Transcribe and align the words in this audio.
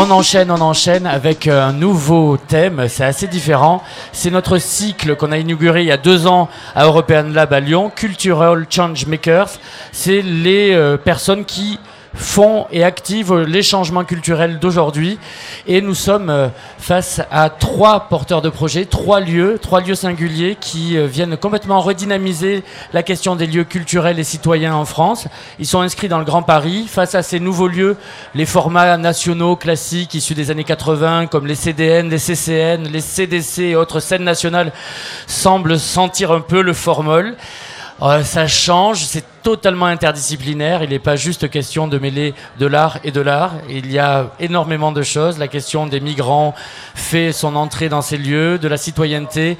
On 0.00 0.12
enchaîne, 0.12 0.52
on 0.52 0.60
enchaîne 0.60 1.08
avec 1.08 1.48
un 1.48 1.72
nouveau 1.72 2.36
thème. 2.36 2.86
C'est 2.88 3.02
assez 3.02 3.26
différent. 3.26 3.82
C'est 4.12 4.30
notre 4.30 4.58
cycle 4.58 5.16
qu'on 5.16 5.32
a 5.32 5.38
inauguré 5.38 5.80
il 5.82 5.88
y 5.88 5.92
a 5.92 5.96
deux 5.96 6.28
ans 6.28 6.48
à 6.76 6.84
European 6.84 7.24
Lab 7.32 7.52
à 7.52 7.58
Lyon, 7.58 7.90
Cultural 7.92 8.64
Change 8.70 9.06
Makers. 9.06 9.58
C'est 9.90 10.22
les 10.22 10.72
euh, 10.72 10.98
personnes 10.98 11.44
qui 11.44 11.80
font 12.18 12.66
et 12.72 12.84
activent 12.84 13.34
les 13.38 13.62
changements 13.62 14.04
culturels 14.04 14.58
d'aujourd'hui. 14.58 15.18
Et 15.66 15.80
nous 15.80 15.94
sommes 15.94 16.30
euh, 16.30 16.48
face 16.78 17.20
à 17.30 17.48
trois 17.48 18.08
porteurs 18.08 18.42
de 18.42 18.48
projets, 18.48 18.84
trois 18.84 19.20
lieux, 19.20 19.58
trois 19.60 19.80
lieux 19.80 19.94
singuliers 19.94 20.56
qui 20.60 20.96
euh, 20.96 21.06
viennent 21.06 21.36
complètement 21.36 21.80
redynamiser 21.80 22.64
la 22.92 23.02
question 23.02 23.36
des 23.36 23.46
lieux 23.46 23.64
culturels 23.64 24.18
et 24.18 24.24
citoyens 24.24 24.74
en 24.74 24.84
France. 24.84 25.28
Ils 25.58 25.66
sont 25.66 25.80
inscrits 25.80 26.08
dans 26.08 26.18
le 26.18 26.24
Grand 26.24 26.42
Paris. 26.42 26.86
Face 26.88 27.14
à 27.14 27.22
ces 27.22 27.38
nouveaux 27.40 27.68
lieux, 27.68 27.96
les 28.34 28.46
formats 28.46 28.96
nationaux 28.96 29.56
classiques 29.56 30.14
issus 30.14 30.34
des 30.34 30.50
années 30.50 30.64
80, 30.64 31.28
comme 31.28 31.46
les 31.46 31.54
CDN, 31.54 32.10
les 32.10 32.18
CCN, 32.18 32.88
les 32.90 33.00
CDC 33.00 33.58
et 33.60 33.76
autres 33.76 34.00
scènes 34.00 34.24
nationales, 34.24 34.72
semblent 35.26 35.78
sentir 35.78 36.32
un 36.32 36.40
peu 36.40 36.62
le 36.62 36.72
formol. 36.72 37.36
Euh, 38.00 38.22
ça 38.22 38.46
change, 38.46 38.98
c'est 38.98 39.24
totalement 39.42 39.86
interdisciplinaire. 39.86 40.84
Il 40.84 40.90
n'est 40.90 41.00
pas 41.00 41.16
juste 41.16 41.50
question 41.50 41.88
de 41.88 41.98
mêler 41.98 42.32
de 42.60 42.66
l'art 42.66 42.98
et 43.02 43.10
de 43.10 43.20
l'art. 43.20 43.54
Il 43.68 43.90
y 43.90 43.98
a 43.98 44.30
énormément 44.38 44.92
de 44.92 45.02
choses. 45.02 45.38
La 45.38 45.48
question 45.48 45.86
des 45.86 45.98
migrants 45.98 46.54
fait 46.94 47.32
son 47.32 47.56
entrée 47.56 47.88
dans 47.88 48.02
ces 48.02 48.16
lieux, 48.16 48.58
de 48.58 48.68
la 48.68 48.76
citoyenneté 48.76 49.58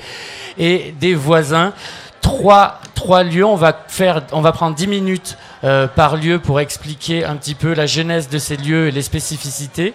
et 0.57 0.95
des 1.01 1.17
voisins. 1.17 1.73
Trois, 2.21 2.81
trois 2.95 3.25
lieux, 3.25 3.45
on 3.45 3.57
va, 3.57 3.77
faire, 3.89 4.23
on 4.31 4.41
va 4.41 4.53
prendre 4.53 4.77
dix 4.77 4.87
minutes 4.87 5.37
euh, 5.65 5.89
par 5.89 6.17
lieu 6.17 6.39
pour 6.39 6.61
expliquer 6.61 7.25
un 7.25 7.35
petit 7.35 7.57
peu 7.57 7.75
la 7.75 7.87
genèse 7.87 8.29
de 8.29 8.39
ces 8.39 8.57
lieux 8.57 8.87
et 8.87 8.91
les 8.93 9.03
spécificités. 9.03 9.95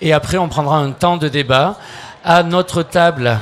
Et 0.00 0.14
après, 0.14 0.38
on 0.38 0.48
prendra 0.48 0.78
un 0.78 0.92
temps 0.92 1.18
de 1.18 1.28
débat. 1.28 1.76
À 2.24 2.42
notre 2.42 2.82
table, 2.82 3.38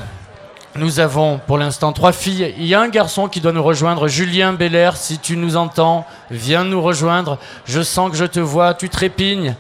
nous 0.76 1.00
avons 1.00 1.38
pour 1.38 1.58
l'instant 1.58 1.92
trois 1.92 2.12
filles. 2.12 2.54
Il 2.56 2.66
y 2.66 2.74
a 2.74 2.80
un 2.80 2.88
garçon 2.88 3.28
qui 3.28 3.40
doit 3.40 3.52
nous 3.52 3.62
rejoindre. 3.62 4.08
Julien 4.08 4.52
Belair, 4.52 4.96
si 4.96 5.18
tu 5.18 5.36
nous 5.36 5.56
entends, 5.56 6.06
viens 6.30 6.64
nous 6.64 6.80
rejoindre. 6.80 7.38
Je 7.66 7.82
sens 7.82 8.10
que 8.10 8.16
je 8.16 8.24
te 8.24 8.40
vois, 8.40 8.74
tu 8.74 8.88
trépignes. 8.88 9.54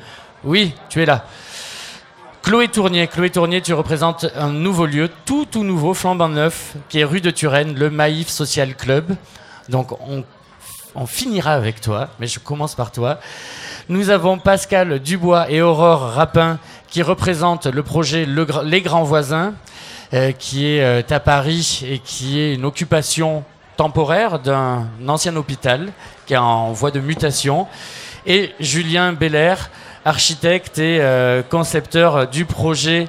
Oui, 0.44 0.74
tu 0.88 1.02
es 1.02 1.06
là. 1.06 1.24
Chloé 2.42 2.68
Tournier, 2.68 3.06
Chloé 3.06 3.30
Tournier, 3.30 3.60
tu 3.60 3.72
représentes 3.72 4.26
un 4.36 4.50
nouveau 4.50 4.86
lieu, 4.86 5.08
tout 5.24 5.44
tout 5.44 5.62
nouveau, 5.62 5.94
flambant 5.94 6.28
neuf, 6.28 6.74
qui 6.88 6.98
est 6.98 7.04
rue 7.04 7.20
de 7.20 7.30
Turenne, 7.30 7.74
le 7.74 7.88
Maïf 7.88 8.28
Social 8.28 8.74
Club. 8.74 9.14
Donc 9.68 9.92
on, 9.92 10.24
on 10.94 11.06
finira 11.06 11.52
avec 11.52 11.80
toi, 11.80 12.08
mais 12.18 12.26
je 12.26 12.40
commence 12.40 12.74
par 12.74 12.90
toi. 12.90 13.20
Nous 13.88 14.10
avons 14.10 14.38
Pascal 14.38 14.98
Dubois 14.98 15.50
et 15.50 15.62
Aurore 15.62 16.14
Rapin 16.14 16.58
qui 16.88 17.02
représentent 17.02 17.66
le 17.66 17.82
projet 17.82 18.26
Les 18.64 18.82
Grands 18.82 19.04
Voisins. 19.04 19.54
Euh, 20.14 20.32
qui 20.32 20.66
est 20.66 20.82
euh, 20.82 21.00
à 21.08 21.20
Paris 21.20 21.84
et 21.88 21.98
qui 21.98 22.38
est 22.38 22.52
une 22.52 22.66
occupation 22.66 23.44
temporaire 23.78 24.40
d'un 24.40 24.86
ancien 25.08 25.34
hôpital 25.36 25.90
qui 26.26 26.34
est 26.34 26.36
en 26.36 26.70
voie 26.72 26.90
de 26.90 27.00
mutation. 27.00 27.66
Et 28.26 28.52
Julien 28.60 29.14
Belair, 29.14 29.70
architecte 30.04 30.78
et 30.78 31.00
euh, 31.00 31.42
concepteur 31.42 32.28
du 32.28 32.44
projet 32.44 33.08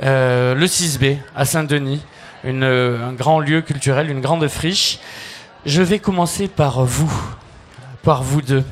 le 0.00 0.64
6B 0.64 1.16
à 1.34 1.44
Saint-Denis, 1.44 2.00
un 2.44 3.12
grand 3.14 3.40
lieu 3.40 3.60
culturel, 3.62 4.08
une 4.08 4.20
grande 4.20 4.46
friche. 4.46 5.00
Je 5.66 5.82
vais 5.82 5.98
commencer 5.98 6.46
par 6.46 6.84
vous, 6.84 7.12
par 8.04 8.22
vous 8.22 8.42
deux. 8.42 8.62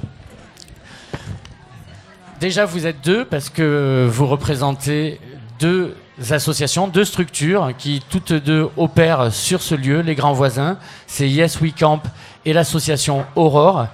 Déjà, 2.38 2.64
vous 2.64 2.86
êtes 2.86 3.00
deux 3.04 3.24
parce 3.24 3.50
que 3.50 4.08
vous 4.08 4.28
représentez 4.28 5.18
deux 5.58 5.96
associations, 6.30 6.88
deux 6.88 7.04
structures 7.04 7.72
qui 7.76 8.02
toutes 8.08 8.32
deux 8.32 8.68
opèrent 8.76 9.32
sur 9.32 9.62
ce 9.62 9.74
lieu, 9.74 10.00
les 10.00 10.14
grands 10.14 10.32
voisins. 10.32 10.78
C'est 11.06 11.28
Yes 11.28 11.60
We 11.60 11.72
Camp 11.78 12.02
et 12.44 12.52
l'association 12.52 13.26
Aurore. 13.34 13.86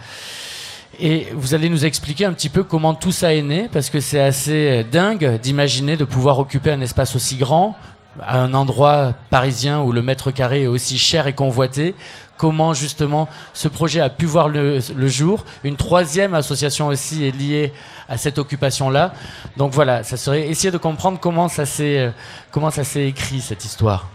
Et 1.00 1.28
vous 1.34 1.54
allez 1.54 1.68
nous 1.68 1.84
expliquer 1.84 2.26
un 2.26 2.32
petit 2.32 2.48
peu 2.48 2.62
comment 2.62 2.94
tout 2.94 3.12
ça 3.12 3.34
est 3.34 3.42
né, 3.42 3.68
parce 3.72 3.90
que 3.90 3.98
c'est 3.98 4.20
assez 4.20 4.84
dingue 4.92 5.40
d'imaginer 5.40 5.96
de 5.96 6.04
pouvoir 6.04 6.38
occuper 6.38 6.70
un 6.70 6.80
espace 6.80 7.16
aussi 7.16 7.36
grand, 7.36 7.76
à 8.20 8.38
un 8.38 8.54
endroit 8.54 9.14
parisien 9.30 9.80
où 9.80 9.92
le 9.92 10.02
mètre 10.02 10.30
carré 10.30 10.62
est 10.62 10.66
aussi 10.66 10.98
cher 10.98 11.26
et 11.26 11.32
convoité. 11.32 11.94
Comment 12.36 12.74
justement 12.74 13.28
ce 13.52 13.68
projet 13.68 14.00
a 14.00 14.10
pu 14.10 14.26
voir 14.26 14.48
le, 14.48 14.80
jour? 15.06 15.44
Une 15.64 15.76
troisième 15.76 16.34
association 16.34 16.88
aussi 16.88 17.24
est 17.24 17.30
liée 17.30 17.72
à 18.08 18.16
cette 18.16 18.38
occupation-là. 18.38 19.12
Donc 19.56 19.72
voilà, 19.72 20.02
ça 20.02 20.16
serait 20.16 20.48
essayer 20.48 20.70
de 20.70 20.78
comprendre 20.78 21.18
comment 21.20 21.48
ça 21.48 21.66
s'est 21.66 21.98
euh, 21.98 22.10
comment 22.50 22.70
ça 22.70 22.84
s'est 22.84 23.06
écrit 23.06 23.40
cette 23.40 23.64
histoire. 23.64 24.08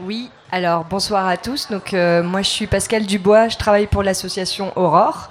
Oui, 0.00 0.30
alors 0.50 0.84
bonsoir 0.84 1.26
à 1.28 1.36
tous. 1.36 1.68
Donc 1.70 1.94
euh, 1.94 2.22
moi 2.22 2.42
je 2.42 2.48
suis 2.48 2.66
Pascal 2.66 3.06
Dubois, 3.06 3.48
je 3.48 3.56
travaille 3.56 3.86
pour 3.86 4.02
l'association 4.02 4.72
Aurore 4.76 5.30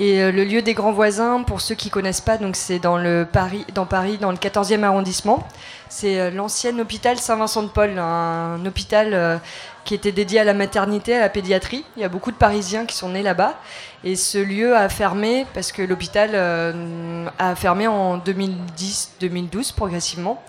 et 0.00 0.22
euh, 0.22 0.32
le 0.32 0.44
lieu 0.44 0.62
des 0.62 0.72
grands 0.72 0.92
voisins, 0.92 1.42
pour 1.42 1.60
ceux 1.60 1.74
qui 1.74 1.90
connaissent 1.90 2.22
pas, 2.22 2.38
donc 2.38 2.56
c'est 2.56 2.78
dans 2.78 2.96
le 2.96 3.28
Paris, 3.30 3.66
dans 3.74 3.84
Paris, 3.84 4.16
dans 4.18 4.30
le 4.30 4.38
14e 4.38 4.82
arrondissement. 4.82 5.46
C'est 5.90 6.30
l'ancien 6.30 6.78
hôpital 6.78 7.18
Saint-Vincent-de-Paul, 7.18 7.98
un 7.98 8.64
hôpital 8.64 9.40
qui 9.84 9.94
était 9.94 10.12
dédié 10.12 10.40
à 10.40 10.44
la 10.44 10.54
maternité, 10.54 11.16
à 11.16 11.20
la 11.20 11.28
pédiatrie. 11.28 11.84
Il 11.96 12.02
y 12.02 12.04
a 12.04 12.08
beaucoup 12.08 12.30
de 12.30 12.36
Parisiens 12.36 12.86
qui 12.86 12.96
sont 12.96 13.08
nés 13.08 13.22
là-bas. 13.22 13.58
Et 14.04 14.16
ce 14.16 14.38
lieu 14.38 14.76
a 14.76 14.88
fermé 14.88 15.46
parce 15.52 15.72
que 15.72 15.82
l'hôpital 15.82 16.30
euh, 16.34 17.26
a 17.38 17.54
fermé 17.54 17.86
en 17.86 18.18
2010-2012 18.18 19.74
progressivement. 19.74 20.42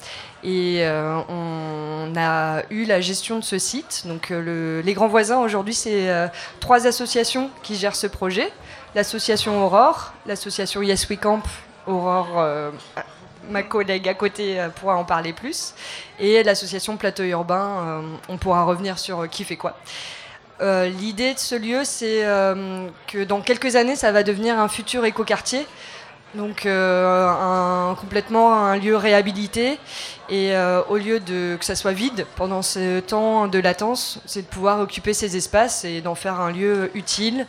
Et 0.44 0.80
euh, 0.82 1.20
on 1.30 2.14
a 2.18 2.64
eu 2.70 2.86
la 2.86 3.02
gestion 3.02 3.40
de 3.40 3.44
ce 3.44 3.58
site. 3.58 4.04
Donc 4.06 4.32
euh, 4.32 4.82
les 4.84 4.94
grands 4.94 5.08
voisins 5.08 5.40
aujourd'hui, 5.40 5.74
c'est 5.74 6.10
trois 6.60 6.88
associations 6.88 7.50
qui 7.64 7.76
gèrent 7.76 7.96
ce 7.96 8.08
projet. 8.08 8.52
L'association 8.96 9.64
Aurore, 9.64 10.14
l'association 10.26 10.82
Yes 10.82 11.10
We 11.10 11.18
Camp, 11.20 11.44
Aurore 11.88 12.72
ma 13.50 13.64
collègue 13.64 14.08
à 14.08 14.14
côté 14.14 14.66
pourra 14.76 14.96
en 14.96 15.04
parler 15.04 15.34
plus. 15.34 15.74
Et 16.20 16.44
l'association 16.44 16.98
Plateau 16.98 17.24
Urbain, 17.24 18.04
on 18.30 18.38
pourra 18.38 18.64
revenir 18.64 19.00
sur 19.00 19.30
qui 19.30 19.44
fait 19.44 19.58
quoi. 19.58 19.76
Euh, 20.62 20.88
l'idée 20.88 21.34
de 21.34 21.40
ce 21.40 21.56
lieu, 21.56 21.82
c'est 21.84 22.24
euh, 22.24 22.88
que 23.08 23.24
dans 23.24 23.42
quelques 23.42 23.76
années, 23.76 23.96
ça 23.96 24.12
va 24.12 24.22
devenir 24.22 24.60
un 24.60 24.68
futur 24.68 25.06
écoquartier. 25.06 25.66
Donc 26.34 26.66
euh, 26.66 27.94
complètement 27.96 28.54
un 28.54 28.78
lieu 28.78 28.96
réhabilité 28.96 29.78
et 30.30 30.54
au 30.88 30.96
lieu 30.96 31.20
de 31.20 31.58
que 31.58 31.66
ça 31.66 31.76
soit 31.76 31.92
vide 31.92 32.26
pendant 32.38 32.62
ce 32.62 33.02
temps 33.02 33.48
de 33.48 33.60
latence, 33.60 34.20
c'est 34.26 34.44
de 34.44 34.48
pouvoir 34.48 34.80
occuper 34.80 35.14
ces 35.14 35.36
espaces 35.36 35.84
et 35.84 36.00
d'en 36.00 36.16
faire 36.16 36.40
un 36.40 36.54
lieu 36.54 36.90
utile. 36.94 37.46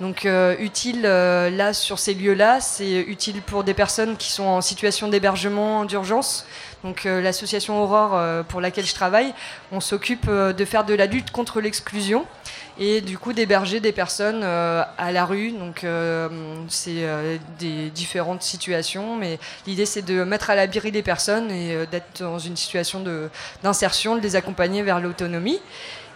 Donc 0.00 0.26
utile 0.58 1.02
là 1.02 1.74
sur 1.74 1.98
ces 1.98 2.14
lieux-là, 2.14 2.62
c'est 2.62 3.00
utile 3.02 3.42
pour 3.42 3.64
des 3.64 3.74
personnes 3.74 4.16
qui 4.16 4.30
sont 4.30 4.44
en 4.44 4.62
situation 4.62 5.08
d'hébergement 5.08 5.84
d'urgence. 5.84 6.46
Donc 6.84 7.04
l'association 7.04 7.82
Aurore 7.82 8.18
pour 8.48 8.62
laquelle 8.62 8.86
je 8.86 8.94
travaille, 8.94 9.34
on 9.70 9.80
s'occupe 9.80 10.30
de 10.30 10.64
faire 10.64 10.84
de 10.84 10.94
la 10.94 11.04
lutte 11.04 11.32
contre 11.32 11.60
l'exclusion 11.60 12.24
et 12.78 13.00
du 13.00 13.18
coup 13.18 13.32
d'héberger 13.32 13.80
des 13.80 13.92
personnes 13.92 14.42
euh, 14.42 14.82
à 14.98 15.12
la 15.12 15.24
rue. 15.24 15.52
Donc 15.52 15.84
euh, 15.84 16.28
c'est 16.68 17.04
euh, 17.04 17.36
des 17.58 17.90
différentes 17.90 18.42
situations, 18.42 19.16
mais 19.16 19.38
l'idée 19.66 19.86
c'est 19.86 20.02
de 20.02 20.24
mettre 20.24 20.50
à 20.50 20.54
l'abri 20.54 20.90
les 20.90 21.02
personnes 21.02 21.50
et 21.50 21.86
d'être 21.86 22.20
dans 22.20 22.38
une 22.38 22.56
situation 22.56 23.04
d'insertion, 23.62 24.16
de, 24.16 24.20
les 24.20 24.36
accompagner 24.36 24.82
vers 24.82 25.00
l'autonomie. 25.00 25.60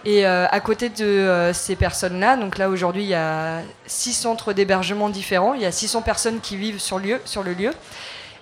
Et 0.04 0.24
à 0.24 0.60
côté 0.60 0.88
de 0.88 1.50
ces 1.52 1.74
personnes-là, 1.74 2.36
donc 2.36 2.58
là 2.58 2.68
aujourd'hui 2.68 3.02
il 3.02 3.08
y 3.08 3.14
a 3.14 3.62
six 3.86 4.12
centres 4.12 4.52
d'hébergement 4.52 5.08
différents, 5.08 5.54
il 5.54 5.62
y 5.62 5.66
a 5.66 5.72
600 5.72 6.02
personnes 6.02 6.38
qui 6.40 6.56
vivent 6.56 6.78
sur, 6.78 7.00
lieu, 7.00 7.20
sur 7.24 7.42
le 7.42 7.54
lieu. 7.54 7.72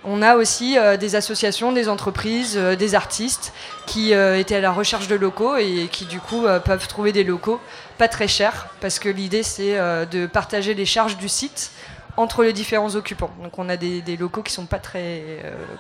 On 0.07 0.21
a 0.21 0.37
aussi 0.37 0.77
euh, 0.77 0.99
des 0.99 1.17
associations, 1.17 1.73
des 1.73 1.89
entreprises, 1.89 2.57
euh, 2.59 2.77
des 2.77 2.95
artistes 2.95 3.55
qui 3.87 4.13
euh, 4.13 4.39
étaient 4.39 4.57
à 4.57 4.61
la 4.61 4.71
recherche 4.71 5.09
de 5.09 5.15
locaux 5.15 5.57
et 5.57 5.89
qui 5.91 6.05
du 6.05 6.21
coup 6.21 6.45
peuvent 6.65 6.87
trouver 6.89 7.13
des 7.13 7.25
locaux 7.25 7.61
pas 7.97 8.09
très 8.09 8.29
chers 8.29 8.69
parce 8.81 8.99
que 8.99 9.09
l'idée 9.09 9.43
c'est 9.43 9.77
de 10.07 10.27
partager 10.27 10.75
les 10.75 10.87
charges 10.87 11.17
du 11.17 11.29
site 11.29 11.71
entre 12.17 12.43
les 12.43 12.53
différents 12.53 12.95
occupants. 12.97 13.31
Donc 13.43 13.59
on 13.59 13.69
a 13.69 13.77
des, 13.77 14.17
locaux 14.19 14.43
qui 14.43 14.53
sont 14.53 14.67
pas 14.67 14.79
très, 14.79 15.23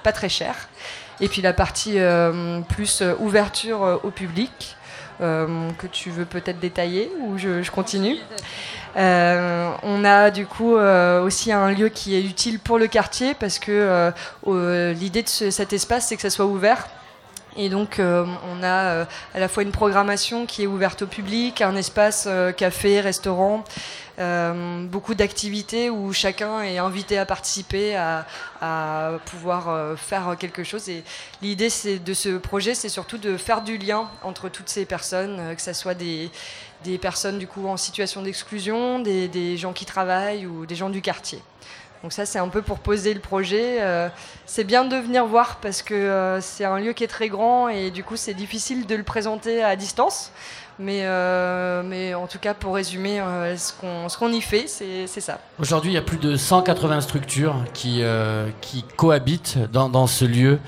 pas 0.02 0.12
très 0.12 0.28
chers. 0.28 0.68
Et 1.20 1.28
puis 1.28 1.42
la 1.42 1.52
partie 1.52 1.98
plus 2.68 3.02
ouverture 3.18 4.00
au 4.02 4.10
public. 4.10 4.76
que 5.18 5.86
tu 5.90 6.10
veux 6.10 6.24
peut-être 6.24 6.60
détailler 6.60 7.10
ou 7.20 7.38
je 7.38 7.70
continue? 7.70 8.18
Euh, 8.96 9.72
on 9.82 10.04
a 10.04 10.30
du 10.30 10.46
coup 10.46 10.76
euh, 10.76 11.22
aussi 11.22 11.50
un 11.52 11.70
lieu 11.70 11.88
qui 11.88 12.14
est 12.14 12.22
utile 12.22 12.60
pour 12.60 12.78
le 12.78 12.86
quartier 12.86 13.34
parce 13.34 13.58
que 13.58 14.12
euh, 14.46 14.92
l'idée 14.92 15.22
de 15.22 15.28
cet 15.28 15.72
espace, 15.72 16.08
c'est 16.08 16.16
que 16.16 16.22
ça 16.22 16.30
soit 16.30 16.46
ouvert 16.46 16.88
Et 17.56 17.68
donc, 17.68 18.00
on 18.00 18.62
a 18.62 19.06
à 19.34 19.38
la 19.38 19.48
fois 19.48 19.62
une 19.62 19.72
programmation 19.72 20.46
qui 20.46 20.64
est 20.64 20.66
ouverte 20.66 21.02
au 21.02 21.06
public, 21.06 21.60
un 21.60 21.76
espace 21.76 22.28
café, 22.56 23.00
restaurant, 23.00 23.64
beaucoup 24.90 25.14
d'activités 25.14 25.88
où 25.90 26.12
chacun 26.12 26.62
est 26.62 26.78
invité 26.78 27.16
à 27.16 27.26
participer, 27.26 27.96
à, 27.96 28.26
pouvoir 29.26 29.96
faire 29.96 30.36
quelque 30.38 30.64
chose. 30.64 30.88
Et 30.88 31.04
l'idée 31.42 31.68
de 32.04 32.14
ce 32.14 32.38
projet, 32.38 32.74
c'est 32.74 32.88
surtout 32.88 33.18
de 33.18 33.36
faire 33.36 33.62
du 33.62 33.78
lien 33.78 34.08
entre 34.22 34.48
toutes 34.48 34.68
ces 34.68 34.84
personnes, 34.84 35.54
que 35.54 35.62
ce 35.62 35.72
soit 35.72 35.94
des, 35.94 36.30
personnes 36.98 37.38
du 37.38 37.46
coup 37.46 37.66
en 37.66 37.76
situation 37.76 38.22
d'exclusion, 38.22 38.98
des 39.00 39.56
gens 39.56 39.72
qui 39.72 39.84
travaillent 39.84 40.46
ou 40.46 40.66
des 40.66 40.74
gens 40.74 40.90
du 40.90 41.00
quartier. 41.00 41.40
Donc 42.04 42.12
ça, 42.12 42.26
c'est 42.26 42.38
un 42.38 42.48
peu 42.48 42.60
pour 42.60 42.80
poser 42.80 43.14
le 43.14 43.20
projet. 43.20 43.78
Euh, 43.80 44.10
c'est 44.44 44.64
bien 44.64 44.84
de 44.84 44.94
venir 44.94 45.24
voir 45.24 45.56
parce 45.62 45.80
que 45.80 45.94
euh, 45.94 46.38
c'est 46.42 46.66
un 46.66 46.78
lieu 46.78 46.92
qui 46.92 47.02
est 47.02 47.08
très 47.08 47.30
grand 47.30 47.70
et 47.70 47.90
du 47.90 48.04
coup, 48.04 48.16
c'est 48.16 48.34
difficile 48.34 48.86
de 48.86 48.94
le 48.94 49.02
présenter 49.02 49.64
à 49.64 49.74
distance. 49.74 50.30
Mais, 50.78 51.04
euh, 51.04 51.82
mais 51.82 52.12
en 52.12 52.26
tout 52.26 52.38
cas, 52.38 52.52
pour 52.52 52.74
résumer, 52.74 53.22
ce 53.56 53.72
qu'on 54.18 54.32
y 54.32 54.42
fait, 54.42 54.66
c'est 54.66 55.06
ça. 55.06 55.38
Aujourd'hui, 55.58 55.92
il 55.92 55.94
y 55.94 55.98
a 55.98 56.02
plus 56.02 56.18
de 56.18 56.36
180 56.36 57.00
structures 57.00 57.64
qui, 57.72 58.02
qui 58.60 58.84
cohabitent 58.96 59.56
dans, 59.72 59.88
dans 59.88 60.06
ce 60.06 60.26
lieu. 60.26 60.58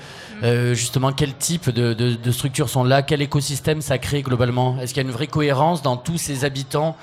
Mm. 0.41 0.73
justement, 0.73 1.11
quel 1.11 1.33
type 1.35 1.69
de, 1.69 2.31
structures 2.31 2.69
sont 2.69 2.83
là? 2.83 3.01
Quel 3.01 3.21
écosystème 3.21 3.81
ça 3.81 3.97
crée 3.97 4.21
globalement? 4.21 4.79
Est-ce 4.79 4.93
qu'il 4.93 5.03
y 5.03 5.05
a 5.05 5.09
une 5.09 5.15
vraie 5.15 5.27
cohérence 5.27 5.81
dans 5.81 5.97
tous 5.97 6.17
ces 6.17 6.45
habitants 6.45 6.95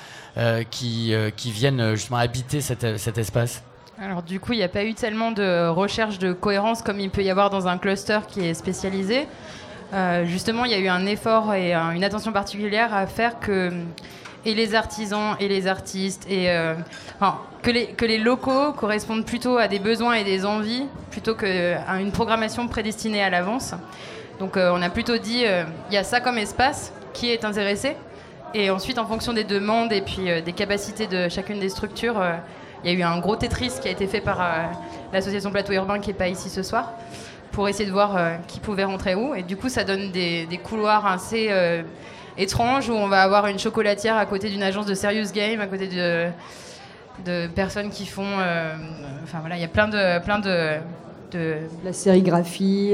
qui, 0.70 1.14
qui 1.36 1.50
viennent 1.50 1.94
justement 1.94 2.18
habiter 2.18 2.60
cet, 2.60 3.18
espace? 3.18 3.62
Alors 4.00 4.22
du 4.22 4.40
coup, 4.40 4.52
il 4.52 4.58
n'y 4.58 4.64
a 4.64 4.68
pas 4.68 4.84
eu 4.84 4.94
tellement 4.94 5.30
de 5.30 5.68
recherche 5.68 6.18
de 6.18 6.32
cohérence 6.32 6.82
comme 6.82 7.00
il 7.00 7.10
peut 7.10 7.22
y 7.22 7.30
avoir 7.30 7.50
dans 7.50 7.68
un 7.68 7.78
cluster 7.78 8.20
qui 8.28 8.40
est 8.40 8.54
spécialisé. 8.54 9.26
Euh, 9.94 10.24
justement, 10.24 10.64
il 10.64 10.72
y 10.72 10.74
a 10.74 10.78
eu 10.78 10.88
un 10.88 11.06
effort 11.06 11.54
et 11.54 11.72
une 11.74 12.02
attention 12.02 12.32
particulière 12.32 12.92
à 12.92 13.06
faire 13.06 13.38
que 13.38 13.70
et 14.44 14.54
les 14.54 14.74
artisans 14.74 15.36
et 15.40 15.48
les 15.48 15.66
artistes 15.66 16.26
et 16.28 16.50
euh, 16.50 16.74
que, 17.62 18.04
les, 18.04 18.18
locaux 18.18 18.72
correspondent 18.72 19.24
plutôt 19.24 19.58
à 19.58 19.68
des 19.68 19.78
besoins 19.78 20.14
et 20.14 20.24
des 20.24 20.44
envies 20.44 20.86
plutôt 21.10 21.34
qu'à 21.34 22.00
une 22.00 22.12
programmation 22.12 22.68
prédestinée 22.68 23.22
à 23.22 23.30
l'avance. 23.30 23.74
Donc 24.38 24.56
euh, 24.56 24.72
on 24.74 24.82
a 24.82 24.90
plutôt 24.90 25.16
dit 25.16 25.44
il 25.90 25.94
y 25.94 25.96
a 25.96 26.04
ça 26.04 26.20
comme 26.20 26.38
espace 26.38 26.92
qui 27.12 27.30
est 27.30 27.44
intéressé 27.44 27.96
et 28.52 28.70
ensuite 28.70 28.98
en 28.98 29.06
fonction 29.06 29.32
des 29.32 29.44
demandes 29.44 29.92
et 29.92 30.02
puis 30.02 30.42
des 30.42 30.52
capacités 30.52 31.06
de 31.06 31.28
chacune 31.28 31.60
des 31.60 31.68
structures 31.68 32.20
il 32.84 32.92
y 32.92 32.96
a 32.96 32.98
eu 32.98 33.02
un 33.02 33.18
gros 33.18 33.34
Tetris 33.34 33.72
qui 33.80 33.88
a 33.88 33.90
été 33.90 34.06
fait 34.06 34.20
par 34.20 34.40
euh, 34.40 34.66
l'association 35.12 35.50
Plateau 35.50 35.72
Urbain 35.72 36.00
qui 36.00 36.08
n'est 36.08 36.14
pas 36.14 36.28
ici 36.28 36.50
ce 36.50 36.62
soir 36.62 36.92
pour 37.50 37.66
essayer 37.66 37.86
de 37.86 37.92
voir 37.92 38.16
euh, 38.16 38.34
qui 38.46 38.60
pouvait 38.60 38.84
rentrer 38.84 39.14
où. 39.14 39.34
Et 39.34 39.42
du 39.42 39.56
coup, 39.56 39.70
ça 39.70 39.84
donne 39.84 40.10
des, 40.10 40.60
couloirs 40.62 41.06
assez 41.06 41.48
euh, 42.38 42.42
étranges 42.42 42.88
où 42.88 42.94
on 42.94 43.08
va 43.08 43.22
avoir 43.22 43.46
une 43.46 43.58
chocolatière 43.58 44.16
à 44.16 44.26
côté 44.26 44.50
d'une 44.50 44.62
agence 44.62 44.86
de 44.86 44.94
Serious 44.94 45.32
Game, 45.32 45.60
à 45.60 45.66
côté 45.66 45.88
de, 45.88 46.28
de 47.24 47.46
personnes 47.48 47.90
qui 47.90 48.06
font. 48.06 48.34
enfin 49.22 49.38
voilà, 49.40 49.56
il 49.56 49.62
y 49.62 49.64
a 49.64 49.68
plein 49.68 49.88
de. 49.88 50.22
Plein 50.24 50.38
de 50.38 50.78
de 51.32 51.56
la 51.84 51.92
sérigraphie, 51.92 52.92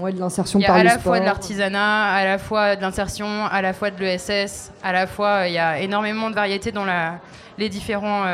ouais, 0.00 0.12
de 0.12 0.20
l'insertion 0.20 0.60
par 0.60 0.80
le 0.80 0.90
sport. 0.90 0.92
à 0.92 0.94
la 0.94 0.98
fois 1.00 1.18
de 1.18 1.24
l'artisanat, 1.24 2.12
à 2.12 2.24
la 2.24 2.38
fois 2.38 2.76
de 2.76 2.80
l'insertion, 2.82 3.46
à 3.46 3.62
la 3.62 3.72
fois 3.72 3.90
de 3.90 3.98
l'ESS, 3.98 4.70
à 4.84 4.92
la 4.92 5.08
fois 5.08 5.48
il 5.48 5.54
y 5.54 5.58
a 5.58 5.80
énormément 5.80 6.30
de 6.30 6.36
variétés 6.36 6.70
dans 6.70 6.84
la, 6.84 7.18
les 7.58 7.68
différents 7.68 8.26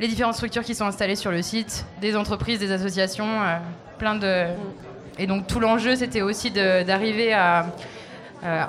les 0.00 0.08
différentes 0.08 0.34
structures 0.34 0.64
qui 0.64 0.74
sont 0.74 0.86
installées 0.86 1.14
sur 1.14 1.30
le 1.30 1.42
site, 1.42 1.84
des 2.00 2.16
entreprises, 2.16 2.58
des 2.58 2.72
associations, 2.72 3.42
euh, 3.42 3.58
plein 3.98 4.16
de. 4.16 4.46
Et 5.18 5.26
donc 5.26 5.46
tout 5.46 5.60
l'enjeu, 5.60 5.94
c'était 5.94 6.22
aussi 6.22 6.50
d'arriver 6.50 7.34
à 7.34 7.66
euh, 8.42 8.64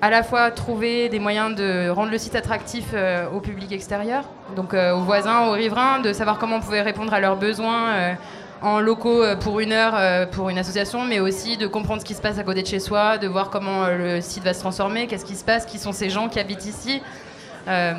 à 0.00 0.10
la 0.10 0.22
fois 0.22 0.50
trouver 0.50 1.08
des 1.08 1.18
moyens 1.18 1.54
de 1.54 1.88
rendre 1.90 2.10
le 2.10 2.18
site 2.18 2.34
attractif 2.34 2.90
euh, 2.94 3.26
au 3.34 3.40
public 3.40 3.72
extérieur, 3.72 4.24
donc 4.56 4.74
aux 4.74 5.00
voisins, 5.00 5.48
aux 5.48 5.52
riverains, 5.52 6.00
de 6.00 6.12
savoir 6.12 6.38
comment 6.38 6.56
on 6.56 6.60
pouvait 6.60 6.82
répondre 6.82 7.12
à 7.12 7.20
leurs 7.20 7.36
besoins 7.36 8.16
en 8.62 8.80
locaux 8.80 9.22
pour 9.40 9.60
une 9.60 9.72
heure 9.72 10.28
pour 10.30 10.48
une 10.48 10.58
association, 10.58 11.04
mais 11.04 11.20
aussi 11.20 11.56
de 11.56 11.66
comprendre 11.66 12.00
ce 12.00 12.06
qui 12.06 12.14
se 12.14 12.22
passe 12.22 12.38
à 12.38 12.44
côté 12.44 12.62
de 12.62 12.66
chez 12.66 12.80
soi, 12.80 13.18
de 13.18 13.28
voir 13.28 13.50
comment 13.50 13.86
le 13.88 14.20
site 14.20 14.44
va 14.44 14.54
se 14.54 14.60
transformer, 14.60 15.06
qu'est-ce 15.06 15.24
qui 15.24 15.36
se 15.36 15.44
passe, 15.44 15.66
qui 15.66 15.78
sont 15.78 15.92
ces 15.92 16.10
gens 16.10 16.28
qui 16.28 16.40
habitent 16.40 16.66
ici. 16.66 17.02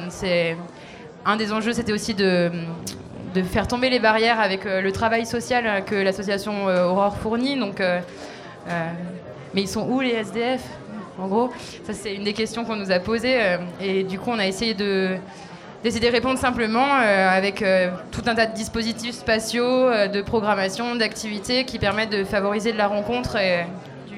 c'est 0.10 0.58
un 1.26 1.36
des 1.36 1.52
enjeux, 1.52 1.74
c'était 1.74 1.92
aussi 1.94 2.14
de, 2.14 2.52
faire 3.44 3.68
tomber 3.68 3.90
les 3.90 4.00
barrières 4.00 4.40
avec 4.40 4.66
euh, 4.66 4.82
le 4.82 4.92
travail 4.92 5.26
social 5.26 5.86
que 5.86 5.96
l'association 5.96 6.68
euh, 6.68 6.88
Aurore 6.88 7.18
fournit. 7.18 7.58
Donc, 7.58 7.80
euh, 7.80 8.00
mais 9.54 9.62
ils 9.62 9.68
sont 9.68 9.88
où 9.88 10.00
les 10.00 10.12
SDF 10.12 10.62
En 11.22 11.28
gros, 11.28 11.50
ça 11.84 11.94
c'est 11.94 12.16
une 12.16 12.24
des 12.24 12.34
questions 12.34 12.66
qu'on 12.66 12.76
nous 12.76 12.92
a 12.92 13.00
posées. 13.00 13.40
et 13.82 14.04
du 14.04 14.20
coup, 14.20 14.30
on 14.32 14.40
a 14.40 14.48
essayé 14.48 14.74
de 14.74 15.16
d'essayer 15.84 16.06
de 16.06 16.12
répondre 16.12 16.38
simplement 16.38 16.86
avec 16.86 17.64
tout 18.12 18.22
un 18.26 18.36
tas 18.36 18.46
de 18.46 18.54
dispositifs 18.54 19.16
spatiaux, 19.16 19.90
de 20.08 20.22
programmation, 20.22 20.96
d'activités 20.96 21.64
qui 21.64 21.80
permettent 21.80 22.12
de 22.12 22.26
favoriser 22.26 22.74
de 22.74 22.78
la 22.78 22.88
rencontre 22.88 23.38
et 23.38 23.66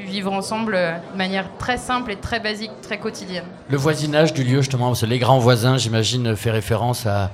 vivre 0.06 0.31
ensemble 0.31 0.74
de 0.74 1.18
manière 1.18 1.45
très 1.57 1.77
simple 1.77 2.12
et 2.12 2.15
très 2.15 2.39
basique, 2.39 2.71
très 2.81 2.98
quotidienne. 3.00 3.45
Le 3.69 3.77
voisinage 3.77 4.33
du 4.33 4.44
lieu, 4.44 4.62
justement, 4.62 4.88
parce 4.88 5.01
que 5.01 5.06
les 5.06 5.19
grands 5.19 5.39
voisins, 5.39 5.77
j'imagine, 5.77 6.36
fait 6.36 6.51
référence 6.51 7.06
à, 7.06 7.31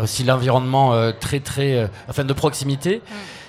aussi 0.00 0.24
l'environnement 0.24 0.94
euh, 0.94 1.12
très, 1.18 1.40
très, 1.40 1.78
euh, 1.78 1.86
enfin, 2.08 2.24
de 2.24 2.32
proximité. 2.32 3.02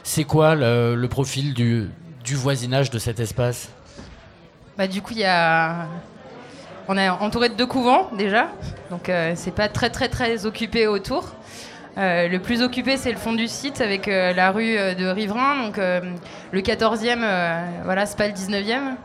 C'est 0.04 0.24
quoi 0.24 0.56
le, 0.56 1.06
profil 1.08 1.54
du, 1.54 1.90
du, 2.24 2.36
voisinage 2.36 2.90
de 2.90 3.00
cet 3.00 3.20
espace? 3.20 3.70
Bah, 4.82 4.88
Du 4.88 5.04
coup, 5.04 5.14
il 5.14 5.20
y 5.20 5.26
a. 5.26 5.88
On 6.88 6.98
est 6.98 7.08
entouré 7.08 7.50
de 7.50 7.54
deux 7.54 7.68
couvents 7.68 8.10
déjà, 8.18 8.48
donc 8.90 9.10
euh, 9.10 9.34
c'est 9.36 9.54
pas 9.54 9.70
très 9.70 9.92
très 9.92 10.10
très 10.10 10.48
occupé 10.48 10.88
autour. 10.88 11.36
Euh, 12.00 12.28
le 12.28 12.40
plus 12.40 12.64
occupé, 12.64 12.98
c'est 12.98 13.12
le 13.12 13.18
fond 13.20 13.34
du 13.34 13.48
site 13.48 13.80
avec 13.80 14.08
euh, 14.08 14.34
la 14.34 14.50
rue 14.50 14.74
de 14.96 15.06
Riverain. 15.06 15.72
Le 16.52 16.62
14e, 16.62 17.84
voilà, 17.84 18.08
c'est 18.08 18.18
pas 18.18 18.28
le 18.28 18.34
19e. 18.34 18.96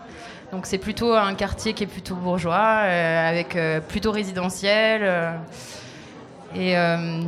Donc, 0.50 0.64
c'est 0.64 0.78
plutôt 0.78 1.12
un 1.12 1.34
quartier 1.34 1.74
qui 1.74 1.84
est 1.84 1.86
plutôt 1.86 2.14
bourgeois, 2.14 2.56
avec 2.56 3.58
plutôt 3.88 4.12
résidentiel. 4.12 5.34
Et 6.58 6.74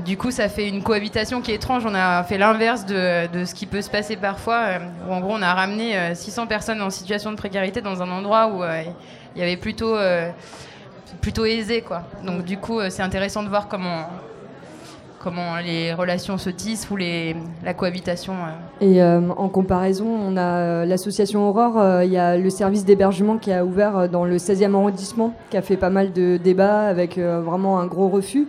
du 0.05 0.17
coup, 0.17 0.31
ça 0.31 0.49
fait 0.49 0.69
une 0.69 0.83
cohabitation 0.83 1.41
qui 1.41 1.53
est 1.53 1.57
étrange. 1.57 1.85
On 1.87 1.95
a 1.95 2.23
fait 2.25 2.39
l'inverse 2.39 2.87
de, 2.87 3.45
ce 3.45 3.55
qui 3.55 3.67
peut 3.67 3.83
se 3.83 3.91
passer 3.91 4.17
parfois. 4.17 4.79
où 5.09 5.13
en 5.13 5.21
gros, 5.21 5.35
on 5.35 5.43
a 5.43 5.53
ramené 5.55 6.15
600 6.15 6.47
personnes 6.47 6.81
en 6.81 6.91
situation 6.91 7.31
de 7.31 7.37
précarité 7.37 7.81
dans 7.81 8.03
un 8.03 8.11
endroit 8.11 8.49
où 8.49 8.63
il 9.37 9.41
y 9.41 9.43
avait 9.43 9.57
plutôt, 9.57 9.97
plutôt 11.21 11.45
aisé. 11.45 11.85
Donc, 12.25 12.45
du 12.45 12.57
coup, 12.57 12.81
c'est 12.89 13.03
intéressant 13.03 13.43
de 13.43 13.49
voir 13.49 13.69
comment 13.69 14.07
comment 15.19 15.57
les 15.57 15.93
relations 15.93 16.39
se 16.39 16.51
tissent 16.51 16.89
ou 16.91 16.97
la 16.97 17.75
cohabitation. 17.75 18.33
Euh. 18.33 18.85
Et 18.85 19.03
euh, 19.03 19.21
en 19.37 19.49
comparaison, 19.49 20.07
on 20.07 20.37
a 20.37 20.59
euh, 20.59 20.85
l'association 20.85 21.49
Aurore, 21.49 22.03
il 22.03 22.11
y 22.11 22.19
a 22.19 22.37
le 22.37 22.51
service 22.51 22.85
d'hébergement 22.85 23.39
qui 23.39 23.53
a 23.53 23.65
ouvert 23.65 24.09
dans 24.09 24.25
le 24.25 24.37
16e 24.37 24.75
arrondissement, 24.75 25.35
qui 25.51 25.57
a 25.57 25.63
fait 25.63 25.77
pas 25.77 25.91
mal 25.91 26.13
de 26.13 26.37
débats 26.37 26.83
avec 26.83 27.19
vraiment 27.19 27.81
un 27.81 27.87
gros 27.87 28.09
refus. 28.09 28.47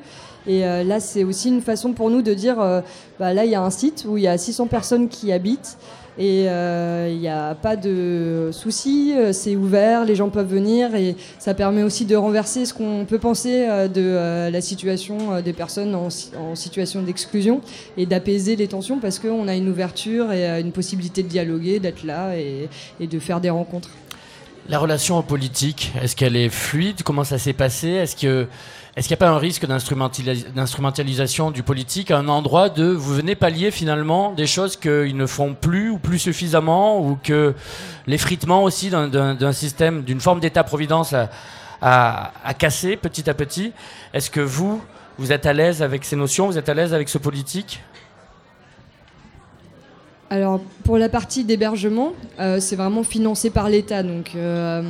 Et 0.49 0.61
là, 0.61 0.99
c'est 0.99 1.23
aussi 1.23 1.49
une 1.49 1.61
façon 1.61 1.93
pour 1.93 2.09
nous 2.09 2.23
de 2.23 2.33
dire, 2.33 2.55
bah, 3.19 3.33
là, 3.33 3.45
il 3.45 3.51
y 3.51 3.55
a 3.55 3.61
un 3.61 3.69
site 3.69 4.05
où 4.09 4.17
il 4.17 4.23
y 4.23 4.27
a 4.27 4.35
600 4.35 4.65
personnes 4.65 5.07
qui 5.07 5.31
habitent. 5.31 5.77
Et 6.19 6.41
il 6.41 6.47
euh, 6.49 7.15
n'y 7.15 7.29
a 7.29 7.55
pas 7.55 7.77
de 7.77 8.49
souci, 8.51 9.13
euh, 9.15 9.31
c'est 9.31 9.55
ouvert, 9.55 10.03
les 10.03 10.15
gens 10.15 10.27
peuvent 10.27 10.49
venir 10.49 10.93
et 10.93 11.15
ça 11.39 11.53
permet 11.53 11.81
aussi 11.81 12.03
de 12.03 12.17
renverser 12.17 12.65
ce 12.65 12.73
qu'on 12.73 13.05
peut 13.07 13.19
penser 13.19 13.65
euh, 13.69 13.87
de 13.87 14.51
la 14.51 14.59
situation 14.59 15.39
des 15.41 15.53
personnes 15.53 15.95
en, 15.95 16.09
situation 16.55 17.03
d'exclusion 17.03 17.61
et 17.95 18.05
d'apaiser 18.05 18.57
les 18.57 18.67
tensions 18.67 18.99
parce 18.99 19.17
qu'on 19.17 19.47
a 19.47 19.55
une 19.55 19.69
ouverture 19.69 20.33
et 20.33 20.59
une 20.59 20.73
possibilité 20.73 21.23
de 21.23 21.29
dialoguer, 21.29 21.79
d'être 21.79 22.03
là 22.03 22.35
et, 22.35 22.67
et 22.99 23.07
de 23.07 23.19
faire 23.19 23.39
des 23.39 23.49
rencontres. 23.49 23.91
La 24.67 24.77
relation 24.77 25.15
en 25.15 25.23
politique, 25.23 25.93
est-ce 26.03 26.17
qu'elle 26.17 26.35
est 26.35 26.49
fluide? 26.49 27.01
Comment 27.03 27.23
ça 27.23 27.37
s'est 27.37 27.53
passé? 27.53 27.87
Est-ce 27.87 28.17
que 28.17 28.45
est-ce 28.99 29.07
qu'il 29.07 29.15
n'y 29.15 29.19
a 29.19 29.25
pas 29.27 29.33
un 29.33 29.37
risque 29.37 29.65
d'instrumentalisation 29.65 31.51
du 31.51 31.63
politique 31.63 32.11
à 32.11 32.17
un 32.17 32.27
endroit 32.27 32.67
de 32.67 32.83
vous 32.83 33.13
venez 33.13 33.33
pallier 33.33 33.71
finalement 33.71 34.33
des 34.33 34.45
choses 34.45 34.75
qu'ils 34.75 35.15
ne 35.15 35.25
font 35.25 35.53
plus 35.53 35.89
ou 35.89 35.97
plus 35.97 36.19
suffisamment 36.19 36.99
ou 36.99 37.17
que 37.23 37.55
l'effritement 38.07 38.61
aussi 38.61 38.89
d'un 38.89 39.53
système, 39.53 40.03
d'une 40.03 40.19
forme 40.19 40.41
d'État-providence 40.41 41.15
a, 41.81 42.31
cassé 42.57 42.97
petit 42.97 43.29
à 43.29 43.33
petit? 43.33 43.71
Est-ce 44.13 44.29
que 44.29 44.41
vous, 44.41 44.81
vous 45.17 45.31
êtes 45.31 45.45
à 45.45 45.53
l'aise 45.53 45.81
avec 45.81 46.03
ces 46.03 46.17
notions 46.17 46.47
Vous 46.47 46.57
êtes 46.57 46.67
à 46.67 46.73
l'aise 46.73 46.93
avec 46.93 47.07
ce 47.07 47.19
politique? 47.19 47.81
Alors 50.29 50.59
pour 50.83 50.97
la 50.97 51.09
partie 51.09 51.43
d'hébergement, 51.43 52.13
euh, 52.39 52.59
c'est 52.59 52.75
vraiment 52.75 53.03
financé 53.03 53.49
par 53.49 53.67
l'État. 53.69 54.03
Donc 54.03 54.31
euh, 54.35 54.81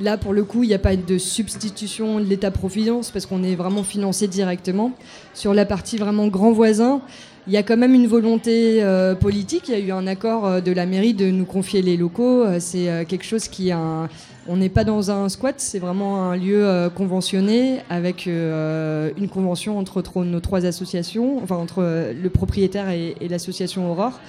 là, 0.00 0.18
pour 0.18 0.32
le 0.32 0.44
coup, 0.44 0.64
il 0.64 0.68
n'y 0.68 0.74
a 0.74 0.78
pas 0.78 0.96
de 0.96 1.18
substitution 1.18 2.18
de 2.18 2.24
l'État-providence 2.24 3.10
parce 3.10 3.26
qu'on 3.26 3.44
est 3.44 3.54
vraiment 3.54 3.84
financé 3.84 4.26
directement. 4.26 4.92
Sur 5.34 5.54
la 5.54 5.64
partie 5.64 5.98
vraiment 5.98 6.26
grand 6.26 6.52
voisin, 6.52 7.00
il 7.46 7.52
y 7.52 7.56
a 7.56 7.62
quand 7.62 7.76
même 7.76 7.94
une 7.94 8.06
volonté 8.06 8.82
politique. 9.20 9.68
Il 9.68 9.74
y 9.74 9.76
a 9.76 9.80
eu 9.80 9.92
un 9.92 10.06
accord 10.06 10.62
de 10.62 10.72
la 10.72 10.86
mairie 10.86 11.14
de 11.14 11.26
nous 11.30 11.44
confier 11.44 11.82
les 11.82 11.96
locaux. 11.96 12.44
C'est 12.58 13.04
quelque 13.08 13.24
chose 13.24 13.48
qui 13.48 13.70
a 13.70 14.08
on 14.46 14.58
n'est 14.58 14.68
pas 14.68 14.84
dans 14.84 15.10
un 15.10 15.30
squat, 15.30 15.54
c'est 15.56 15.78
vraiment 15.78 16.30
un 16.30 16.36
lieu 16.36 16.90
conventionné 16.94 17.80
avec 17.88 18.26
une 18.26 19.28
convention 19.30 19.78
entre, 19.78 20.24
nos 20.24 20.40
trois 20.40 20.66
associations, 20.66 21.38
enfin 21.42 21.56
entre 21.56 22.12
le 22.12 22.30
propriétaire 22.30 22.90
et, 22.90 23.14
et 23.20 23.28
l'association 23.28 23.90
Aurore. 23.90 24.20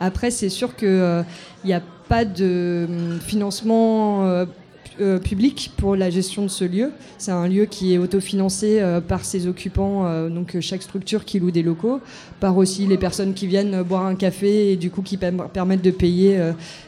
Après, 0.00 0.30
c'est 0.30 0.48
sûr 0.48 0.76
qu'il 0.76 1.24
n'y 1.64 1.72
a 1.72 1.82
pas 2.08 2.24
de 2.24 2.86
hum, 2.88 3.20
financement 3.20 4.46
euh, 5.00 5.18
public 5.18 5.72
pour 5.76 5.94
la 5.94 6.08
gestion 6.08 6.42
de 6.42 6.48
ce 6.48 6.64
lieu. 6.64 6.90
C'est 7.18 7.30
un 7.30 7.46
lieu 7.48 7.66
qui 7.66 7.94
est 7.94 7.98
autofinancé 7.98 8.80
euh, 8.80 9.00
par 9.00 9.24
ses 9.24 9.46
occupants, 9.46 10.06
euh, 10.06 10.28
donc 10.28 10.58
chaque 10.60 10.82
structure 10.82 11.24
qui 11.24 11.38
loue 11.38 11.50
des 11.50 11.62
locaux, 11.62 12.00
par 12.40 12.56
aussi 12.56 12.86
les 12.86 12.96
personnes 12.96 13.34
qui 13.34 13.46
viennent 13.46 13.82
boire 13.82 14.06
un 14.06 14.14
café 14.14 14.72
et 14.72 14.76
du 14.76 14.90
coup 14.90 15.02
qui 15.02 15.16
permettent 15.16 15.82
de 15.82 15.90
payer 15.90 16.40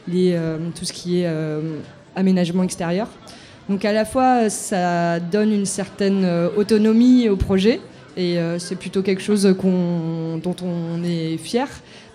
tout 0.07 0.85
ce 0.85 0.93
qui 0.93 1.21
est 1.21 1.29
aménagement 2.15 2.63
extérieur. 2.63 3.07
Donc 3.67 3.85
à 3.85 3.93
la 3.93 4.05
fois, 4.05 4.49
ça 4.49 5.19
donne 5.19 5.51
une 5.51 5.65
certaine 5.65 6.27
autonomie 6.57 7.29
au 7.29 7.35
projet 7.35 7.79
et 8.17 8.37
c'est 8.57 8.75
plutôt 8.75 9.01
quelque 9.01 9.21
chose 9.21 9.43
dont 9.43 10.55
on 10.63 11.03
est 11.03 11.37
fier. 11.37 11.67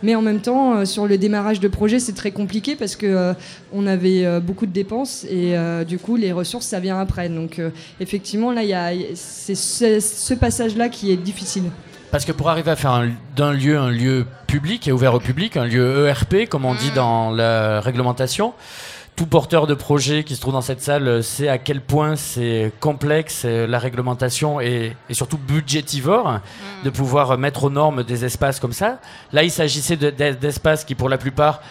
Mais 0.05 0.15
en 0.15 0.21
même 0.21 0.43
temps, 0.43 0.75
euh, 0.75 0.85
sur 0.85 1.07
le 1.07 1.17
démarrage 1.17 1.61
de 1.61 1.69
projet, 1.69 1.99
c'est 1.99 2.13
très 2.13 2.31
compliqué 2.31 2.77
parce 2.77 2.95
que 2.95 3.07
euh, 3.07 3.33
on 3.73 3.87
avait 3.87 4.27
euh, 4.27 4.39
beaucoup 4.39 4.67
de 4.67 4.71
dépenses 4.71 5.25
et 5.25 5.55
du 5.89 5.99
coup, 5.99 6.17
les 6.17 6.31
ressources, 6.31 6.67
ça 6.67 6.79
vient 6.79 7.01
après. 7.01 7.31
Donc, 7.31 7.61
effectivement, 8.01 8.53
là, 8.53 8.63
il 8.63 8.69
y 8.69 8.75
a 8.75 8.93
c'est 9.15 9.55
ce, 9.55 10.35
passage-là 10.35 10.91
qui 10.91 11.11
est 11.11 11.17
difficile. 11.17 11.65
Parce 12.11 12.27
que 12.27 12.33
pour 12.33 12.51
arriver 12.51 12.71
à 12.71 12.77
faire 12.77 13.03
d'un 13.35 13.53
lieu 13.53 13.79
un 13.79 13.91
lieu 13.91 14.27
public 14.47 14.87
et 14.87 14.93
ouvert 14.93 15.15
au 15.15 15.21
public, 15.21 15.57
un 15.57 15.65
lieu 15.65 16.07
ERP, 16.07 16.49
comme 16.51 16.67
on 16.67 16.75
dit 16.75 16.91
mm. 16.91 16.95
dans 16.95 17.31
la 17.31 17.81
réglementation, 17.81 18.53
tout 19.17 19.27
porteur 19.27 19.67
de 19.67 19.75
projet 19.75 20.25
qui 20.25 20.35
se 20.35 20.41
trouve 20.41 20.55
dans 20.55 20.61
cette 20.61 20.83
salle 20.83 21.07
euh, 21.07 21.23
sait 21.23 21.49
à 21.49 21.59
quel 21.59 21.81
point 21.81 22.17
c'est 22.17 22.73
complexe 22.81 23.43
euh, 23.45 23.67
la 23.67 23.79
réglementation 23.79 24.61
et, 24.61 24.97
surtout 25.11 25.39
budgétivore 25.39 26.33
mm. 26.33 26.41
de 26.85 26.91
pouvoir 26.91 27.39
mettre 27.39 27.65
aux 27.65 27.71
normes 27.71 28.03
des 28.03 28.25
espaces 28.25 28.59
comme 28.59 28.73
ça. 28.73 28.99
Là, 29.33 29.45
il 29.45 29.51
s'agissait 29.51 29.97
d'espaces 29.97 30.85
qui, 30.85 30.95
pour 30.95 31.09
la 31.09 31.19
plupart, 31.19 31.63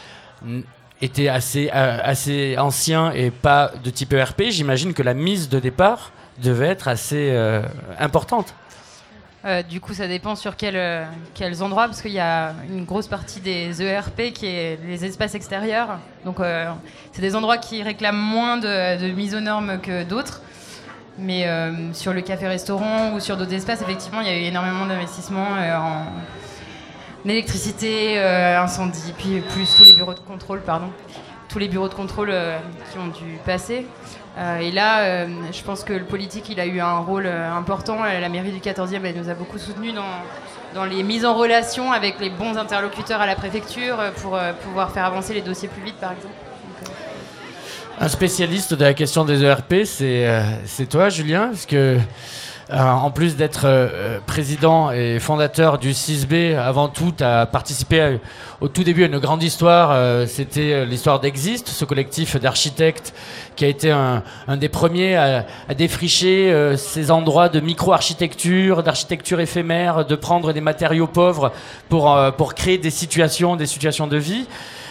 étaient 1.02 1.28
assez, 1.28 1.70
euh, 1.74 1.98
assez 2.02 2.56
anciens 2.58 3.12
et 3.12 3.30
pas 3.30 3.72
de 3.84 3.90
type 3.90 4.14
ERP. 4.14 4.44
J'imagine 4.50 4.94
que 4.94 5.04
la 5.04 5.14
mise 5.14 5.50
de 5.50 5.60
départ 5.60 6.12
devait 6.42 6.68
être 6.68 6.88
assez 6.88 7.32
importante. 8.00 8.56
Euh, 9.46 9.62
du 9.62 9.82
coup, 9.82 9.94
ça 9.94 10.08
dépend 10.08 10.36
sur 10.36 10.56
euh, 10.64 11.06
quels 11.34 11.64
endroits, 11.64 11.88
parce 11.88 12.02
qu'il 12.02 12.14
y 12.14 12.20
a 12.20 12.54
une 12.70 12.86
grosse 12.86 13.08
partie 13.08 13.42
des 13.42 13.82
ERP 13.82 14.32
qui 14.34 14.46
est 14.46 14.80
les 14.86 15.04
espaces 15.04 15.36
extérieurs. 15.36 16.00
Donc, 16.24 16.40
euh, 16.40 16.72
c'est 17.12 17.22
des 17.22 17.36
endroits 17.36 17.58
qui 17.58 17.84
réclament 17.84 18.16
moins 18.16 18.58
de, 18.58 19.12
mise 19.12 19.36
aux 19.36 19.42
normes 19.42 19.80
que 19.82 20.04
d'autres. 20.04 20.42
Mais 21.20 21.46
sur 21.94 22.12
le 22.12 22.22
café-restaurant 22.22 23.14
ou 23.14 23.20
sur 23.20 23.38
d'autres 23.38 23.54
espaces, 23.54 23.84
effectivement, 23.84 24.22
il 24.22 24.28
y 24.28 24.32
a 24.32 24.36
eu 24.36 24.46
énormément 24.46 24.88
d'investissements 24.88 25.46
en 25.46 26.06
électricité, 27.30 28.18
incendie, 28.18 29.14
puis 29.16 29.42
plus 29.42 29.76
tous 29.76 29.84
les 29.84 29.94
bureaux 29.94 30.16
de 30.16 30.20
contrôle, 30.20 30.62
pardon, 30.62 30.88
tous 31.50 31.60
les 31.60 31.68
bureaux 31.68 31.88
de 31.88 31.94
contrôle 31.94 32.34
qui 32.92 32.98
ont 32.98 33.10
dû 33.10 33.38
passer. 33.46 33.86
Euh, 34.38 34.58
et 34.58 34.72
là, 34.72 35.02
euh, 35.02 35.28
je 35.52 35.62
pense 35.62 35.84
que 35.84 35.94
le 35.94 36.06
politique, 36.06 36.50
il 36.50 36.60
a 36.60 36.66
eu 36.66 36.80
un 36.80 37.00
rôle 37.00 37.26
euh, 37.28 37.52
important. 37.52 38.04
La 38.04 38.30
mairie 38.30 38.52
du 38.52 38.60
14e, 38.60 39.02
elle 39.04 39.16
nous 39.16 39.30
a 39.30 39.36
beaucoup 39.36 39.60
soutenus 39.60 39.94
dans, 39.94 40.02
dans 40.74 40.86
les 40.86 41.04
mises 41.04 41.26
en 41.26 41.36
relation 41.36 41.92
avec 41.92 42.20
les 42.20 42.30
bons 42.30 42.58
interlocuteurs 42.58 43.22
à 43.22 43.28
la 43.28 43.36
préfecture 43.36 43.98
pour 44.22 44.40
pouvoir 44.64 44.92
faire 44.92 45.06
avancer 45.06 45.34
les 45.34 45.42
dossiers 45.42 45.68
plus 45.68 45.84
vite, 45.84 45.98
par 45.98 46.14
exemple. 46.14 46.34
Un 48.00 48.08
spécialiste 48.08 48.74
de 48.74 48.84
la 48.84 48.96
question 48.96 49.24
des 49.24 49.44
ERP, 49.44 49.86
c'est 49.86 50.90
toi, 50.90 51.10
Julien, 51.10 51.50
parce 51.50 51.68
que 51.68 52.00
en 52.72 53.12
plus 53.12 53.36
d'être 53.36 53.66
euh, 53.66 53.90
euh, 53.92 54.20
président 54.26 54.92
et 54.92 55.20
fondateur 55.20 55.78
du 55.78 55.92
6B, 55.92 56.58
avant 56.58 56.88
tout, 56.88 57.14
tu 57.18 57.24
as 57.24 57.46
participé 57.46 58.20
au 58.62 58.68
tout 58.68 58.84
début 58.84 59.04
à 59.04 59.08
une 59.08 59.20
grande 59.20 59.44
histoire. 59.44 60.28
C'était 60.28 60.86
l'histoire 60.86 61.20
d'Exist, 61.20 61.68
ce 61.68 61.84
collectif 61.86 62.38
d'architectes 62.38 63.14
qui 63.56 63.66
a 63.66 63.68
été 63.68 63.92
un, 63.92 64.24
des 64.56 64.70
premiers 64.70 65.16
à, 65.16 65.46
défricher 65.78 66.74
ces 66.78 67.12
endroits 67.12 67.50
de 67.50 67.60
micro-architecture, 67.60 68.82
d'architecture 68.82 69.42
éphémère, 69.42 70.06
de 70.06 70.16
prendre 70.16 70.54
des 70.54 70.62
matériaux 70.62 71.08
pauvres 71.08 71.52
pour, 71.90 72.18
pour 72.38 72.54
créer 72.54 72.78
des 72.78 72.90
situations, 72.90 73.58
des 73.58 73.66
situations 73.66 74.08
de 74.08 74.18
vie. 74.18 74.48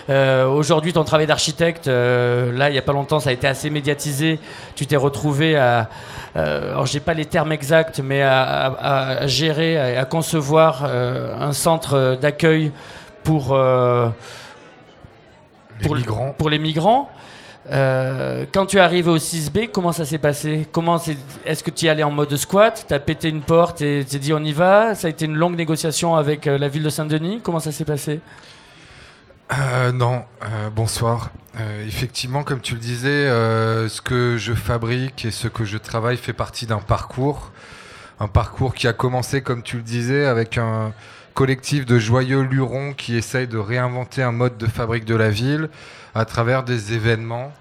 Aujourd'hui, 0.09 0.93
ton 0.93 1.05
travail 1.05 1.27
d'architecte, 1.27 1.87
là, 1.87 2.69
il 2.69 2.73
n'y 2.73 2.79
a 2.79 2.83
pas 2.83 2.93
longtemps, 2.93 3.21
ça 3.21 3.31
a 3.31 3.33
été 3.33 3.47
assez 3.47 3.71
médiatisé. 3.71 4.39
Tu 4.75 4.87
t'es 4.87 4.97
retrouvé 4.97 5.57
à, 5.57 5.89
euh, 6.37 6.71
alors 6.71 6.87
j'ai 6.87 7.01
pas 7.01 7.15
les 7.15 7.27
termes 7.27 7.53
exacts, 7.53 8.01
mais 8.01 8.23
à, 8.23 9.27
gérer, 9.27 9.97
à, 9.97 10.05
concevoir 10.05 10.85
euh, 10.85 11.35
un 11.39 11.53
centre 11.53 12.17
d'accueil 12.21 12.73
pour, 13.23 13.53
euh, 13.53 14.09
les 15.81 15.95
migrants. 15.95 16.35
Pour 16.39 16.51
les 16.51 16.59
migrants. 16.59 17.11
quand 17.71 18.67
tu 18.67 18.79
es 18.79 18.81
arrivé 18.81 19.11
au 19.11 19.19
6B, 19.19 19.69
comment 19.71 19.93
ça 19.93 20.05
s'est 20.05 20.19
passé? 20.19 20.67
Comment 20.73 21.01
est-ce 21.45 21.63
que 21.63 21.71
tu 21.71 21.87
y 21.87 21.89
allais 21.89 22.03
en 22.03 22.11
mode 22.11 22.35
squat? 22.37 22.85
Tu 22.89 22.95
as 22.95 22.99
pété 22.99 23.29
une 23.29 23.43
porte 23.43 23.83
et 23.83 24.05
t'es 24.09 24.19
dit 24.19 24.33
on 24.33 24.43
y 24.43 24.53
va? 24.53 24.95
Ça 24.95 25.09
a 25.09 25.11
été 25.11 25.27
une 25.27 25.37
longue 25.37 25.57
négociation 25.57 26.17
avec 26.17 26.47
la 26.47 26.69
ville 26.69 26.83
de 26.83 26.91
Saint-Denis 26.91 27.41
Comment 27.43 27.61
ça 27.61 27.73
s'est 27.73 27.85
passé? 27.85 28.21
Euh, 29.53 29.93
non, 29.93 30.25
euh, 30.45 30.71
bonsoir. 30.71 31.31
Euh, 31.61 31.87
effectivement, 31.87 32.43
comme 32.43 32.61
tu 32.61 32.75
le 32.75 32.81
disais, 32.81 33.27
ce 33.89 34.01
que 34.01 34.37
je 34.39 34.55
fabrique 34.55 35.25
et 35.25 35.31
ce 35.31 35.49
que 35.49 35.65
je 35.65 35.79
travaille 35.79 36.17
fait 36.17 36.33
partie 36.33 36.67
d'un 36.67 36.79
parcours. 36.79 37.51
Un 38.21 38.29
parcours 38.29 38.75
qui 38.75 38.87
a 38.89 38.93
commencé, 38.93 39.43
comme 39.43 39.63
tu 39.63 39.77
le 39.77 39.83
disais, 39.83 40.27
avec 40.27 40.59
un 40.59 40.93
collectif 41.35 41.87
de 41.87 41.99
joyeux 41.99 42.43
lurons 42.43 42.93
qui 42.93 43.17
essaye 43.17 43.47
de 43.47 43.59
réinventer 43.59 44.23
un 44.23 44.33
mode 44.33 44.59
de 44.59 44.67
fabrique 44.67 45.05
de 45.05 45.15
la 45.15 45.31
ville 45.31 45.69
à 46.15 46.25
travers 46.25 46.63
des 46.63 46.95
événements 46.95 47.53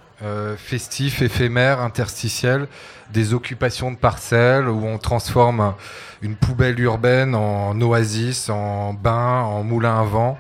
festifs, 0.58 1.24
éphémères, 1.24 1.82
interstitiels, 1.82 2.68
des 3.10 3.34
occupations 3.34 3.92
de 3.92 3.98
parcelles 3.98 4.68
où 4.68 4.86
on 4.86 5.00
transforme 5.00 5.74
une 6.22 6.36
poubelle 6.36 6.80
urbaine 6.80 7.34
en 7.34 7.80
oasis, 7.82 8.50
en 8.50 8.94
bain, 8.94 9.42
en 9.42 9.64
moulin 9.64 10.00
à 10.00 10.04
vent. 10.04 10.38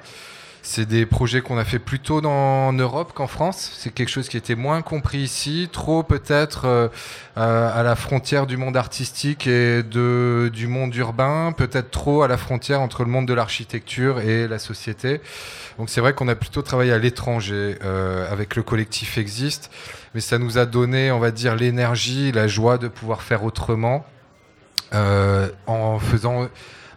C'est 0.64 0.86
des 0.86 1.08
projets 1.08 1.42
qu'on 1.42 1.58
a 1.58 1.66
fait 1.66 1.80
plutôt 1.80 2.24
en 2.24 2.72
Europe 2.72 3.14
qu'en 3.16 3.26
France. 3.26 3.72
C'est 3.80 3.92
quelque 3.92 4.10
chose 4.10 4.30
qui 4.30 4.38
était 4.38 4.54
moins 4.54 4.84
compris 4.84 5.18
ici, 5.18 5.68
trop 5.72 6.04
peut-être 6.04 6.66
euh, 6.66 6.88
euh, 7.38 7.80
à 7.80 7.82
la 7.82 7.96
frontière 7.96 8.46
du 8.46 8.58
monde 8.58 8.78
artistique 8.78 9.48
et 9.48 9.82
de, 9.82 10.52
du 10.54 10.68
monde 10.68 10.96
urbain, 10.96 11.52
peut-être 11.52 11.90
trop 11.90 12.22
à 12.22 12.28
la 12.28 12.38
frontière 12.38 12.80
entre 12.80 13.04
le 13.04 13.10
monde 13.10 13.28
de 13.28 13.34
l'architecture 13.34 14.20
et 14.20 14.48
la 14.48 14.60
société. 14.60 15.22
Donc 15.80 15.90
c'est 15.90 16.00
vrai 16.00 16.14
qu'on 16.14 16.28
a 16.28 16.36
plutôt 16.36 16.62
travaillé 16.62 16.92
à 16.92 17.00
l'étranger 17.00 17.80
euh, 17.84 18.32
avec 18.32 18.56
le 18.56 18.62
collectif 18.62 19.18
Existe, 19.18 19.72
mais 20.14 20.22
ça 20.22 20.38
nous 20.38 20.60
a 20.60 20.68
donné, 20.68 21.12
on 21.12 21.20
va 21.20 21.32
dire, 21.32 21.56
l'énergie, 21.56 22.32
la 22.32 22.48
joie 22.48 22.78
de 22.78 22.88
pouvoir 22.88 23.24
faire 23.24 23.44
autrement 23.44 24.06
en 25.68 26.00
faisant 26.00 26.50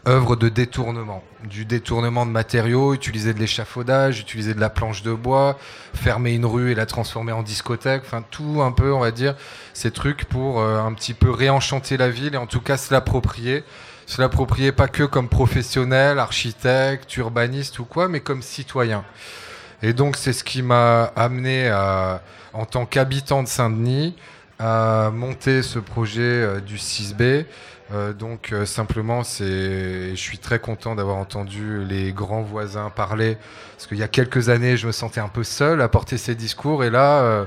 œuvre 0.06 0.36
de 0.36 0.48
détournement, 0.48 1.22
du 1.48 1.64
détournement 1.64 2.26
de 2.26 2.30
matériaux, 2.30 2.94
utiliser 2.94 3.32
de 3.32 3.38
l'échafaudage, 3.38 4.20
utiliser 4.20 4.54
de 4.54 4.60
la 4.60 4.70
planche 4.70 5.02
de 5.02 5.12
bois, 5.12 5.58
fermer 5.94 6.34
une 6.34 6.44
rue 6.44 6.72
et 6.72 6.74
la 6.74 6.86
transformer 6.86 7.32
en 7.32 7.42
discothèque, 7.42 8.02
enfin 8.04 8.22
tout 8.30 8.60
un 8.62 8.72
peu, 8.72 8.92
on 8.92 9.00
va 9.00 9.10
dire, 9.10 9.34
ces 9.72 9.90
trucs 9.90 10.24
pour 10.26 10.60
euh, 10.60 10.80
un 10.80 10.92
petit 10.92 11.14
peu 11.14 11.30
réenchanter 11.30 11.96
la 11.96 12.10
ville 12.10 12.34
et 12.34 12.38
en 12.38 12.46
tout 12.46 12.60
cas 12.60 12.76
se 12.76 12.92
l'approprier. 12.92 13.64
Se 14.06 14.20
l'approprier 14.20 14.70
pas 14.70 14.88
que 14.88 15.04
comme 15.04 15.30
professionnel, 15.30 16.18
architecte, 16.18 17.16
urbaniste 17.16 17.78
ou 17.78 17.86
quoi, 17.86 18.06
mais 18.08 18.20
comme 18.20 18.42
citoyen. 18.42 19.02
Et 19.82 19.94
donc 19.94 20.16
c'est 20.16 20.34
ce 20.34 20.44
qui 20.44 20.60
m'a 20.60 21.04
amené 21.16 21.68
à, 21.68 22.20
en 22.52 22.66
tant 22.66 22.84
qu'habitant 22.84 23.42
de 23.42 23.48
Saint-Denis 23.48 24.14
à 24.58 25.10
monter 25.12 25.62
ce 25.62 25.78
projet 25.78 26.22
euh, 26.22 26.60
du 26.60 26.76
6B 26.76 27.46
euh, 27.94 28.12
donc 28.12 28.52
euh, 28.52 28.66
simplement, 28.66 29.22
je 29.22 30.14
suis 30.16 30.38
très 30.38 30.58
content 30.58 30.94
d'avoir 30.96 31.16
entendu 31.16 31.84
les 31.84 32.12
grands 32.12 32.42
voisins 32.42 32.90
parler, 32.90 33.38
parce 33.76 33.86
qu'il 33.86 33.98
y 33.98 34.02
a 34.02 34.08
quelques 34.08 34.48
années, 34.48 34.76
je 34.76 34.88
me 34.88 34.92
sentais 34.92 35.20
un 35.20 35.28
peu 35.28 35.44
seul 35.44 35.80
à 35.80 35.88
porter 35.88 36.18
ces 36.18 36.34
discours, 36.34 36.82
et 36.82 36.90
là, 36.90 37.22
euh, 37.22 37.44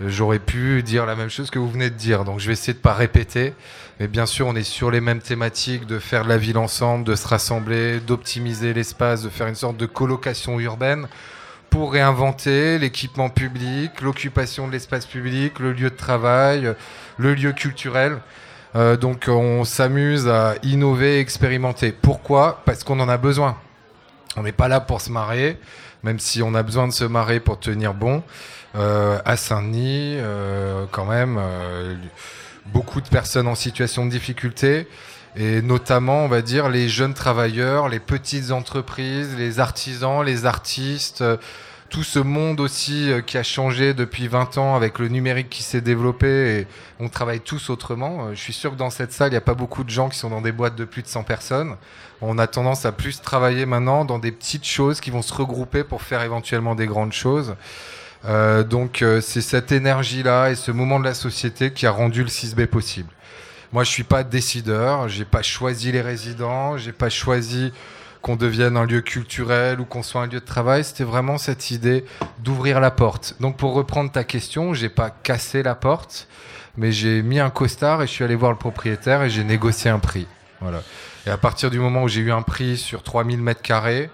j'aurais 0.00 0.38
pu 0.38 0.82
dire 0.82 1.06
la 1.06 1.14
même 1.14 1.30
chose 1.30 1.50
que 1.50 1.58
vous 1.58 1.70
venez 1.70 1.88
de 1.88 1.94
dire. 1.94 2.24
Donc 2.24 2.40
je 2.40 2.46
vais 2.46 2.52
essayer 2.52 2.74
de 2.74 2.78
pas 2.78 2.92
répéter, 2.92 3.54
mais 3.98 4.06
bien 4.06 4.26
sûr, 4.26 4.46
on 4.46 4.54
est 4.54 4.62
sur 4.62 4.90
les 4.90 5.00
mêmes 5.00 5.20
thématiques, 5.20 5.86
de 5.86 5.98
faire 5.98 6.24
de 6.24 6.28
la 6.28 6.36
ville 6.36 6.58
ensemble, 6.58 7.04
de 7.04 7.14
se 7.14 7.26
rassembler, 7.26 8.00
d'optimiser 8.00 8.74
l'espace, 8.74 9.22
de 9.22 9.30
faire 9.30 9.46
une 9.46 9.54
sorte 9.54 9.78
de 9.78 9.86
colocation 9.86 10.60
urbaine 10.60 11.06
pour 11.70 11.92
réinventer 11.92 12.78
l'équipement 12.78 13.30
public, 13.30 14.00
l'occupation 14.02 14.66
de 14.66 14.72
l'espace 14.72 15.06
public, 15.06 15.58
le 15.58 15.72
lieu 15.72 15.90
de 15.90 15.96
travail, 15.96 16.74
le 17.16 17.34
lieu 17.34 17.52
culturel. 17.52 18.18
Euh, 18.76 18.96
donc 18.96 19.24
on 19.28 19.64
s'amuse 19.64 20.28
à 20.28 20.54
innover, 20.62 21.18
expérimenter. 21.18 21.92
Pourquoi? 21.92 22.60
Parce 22.66 22.84
qu'on 22.84 23.00
en 23.00 23.08
a 23.08 23.16
besoin. 23.16 23.56
On 24.36 24.42
n'est 24.42 24.52
pas 24.52 24.68
là 24.68 24.80
pour 24.80 25.00
se 25.00 25.10
marrer, 25.10 25.58
même 26.02 26.18
si 26.18 26.42
on 26.42 26.54
a 26.54 26.62
besoin 26.62 26.86
de 26.86 26.92
se 26.92 27.04
marrer 27.04 27.40
pour 27.40 27.58
tenir 27.58 27.94
bon. 27.94 28.22
Euh, 28.74 29.18
à 29.24 29.36
Saint-Denis, 29.38 30.16
euh, 30.18 30.84
quand 30.90 31.06
même, 31.06 31.40
beaucoup 32.66 33.00
de 33.00 33.08
personnes 33.08 33.48
en 33.48 33.54
situation 33.54 34.04
de 34.04 34.10
difficulté, 34.10 34.86
et 35.36 35.62
notamment, 35.62 36.24
on 36.24 36.28
va 36.28 36.42
dire, 36.42 36.68
les 36.68 36.90
jeunes 36.90 37.14
travailleurs, 37.14 37.88
les 37.88 38.00
petites 38.00 38.50
entreprises, 38.50 39.34
les 39.38 39.58
artisans, 39.58 40.22
les 40.22 40.44
artistes, 40.44 41.24
tout 41.88 42.02
ce 42.02 42.18
monde 42.18 42.60
aussi 42.60 43.10
qui 43.26 43.38
a 43.38 43.42
changé 43.42 43.94
depuis 43.94 44.28
20 44.28 44.58
ans 44.58 44.76
avec 44.76 44.98
le 44.98 45.08
numérique 45.08 45.48
qui 45.48 45.62
s'est 45.62 45.80
développé 45.80 46.26
et 46.26 46.66
on 47.00 47.08
travaille 47.08 47.40
tous 47.40 47.70
autrement. 47.70 48.34
Je 48.34 48.40
suis 48.40 48.52
sûr 48.52 48.72
que 48.72 48.76
dans 48.76 48.90
cette 48.90 49.12
salle, 49.12 49.28
il 49.28 49.32
n'y 49.32 49.38
a 49.38 49.42
pas 49.42 49.54
beaucoup 49.54 49.84
de 49.84 49.90
gens 49.90 50.08
qui 50.08 50.18
sont 50.18 50.30
dans 50.30 50.40
des 50.40 50.52
boîtes 50.52 50.76
de 50.76 50.84
plus 50.84 51.02
de 51.02 51.08
100 51.08 51.22
personnes. 51.24 51.76
On 52.20 52.38
a 52.38 52.46
tendance 52.46 52.86
à 52.86 52.92
plus 52.92 53.20
travailler 53.20 53.66
maintenant 53.66 54.04
dans 54.04 54.18
des 54.18 54.32
petites 54.32 54.64
choses 54.64 55.00
qui 55.00 55.10
vont 55.10 55.22
se 55.22 55.34
regrouper 55.34 55.84
pour 55.84 56.02
faire 56.02 56.22
éventuellement 56.22 56.74
des 56.74 56.86
grandes 56.86 57.12
choses. 57.12 57.54
Euh, 58.24 58.64
donc 58.64 59.02
euh, 59.02 59.20
c'est 59.20 59.40
cette 59.40 59.70
énergie-là 59.70 60.50
et 60.50 60.54
ce 60.54 60.70
moment 60.72 60.98
de 60.98 61.04
la 61.04 61.14
société 61.14 61.72
qui 61.72 61.86
a 61.86 61.90
rendu 61.90 62.22
le 62.22 62.28
6B 62.28 62.66
possible. 62.66 63.10
Moi, 63.72 63.84
je 63.84 63.90
suis 63.90 64.04
pas 64.04 64.24
décideur, 64.24 65.08
j'ai 65.08 65.24
pas 65.24 65.42
choisi 65.42 65.92
les 65.92 66.00
résidents, 66.00 66.78
j'ai 66.78 66.92
pas 66.92 67.10
choisi 67.10 67.72
qu'on 68.26 68.34
devienne 68.34 68.76
un 68.76 68.86
lieu 68.86 69.02
culturel 69.02 69.78
ou 69.78 69.84
qu'on 69.84 70.02
soit 70.02 70.22
un 70.22 70.26
lieu 70.26 70.40
de 70.40 70.44
travail. 70.44 70.82
C'était 70.82 71.04
vraiment 71.04 71.38
cette 71.38 71.70
idée 71.70 72.04
d'ouvrir 72.40 72.80
la 72.80 72.90
porte. 72.90 73.36
Donc, 73.38 73.56
pour 73.56 73.72
reprendre 73.72 74.10
ta 74.10 74.24
question, 74.24 74.74
j'ai 74.74 74.88
pas 74.88 75.10
cassé 75.10 75.62
la 75.62 75.76
porte, 75.76 76.26
mais 76.76 76.90
j'ai 76.90 77.22
mis 77.22 77.38
un 77.38 77.50
costard 77.50 78.02
et 78.02 78.08
je 78.08 78.10
suis 78.10 78.24
allé 78.24 78.34
voir 78.34 78.50
le 78.50 78.58
propriétaire 78.58 79.22
et 79.22 79.30
j'ai 79.30 79.44
négocié 79.44 79.92
un 79.92 80.00
prix. 80.00 80.26
Voilà. 80.60 80.82
Et 81.24 81.30
à 81.30 81.36
partir 81.36 81.70
du 81.70 81.78
moment 81.78 82.02
où 82.02 82.08
j'ai 82.08 82.20
eu 82.20 82.32
un 82.32 82.42
prix 82.42 82.76
sur 82.76 83.04
3000 83.04 83.40
mètres 83.40 83.62
carrés, 83.62 84.10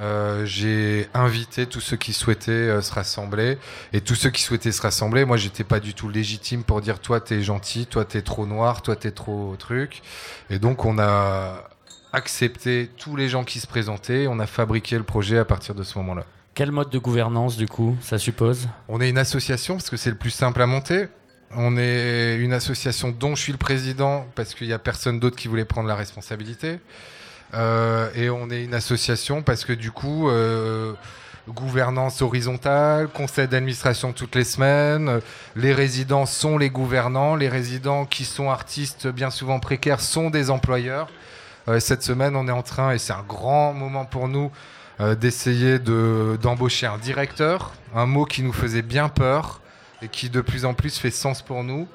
euh, 0.00 0.44
j'ai 0.44 1.08
invité 1.14 1.66
tous 1.66 1.80
ceux 1.80 1.96
qui 1.96 2.14
souhaitaient 2.14 2.50
euh, 2.50 2.82
se 2.82 2.92
rassembler 2.92 3.58
et 3.92 4.00
tous 4.00 4.16
ceux 4.16 4.30
qui 4.30 4.42
souhaitaient 4.42 4.72
se 4.72 4.82
rassembler. 4.82 5.24
Moi, 5.24 5.36
j'étais 5.36 5.62
pas 5.62 5.78
du 5.78 5.94
tout 5.94 6.08
légitime 6.08 6.64
pour 6.64 6.80
dire 6.80 6.98
toi 6.98 7.20
t'es 7.20 7.44
gentil, 7.44 7.86
toi 7.86 8.04
t'es 8.04 8.22
trop 8.22 8.44
noir, 8.44 8.82
toi 8.82 8.96
t'es 8.96 9.12
trop 9.12 9.54
truc. 9.56 10.02
Et 10.50 10.58
donc 10.58 10.84
on 10.84 10.98
a 10.98 11.62
accepté 12.16 12.90
tous 12.96 13.14
les 13.14 13.28
gens 13.28 13.44
qui 13.44 13.60
se 13.60 13.66
présentaient. 13.66 14.26
On 14.26 14.40
a 14.40 14.46
fabriqué 14.46 14.96
le 14.96 15.04
projet 15.04 15.38
à 15.38 15.44
partir 15.44 15.74
de 15.74 15.82
ce 15.82 15.98
moment-là. 15.98 16.24
Quel 16.54 16.72
mode 16.72 16.88
de 16.88 16.98
gouvernance 16.98 17.56
du 17.58 17.68
coup 17.68 17.94
ça 18.00 18.18
suppose? 18.18 18.68
On 18.88 19.00
est 19.02 19.10
une 19.10 19.18
association 19.18 19.74
parce 19.74 19.90
que 19.90 19.98
c'est 19.98 20.10
le 20.10 20.16
plus 20.16 20.30
simple 20.30 20.62
à 20.62 20.66
monter. 20.66 21.08
On 21.54 21.76
est 21.76 22.36
une 22.36 22.54
association 22.54 23.14
dont 23.16 23.34
je 23.34 23.42
suis 23.42 23.52
le 23.52 23.58
président 23.58 24.26
parce 24.34 24.54
qu'il 24.54 24.66
n'y 24.66 24.72
a 24.72 24.78
personne 24.78 25.20
d'autre 25.20 25.36
qui 25.36 25.48
voulait 25.48 25.66
prendre 25.66 25.88
la 25.88 25.94
responsabilité. 25.94 26.80
Euh, 27.54 28.08
et 28.14 28.30
on 28.30 28.50
est 28.50 28.64
une 28.64 28.74
association 28.74 29.42
parce 29.42 29.64
que 29.64 29.74
du 29.74 29.90
coup, 29.90 30.28
euh, 30.28 30.94
gouvernance 31.48 32.22
horizontale, 32.22 33.08
conseil 33.08 33.46
d'administration 33.46 34.12
toutes 34.12 34.34
les 34.34 34.44
semaines, 34.44 35.20
les 35.54 35.72
résidents 35.72 36.26
sont 36.26 36.56
les 36.56 36.70
gouvernants, 36.70 37.36
les 37.36 37.48
résidents 37.48 38.06
qui 38.06 38.24
sont 38.24 38.50
artistes 38.50 39.06
bien 39.06 39.30
souvent 39.30 39.60
précaires 39.60 40.00
sont 40.00 40.30
des 40.30 40.50
employeurs. 40.50 41.08
Euh, 41.68 41.80
cette 41.80 42.02
semaine, 42.02 42.36
on 42.36 42.48
est 42.48 42.52
en 42.52 42.62
train, 42.62 42.92
et 42.92 42.98
c'est 42.98 43.12
un 43.12 43.24
grand 43.26 43.72
moment 43.72 44.04
pour 44.04 44.28
nous, 44.28 44.50
d'essayer 45.20 45.78
d'embaucher 45.78 46.86
un 46.86 46.96
directeur, 46.96 47.74
un 47.94 48.06
mot 48.06 48.24
qui 48.24 48.42
nous 48.42 48.54
faisait 48.54 48.80
bien 48.80 49.10
peur 49.10 49.60
et 50.00 50.08
qui 50.08 50.30
de 50.30 50.40
plus 50.40 50.64
en 50.64 50.72
plus 50.72 50.96
fait 50.98 51.10
sens 51.10 51.42
pour 51.42 51.64
nous. 51.64 51.86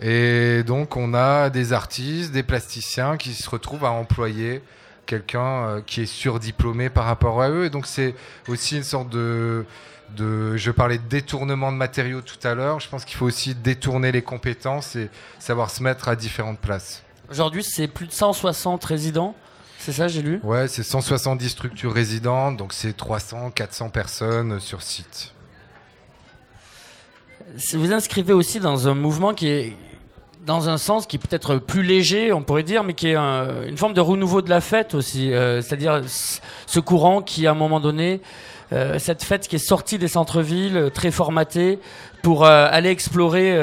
Et 0.00 0.62
donc 0.62 0.96
on 0.96 1.12
a 1.12 1.50
des 1.50 1.72
artistes, 1.72 2.32
des 2.32 2.42
plasticiens 2.42 3.16
qui 3.16 3.34
se 3.34 3.50
retrouvent 3.50 3.84
à 3.84 3.90
employer 3.90 4.62
quelqu'un 5.06 5.40
euh, 5.40 5.80
qui 5.84 6.02
est 6.02 6.06
surdiplômé 6.06 6.88
par 6.88 7.04
rapport 7.04 7.42
à 7.42 7.50
eux. 7.50 7.64
Et 7.64 7.70
donc 7.70 7.86
c'est 7.86 8.14
aussi 8.46 8.76
une 8.76 8.84
sorte 8.84 9.10
de, 9.10 9.66
de... 10.16 10.56
Je 10.56 10.70
parlais 10.70 10.98
de 10.98 11.08
détournement 11.08 11.72
de 11.72 11.76
matériaux 11.76 12.20
tout 12.20 12.46
à 12.46 12.54
l'heure. 12.54 12.80
Je 12.80 12.88
pense 12.88 13.04
qu'il 13.04 13.16
faut 13.16 13.26
aussi 13.26 13.54
détourner 13.54 14.12
les 14.12 14.22
compétences 14.22 14.94
et 14.96 15.10
savoir 15.38 15.70
se 15.70 15.82
mettre 15.82 16.08
à 16.08 16.16
différentes 16.16 16.60
places. 16.60 17.02
Aujourd'hui, 17.30 17.62
c'est 17.62 17.88
plus 17.88 18.06
de 18.06 18.12
160 18.12 18.82
résidents. 18.84 19.34
C'est 19.78 19.92
ça, 19.92 20.08
j'ai 20.08 20.22
lu 20.22 20.40
Ouais, 20.42 20.66
c'est 20.66 20.82
170 20.82 21.48
structures 21.48 21.92
résidentes, 21.92 22.56
donc 22.56 22.72
c'est 22.72 22.96
300, 22.96 23.50
400 23.50 23.90
personnes 23.90 24.60
sur 24.60 24.82
site. 24.82 25.34
Vous 27.74 27.92
inscrivez 27.92 28.32
aussi 28.32 28.60
dans 28.60 28.88
un 28.88 28.94
mouvement 28.94 29.34
qui 29.34 29.48
est, 29.48 29.76
dans 30.46 30.70
un 30.70 30.78
sens 30.78 31.06
qui 31.06 31.16
est 31.16 31.18
peut-être 31.18 31.56
plus 31.56 31.82
léger, 31.82 32.32
on 32.32 32.42
pourrait 32.42 32.62
dire, 32.62 32.82
mais 32.82 32.94
qui 32.94 33.08
est 33.08 33.16
une 33.16 33.76
forme 33.76 33.94
de 33.94 34.00
renouveau 34.00 34.40
de 34.40 34.48
la 34.48 34.62
fête 34.62 34.94
aussi. 34.94 35.32
Euh, 35.32 35.60
c'est-à-dire 35.60 36.02
ce 36.06 36.80
courant 36.80 37.20
qui, 37.20 37.46
à 37.46 37.50
un 37.50 37.54
moment 37.54 37.80
donné, 37.80 38.22
euh, 38.72 38.98
cette 38.98 39.22
fête 39.22 39.48
qui 39.48 39.56
est 39.56 39.58
sortie 39.66 39.98
des 39.98 40.08
centres-villes, 40.08 40.76
euh, 40.76 40.90
très 40.90 41.10
formatée, 41.10 41.78
pour 42.22 42.46
aller 42.46 42.90
explorer 42.90 43.56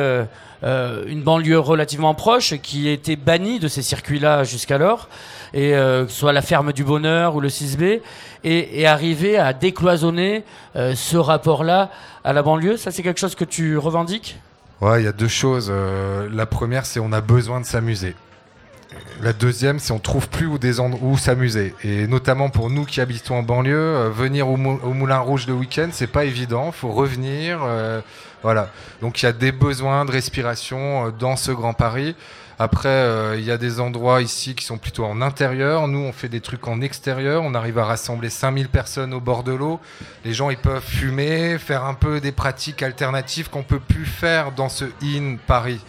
une 0.64 1.22
banlieue 1.22 1.60
relativement 1.60 2.14
proche, 2.14 2.56
qui 2.56 2.90
était 2.90 3.16
bannie 3.16 3.60
de 3.60 3.68
ces 3.68 3.82
circuits-là 3.82 4.44
jusqu'alors, 4.44 5.10
et 5.54 5.74
ce 5.74 6.06
soit 6.10 6.34
la 6.34 6.42
ferme 6.42 6.74
du 6.74 6.84
bonheur 6.84 7.36
ou 7.36 7.42
le 7.42 7.50
6B, 7.50 8.02
et, 8.44 8.88
arriver 8.88 9.38
à 9.38 9.54
décloisonner 9.54 10.44
ce 10.74 11.18
rapport-là 11.18 11.92
à 12.24 12.34
la 12.34 12.42
banlieue. 12.42 12.78
Ça, 12.78 12.92
c'est 12.92 13.04
quelque 13.04 13.20
chose 13.20 13.36
que 13.36 13.46
tu 13.46 13.78
revendiques? 13.78 14.38
Ouais, 14.82 15.02
il 15.02 15.06
y 15.06 15.08
a 15.08 15.14
deux 15.14 15.28
choses. 15.28 15.70
Euh, 15.72 16.28
la 16.32 16.46
première, 16.46 16.86
c'est 16.86 17.00
on 17.00 17.12
a 17.12 17.22
besoin 17.22 17.62
de 17.62 17.66
s'amuser. 17.66 18.14
La 19.22 19.34
deuxième, 19.34 19.80
c'est 19.80 19.92
on 19.92 20.00
trouve 20.00 20.30
plus 20.30 20.46
où, 20.46 20.58
des 20.58 20.80
où 20.80 21.18
s'amuser. 21.18 21.74
Et 21.84 22.08
notamment 22.08 22.50
pour 22.50 22.70
nous 22.70 22.86
qui 22.86 23.02
habitons 23.02 23.38
en 23.40 23.44
banlieue, 23.44 23.76
euh, 23.76 24.10
venir 24.10 24.48
au, 24.48 24.58
Moulin 24.58 25.20
Rouge 25.20 25.48
le 25.48 25.54
week-end, 25.54 25.90
c'est 25.92 26.08
pas 26.08 26.26
évident. 26.26 26.72
Faut 26.72 26.92
revenir. 26.92 27.60
Euh, 27.64 28.02
voilà. 28.44 28.70
Donc 29.02 29.22
il 29.22 29.26
y 29.26 29.30
a 29.30 29.34
des 29.34 29.52
besoins 29.52 30.06
de 30.06 30.12
respiration 30.12 31.12
dans 31.18 31.36
ce 31.36 31.52
Grand 31.52 31.74
Paris. 31.74 32.16
Après, 32.58 32.88
euh, 32.88 33.36
il 33.38 33.44
y 33.44 33.52
a 33.52 33.58
des 33.58 33.82
endroits 33.82 34.22
ici 34.22 34.56
qui 34.56 34.64
sont 34.64 34.78
plutôt 34.78 35.04
en 35.04 35.22
intérieur. 35.22 35.88
Nous, 35.90 36.00
on 36.00 36.14
fait 36.14 36.30
des 36.30 36.40
trucs 36.40 36.68
en 36.68 36.80
extérieur. 36.80 37.44
On 37.44 37.54
arrive 37.54 37.78
à 37.80 37.86
rassembler 37.86 38.30
5000 38.30 38.70
personnes 38.70 39.14
au 39.14 39.20
bord 39.20 39.44
de 39.44 39.52
l'eau. 39.52 39.80
Les 40.24 40.34
gens, 40.34 40.50
ils 40.50 40.58
peuvent 40.58 40.82
fumer, 40.82 41.58
faire 41.58 41.84
un 41.84 41.96
peu 41.96 42.22
des 42.22 42.32
pratiques 42.32 42.82
alternatives 42.82 43.50
qu'on 43.50 43.64
peut 43.64 43.80
plus 43.80 44.06
faire 44.06 44.54
dans 44.54 44.70
ce 44.70 44.86
in 45.04 45.36
Paris. 45.48 45.82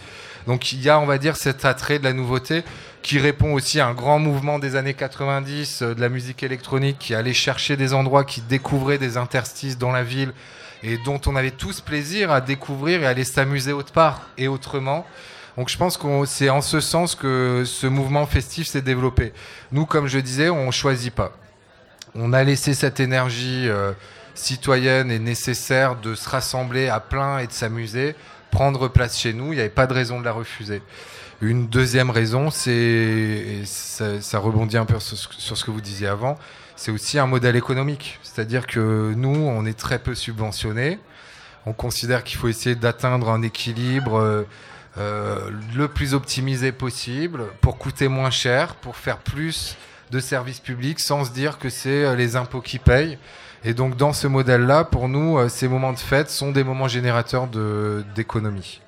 Donc, 0.46 0.72
il 0.72 0.82
y 0.82 0.88
a, 0.88 0.98
on 0.98 1.06
va 1.06 1.18
dire, 1.18 1.36
cet 1.36 1.64
attrait 1.64 1.98
de 1.98 2.04
la 2.04 2.12
nouveauté 2.12 2.62
qui 3.02 3.18
répond 3.18 3.52
aussi 3.52 3.78
à 3.78 3.86
un 3.86 3.94
grand 3.94 4.18
mouvement 4.18 4.58
des 4.58 4.74
années 4.74 4.94
90 4.94 5.82
euh, 5.82 5.94
de 5.94 6.00
la 6.00 6.08
musique 6.08 6.42
électronique 6.42 6.98
qui 6.98 7.14
allait 7.14 7.32
chercher 7.32 7.76
des 7.76 7.94
endroits 7.94 8.24
qui 8.24 8.40
découvraient 8.40 8.98
des 8.98 9.16
interstices 9.16 9.78
dans 9.78 9.92
la 9.92 10.02
ville 10.02 10.32
et 10.82 10.98
dont 10.98 11.20
on 11.26 11.36
avait 11.36 11.52
tous 11.52 11.80
plaisir 11.80 12.30
à 12.32 12.40
découvrir 12.40 13.02
et 13.02 13.06
aller 13.06 13.24
s'amuser 13.24 13.72
autre 13.72 13.92
part 13.92 14.22
et 14.36 14.48
autrement. 14.48 15.06
Donc 15.56 15.68
je 15.68 15.78
pense 15.78 15.96
que 15.96 16.06
c'est 16.26 16.50
en 16.50 16.60
ce 16.60 16.80
sens 16.80 17.14
que 17.14 17.62
ce 17.64 17.86
mouvement 17.86 18.26
festif 18.26 18.66
s'est 18.66 18.82
développé. 18.82 19.32
Nous, 19.72 19.86
comme 19.86 20.06
je 20.06 20.18
disais, 20.18 20.50
on 20.50 20.66
ne 20.66 20.70
choisit 20.70 21.14
pas. 21.14 21.32
On 22.14 22.32
a 22.32 22.42
laissé 22.44 22.74
cette 22.74 23.00
énergie 23.00 23.68
euh, 23.68 23.92
citoyenne 24.34 25.10
et 25.10 25.18
nécessaire 25.18 25.96
de 25.96 26.14
se 26.14 26.28
rassembler 26.28 26.88
à 26.88 27.00
plein 27.00 27.38
et 27.38 27.46
de 27.46 27.52
s'amuser, 27.52 28.14
prendre 28.56 28.88
place 28.88 29.18
chez 29.18 29.34
nous. 29.34 29.52
Il 29.52 29.56
n'y 29.56 29.60
avait 29.60 29.68
pas 29.68 29.86
de 29.86 29.92
raison 29.92 30.18
de 30.18 30.24
la 30.24 30.32
refuser. 30.32 30.80
Une 31.42 31.66
deuxième 31.66 32.08
raison, 32.08 32.50
c'est, 32.50 33.60
ça, 33.66 34.22
ça, 34.22 34.38
rebondit 34.38 34.78
un 34.78 34.86
peu 34.86 34.98
sur, 34.98 35.58
ce 35.58 35.62
que 35.62 35.70
vous 35.70 35.82
disiez 35.82 36.06
avant, 36.06 36.38
c'est 36.74 36.90
aussi 36.90 37.18
un 37.18 37.26
modèle 37.26 37.54
économique. 37.54 38.18
C'est-à-dire 38.22 38.66
que 38.66 39.12
nous, 39.14 39.28
on 39.28 39.66
est 39.66 39.78
très 39.78 39.98
peu 39.98 40.14
subventionnés. 40.14 40.98
On 41.66 41.74
considère 41.74 42.24
qu'il 42.24 42.38
faut 42.38 42.48
essayer 42.48 42.76
d'atteindre 42.76 43.28
un 43.28 43.42
équilibre. 43.42 44.18
Euh, 44.18 44.44
euh, 44.96 45.50
le 45.74 45.88
plus 45.88 46.14
optimisé 46.14 46.72
possible 46.72 47.44
pour 47.60 47.76
coûter 47.76 48.08
moins 48.08 48.30
cher, 48.30 48.76
pour 48.76 48.96
faire 48.96 49.18
plus 49.18 49.76
de 50.10 50.18
services 50.18 50.60
publics 50.60 51.00
sans 51.00 51.26
se 51.26 51.30
dire 51.30 51.58
que 51.58 51.68
c'est 51.68 52.06
euh, 52.06 52.16
les 52.16 52.36
impôts 52.36 52.62
qui 52.62 52.78
payent. 52.78 53.18
Et 53.64 53.74
donc 53.74 53.96
dans 53.96 54.12
ce 54.12 54.26
modèle-là, 54.26 54.84
pour 54.84 55.08
nous, 55.08 55.38
euh, 55.38 55.48
ces 55.48 55.68
moments 55.68 55.92
de 55.92 55.98
fête 55.98 56.30
sont 56.30 56.52
des 56.52 56.64
moments 56.64 56.88
générateurs 56.88 57.48
d'économie. 58.14 58.80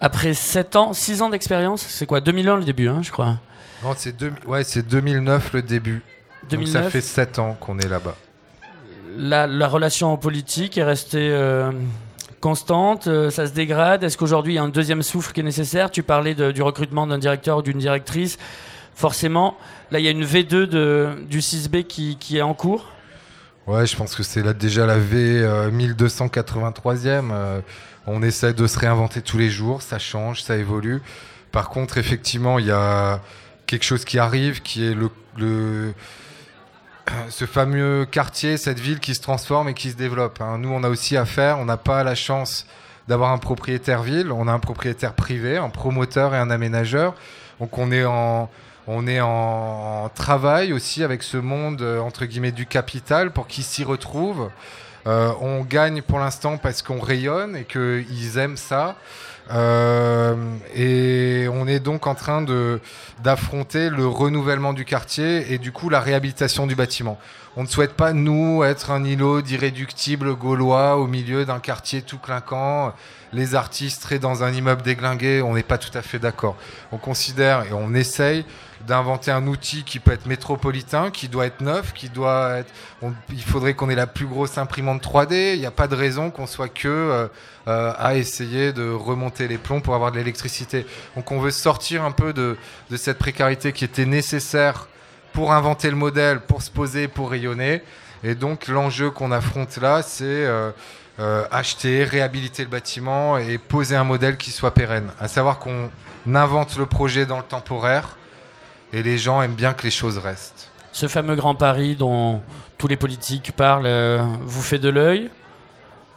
Après 0.00 0.34
7 0.34 0.76
ans, 0.76 0.92
6 0.92 1.22
ans 1.22 1.30
d'expérience, 1.30 1.82
c'est 1.82 2.06
quoi 2.06 2.20
2001 2.20 2.56
le 2.56 2.64
début, 2.64 2.88
hein, 2.88 3.00
je 3.02 3.12
crois 3.12 3.38
Non, 3.84 3.94
c'est 3.96 4.14
ouais, 4.46 4.62
2009 4.64 5.52
le 5.52 5.62
début. 5.62 6.02
2009. 6.50 6.72
Donc 6.72 6.84
ça 6.84 6.90
fait 6.90 7.00
7 7.00 7.38
ans 7.38 7.56
qu'on 7.58 7.78
est 7.78 7.88
là-bas. 7.88 8.16
La, 9.16 9.46
la, 9.46 9.68
relation 9.68 10.16
politique 10.16 10.78
est 10.78 10.84
restée 10.84 11.30
constante, 12.42 13.06
euh, 13.06 13.30
ça 13.30 13.46
se 13.46 13.52
dégrade 13.52 14.04
Est-ce 14.04 14.18
qu'aujourd'hui 14.18 14.54
il 14.54 14.56
y 14.56 14.58
a 14.58 14.62
un 14.62 14.68
deuxième 14.68 15.02
souffle 15.02 15.32
qui 15.32 15.40
est 15.40 15.44
nécessaire? 15.44 15.90
Tu 15.90 16.02
parlais 16.02 16.34
du 16.34 16.60
recrutement 16.60 17.06
d'un 17.06 17.16
directeur 17.16 17.58
ou 17.58 17.62
d'une 17.62 17.78
directrice. 17.78 18.36
Forcément, 18.94 19.56
là 19.90 19.98
il 19.98 20.04
y 20.04 20.08
a 20.08 20.10
une 20.10 20.24
V2 20.24 20.66
de, 20.66 21.10
du 21.28 21.40
6B 21.40 21.84
qui, 21.84 22.36
est 22.36 22.42
en 22.42 22.54
cours. 22.54 22.90
Ouais, 23.66 23.86
je 23.86 23.96
pense 23.96 24.14
que 24.14 24.22
c'est 24.22 24.42
là 24.42 24.52
déjà 24.52 24.86
la 24.86 24.98
V 24.98 25.42
1283e. 25.70 27.06
Euh, 27.06 27.20
euh, 27.32 27.60
on 28.06 28.22
essaie 28.22 28.52
de 28.52 28.66
se 28.66 28.78
réinventer 28.78 29.22
tous 29.22 29.38
les 29.38 29.50
jours, 29.50 29.82
ça 29.82 29.98
change, 29.98 30.42
ça 30.42 30.56
évolue. 30.56 31.00
Par 31.52 31.68
contre, 31.68 31.98
effectivement, 31.98 32.58
il 32.58 32.66
y 32.66 32.72
a 32.72 33.20
quelque 33.66 33.84
chose 33.84 34.04
qui 34.04 34.18
arrive 34.18 34.62
qui 34.62 34.84
est 34.84 34.94
le, 34.94 35.10
le 35.38 35.94
ce 37.30 37.46
fameux 37.46 38.06
quartier, 38.06 38.56
cette 38.56 38.78
ville 38.78 39.00
qui 39.00 39.14
se 39.14 39.20
transforme 39.20 39.68
et 39.68 39.74
qui 39.74 39.90
se 39.90 39.96
développe. 39.96 40.40
Hein. 40.40 40.58
Nous, 40.58 40.68
on 40.68 40.82
a 40.84 40.88
aussi 40.88 41.16
à 41.16 41.24
faire, 41.24 41.58
on 41.58 41.64
n'a 41.64 41.76
pas 41.76 42.04
la 42.04 42.14
chance 42.14 42.66
d'avoir 43.08 43.32
un 43.32 43.38
propriétaire 43.38 44.02
ville, 44.02 44.30
on 44.30 44.46
a 44.48 44.52
un 44.52 44.58
propriétaire 44.58 45.14
privé, 45.14 45.56
un 45.56 45.70
promoteur 45.70 46.34
et 46.34 46.38
un 46.38 46.50
aménageur. 46.50 47.14
Donc 47.60 47.78
on 47.78 47.90
est 47.92 48.04
en, 48.04 48.48
on 48.86 49.06
est 49.06 49.20
en 49.20 50.10
travail 50.14 50.72
aussi 50.72 51.04
avec 51.04 51.22
ce 51.22 51.36
monde, 51.36 51.82
euh, 51.82 52.00
entre 52.00 52.24
guillemets, 52.24 52.52
du 52.52 52.66
capital 52.66 53.30
pour 53.30 53.46
qu'ils 53.46 53.64
s'y 53.64 53.84
retrouvent. 53.84 54.50
Euh, 55.06 55.32
on 55.40 55.62
gagne 55.62 56.02
pour 56.02 56.18
l'instant 56.18 56.58
parce 56.58 56.82
qu'on 56.82 57.00
rayonne 57.00 57.56
et 57.56 57.64
qu'ils 57.64 58.38
aiment 58.38 58.56
ça. 58.56 58.96
Euh, 59.50 60.36
et 60.74 61.48
on 61.52 61.66
est 61.66 61.80
donc 61.80 62.06
en 62.06 62.14
train 62.14 62.42
de 62.42 62.80
d'affronter 63.24 63.90
le 63.90 64.06
renouvellement 64.06 64.72
du 64.72 64.84
quartier 64.84 65.52
et 65.52 65.58
du 65.58 65.72
coup 65.72 65.88
la 65.88 66.00
réhabilitation 66.00 66.66
du 66.66 66.76
bâtiment. 66.76 67.18
On 67.56 67.64
ne 67.64 67.68
souhaite 67.68 67.94
pas 67.94 68.12
nous 68.12 68.62
être 68.62 68.92
un 68.92 69.04
îlot 69.04 69.42
d'irréductibles 69.42 70.36
gaulois 70.36 70.96
au 70.96 71.08
milieu 71.08 71.44
d'un 71.44 71.58
quartier 71.58 72.02
tout 72.02 72.18
clinquant 72.18 72.94
les 73.32 73.54
artistes 73.54 74.02
seraient 74.02 74.18
dans 74.18 74.44
un 74.44 74.52
immeuble 74.52 74.82
déglingué, 74.82 75.42
on 75.42 75.54
n'est 75.54 75.62
pas 75.62 75.78
tout 75.78 75.96
à 75.96 76.02
fait 76.02 76.18
d'accord. 76.18 76.56
On 76.92 76.98
considère 76.98 77.64
et 77.64 77.72
on 77.72 77.94
essaye 77.94 78.44
d'inventer 78.86 79.30
un 79.30 79.46
outil 79.46 79.84
qui 79.84 79.98
peut 79.98 80.12
être 80.12 80.26
métropolitain, 80.26 81.10
qui 81.10 81.28
doit 81.28 81.46
être 81.46 81.60
neuf, 81.60 81.92
qui 81.92 82.08
doit 82.08 82.58
être. 82.58 82.72
il 83.30 83.42
faudrait 83.42 83.74
qu'on 83.74 83.90
ait 83.90 83.94
la 83.94 84.06
plus 84.06 84.26
grosse 84.26 84.58
imprimante 84.58 85.02
3D. 85.02 85.54
Il 85.54 85.60
n'y 85.60 85.66
a 85.66 85.70
pas 85.70 85.88
de 85.88 85.94
raison 85.94 86.30
qu'on 86.30 86.46
soit 86.46 86.68
que 86.68 86.88
euh, 86.88 87.28
euh, 87.68 87.92
à 87.98 88.16
essayer 88.16 88.72
de 88.72 88.90
remonter 88.90 89.48
les 89.48 89.58
plombs 89.58 89.80
pour 89.80 89.94
avoir 89.94 90.12
de 90.12 90.18
l'électricité. 90.18 90.86
Donc 91.16 91.30
on 91.32 91.40
veut 91.40 91.50
sortir 91.50 92.04
un 92.04 92.12
peu 92.12 92.32
de, 92.32 92.56
de 92.90 92.96
cette 92.96 93.18
précarité 93.18 93.72
qui 93.72 93.84
était 93.84 94.06
nécessaire 94.06 94.88
pour 95.32 95.52
inventer 95.52 95.88
le 95.88 95.96
modèle, 95.96 96.40
pour 96.40 96.62
se 96.62 96.70
poser, 96.70 97.08
pour 97.08 97.30
rayonner. 97.30 97.82
Et 98.24 98.34
donc 98.34 98.68
l'enjeu 98.68 99.10
qu'on 99.10 99.32
affronte 99.32 99.78
là, 99.78 100.02
c'est 100.02 100.24
euh, 101.18 101.44
acheter, 101.50 102.04
réhabiliter 102.04 102.62
le 102.62 102.70
bâtiment 102.70 103.36
et 103.36 103.58
poser 103.58 103.96
un 103.96 104.04
modèle 104.04 104.36
qui 104.36 104.50
soit 104.50 104.72
pérenne. 104.72 105.10
À 105.20 105.28
savoir 105.28 105.58
qu'on 105.58 105.90
invente 106.32 106.78
le 106.78 106.86
projet 106.86 107.26
dans 107.26 107.36
le 107.36 107.44
temporaire 107.44 108.16
et 108.92 109.02
les 109.02 109.18
gens 109.18 109.42
aiment 109.42 109.54
bien 109.54 109.72
que 109.72 109.82
les 109.84 109.90
choses 109.90 110.18
restent. 110.18 110.70
Ce 110.92 111.08
fameux 111.08 111.36
Grand 111.36 111.54
Paris 111.54 111.96
dont 111.96 112.42
tous 112.78 112.88
les 112.88 112.96
politiques 112.96 113.52
parlent 113.52 113.86
euh, 113.86 114.22
vous 114.42 114.62
fait 114.62 114.78
de 114.78 114.88
l'œil? 114.88 115.30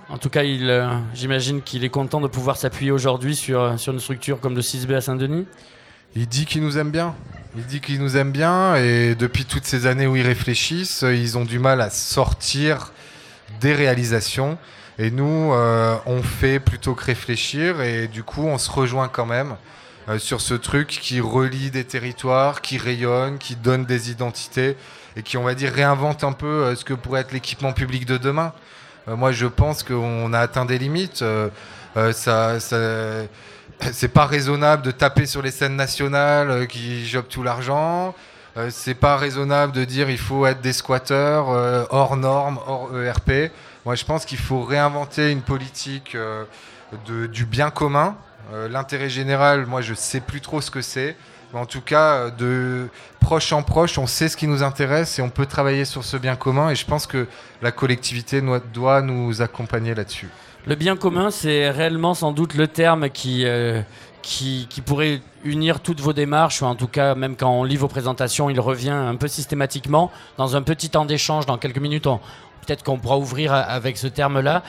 En 0.10 0.18
tout 0.18 0.30
cas, 0.30 0.44
euh, 0.44 1.00
j'imagine 1.14 1.62
qu'il 1.62 1.84
est 1.84 1.90
content 1.90 2.22
de 2.22 2.28
pouvoir 2.28 2.58
s'appuyer 2.58 2.92
aujourd'hui 2.92 3.36
sur, 3.36 3.80
sur 3.80 3.94
une 3.94 4.00
structure 4.00 4.40
comme 4.40 4.56
le 4.56 4.62
6B 4.62 4.96
à 4.96 5.02
Saint-Denis. 5.02 5.48
Il 6.16 6.28
dit 6.28 6.46
qu'il 6.46 6.62
nous 6.62 6.78
aime 6.78 6.92
bien. 6.92 7.16
Il 7.58 7.66
dit 7.66 7.80
qu'il 7.80 8.00
nous 8.00 8.18
aime 8.18 8.32
bien 8.32 8.76
et 8.76 9.16
depuis 9.16 9.46
toutes 9.46 9.66
ces 9.66 9.86
années 9.86 10.08
où 10.08 10.16
ils 10.16 10.26
réfléchissent, 10.26 11.04
ils 11.08 11.38
ont 11.38 11.46
du 11.46 11.58
mal 11.58 11.82
à 11.82 11.90
sortir 11.90 12.92
des 13.62 13.74
réalisations. 13.74 14.58
Et 14.98 15.10
nous, 15.10 15.54
euh, 15.54 15.96
on 16.06 16.22
fait 16.22 16.60
plutôt 16.60 16.94
que 16.94 17.04
réfléchir 17.04 17.82
et 17.82 18.08
du 18.08 18.24
coup, 18.24 18.44
on 18.44 18.58
se 18.58 18.70
rejoint 18.70 19.08
quand 19.08 19.26
même 19.26 19.56
euh, 20.10 20.20
sur 20.20 20.42
ce 20.42 20.54
truc 20.54 20.88
qui 20.88 21.20
relie 21.20 21.72
des 21.72 21.84
territoires, 21.84 22.62
qui 22.62 22.78
rayonne, 22.78 23.38
qui 23.38 23.56
donne 23.56 23.86
des 23.86 24.12
identités 24.12 24.78
et 25.16 25.24
qui, 25.24 25.38
on 25.38 25.44
va 25.44 25.56
dire, 25.56 25.72
réinvente 25.72 26.24
un 26.24 26.32
peu 26.32 26.46
euh, 26.46 26.76
ce 26.76 26.86
que 26.86 26.94
pourrait 26.94 27.22
être 27.22 27.32
l'équipement 27.32 27.74
public 27.74 28.06
de 28.06 28.18
demain. 28.18 28.54
moi, 29.08 29.32
je 29.32 29.46
pense 29.46 29.84
qu'on 29.84 30.34
a 30.34 30.40
atteint 30.40 30.66
des 30.66 30.78
limites. 30.78 31.24
ça, 32.12 32.60
c'est 33.92 34.08
pas 34.08 34.26
raisonable 34.26 34.82
de 34.82 34.92
taper 34.92 35.26
sur 35.26 35.42
les 35.42 35.52
scènes 35.52 35.76
nationales 35.76 36.68
qui 36.68 37.06
jobent 37.06 37.28
tout 37.28 37.44
l'argent. 37.44 38.16
c'est 38.70 38.96
pas 38.96 39.16
raisonnable 39.18 39.74
de 39.74 39.86
dire 39.86 40.10
il 40.10 40.18
faut 40.18 40.46
être 40.48 40.62
des 40.62 40.74
squatteurs 40.74 41.48
hors 41.92 42.18
normes, 42.18 42.60
hors 42.66 42.90
ERP. 42.98 43.52
Moi, 43.86 43.94
je 43.94 44.04
pense 44.04 44.26
qu'il 44.26 44.40
faut 44.40 44.64
réinventer 44.64 45.32
une 45.32 45.44
politique 45.44 46.18
euh, 47.10 47.28
du 47.28 47.46
bien 47.46 47.70
commun. 47.70 48.16
Euh, 48.54 48.68
l'intérêt 48.70 49.10
général, 49.10 49.66
moi, 49.66 49.82
je 49.82 49.94
sais 49.94 50.20
plus 50.20 50.42
trop 50.42 50.62
ce 50.62 50.72
que 50.72 50.82
c'est. 50.82 51.16
Mais 51.54 51.60
en 51.60 51.66
tout 51.66 51.82
cas, 51.82 52.14
euh, 52.14 52.32
de 52.32 52.88
proche 53.20 53.52
en 53.54 53.64
proche, 53.64 53.98
on 53.98 54.08
sait 54.08 54.30
ce 54.30 54.38
qui 54.38 54.48
nous 54.48 54.64
intéresse 54.64 55.20
et 55.20 55.22
on 55.22 55.30
peut 55.30 55.46
travailler 55.46 55.86
sur 55.86 56.04
ce 56.04 56.18
bien 56.18 56.36
commun. 56.36 56.70
Et 56.70 56.76
je 56.76 56.86
pense 56.86 57.08
que 57.08 57.28
la 57.62 57.72
collectivité 57.72 58.42
doit 58.74 59.02
nous 59.02 59.42
accompagner 59.42 59.96
là-dessus. 59.96 60.30
Le 60.66 60.76
bien 60.76 60.96
commun, 60.96 61.30
c'est 61.32 61.70
réellement 61.70 62.14
sans 62.14 62.32
doute 62.32 62.56
le 62.56 62.68
terme 62.68 63.10
qui, 63.10 63.46
qui, 64.24 64.66
qui, 64.68 64.82
pourrait 64.82 65.22
unir 65.44 65.80
toutes 65.80 66.02
vos 66.02 66.14
démarches, 66.14 66.64
ou 66.64 66.66
en 66.66 66.74
tout 66.74 66.88
cas, 66.88 67.14
même 67.14 67.36
quand 67.36 67.52
on 67.52 67.64
lit 67.64 67.78
vos 67.78 67.88
présentations, 67.88 68.50
il 68.50 68.60
revient 68.60 68.90
un 68.90 69.16
peu 69.16 69.28
systématiquement. 69.28 70.12
Dans 70.38 70.56
un 70.56 70.64
petit 70.64 70.90
temps 70.90 71.06
d'échange, 71.06 71.46
dans 71.46 71.60
quelques 71.60 71.78
minutes, 71.78 72.08
peut-être 72.66 72.84
qu'on 72.84 72.98
pourra 72.98 73.20
ouvrir 73.20 73.54
avec 73.54 73.98
ce 73.98 74.08
terme-là. 74.08 74.64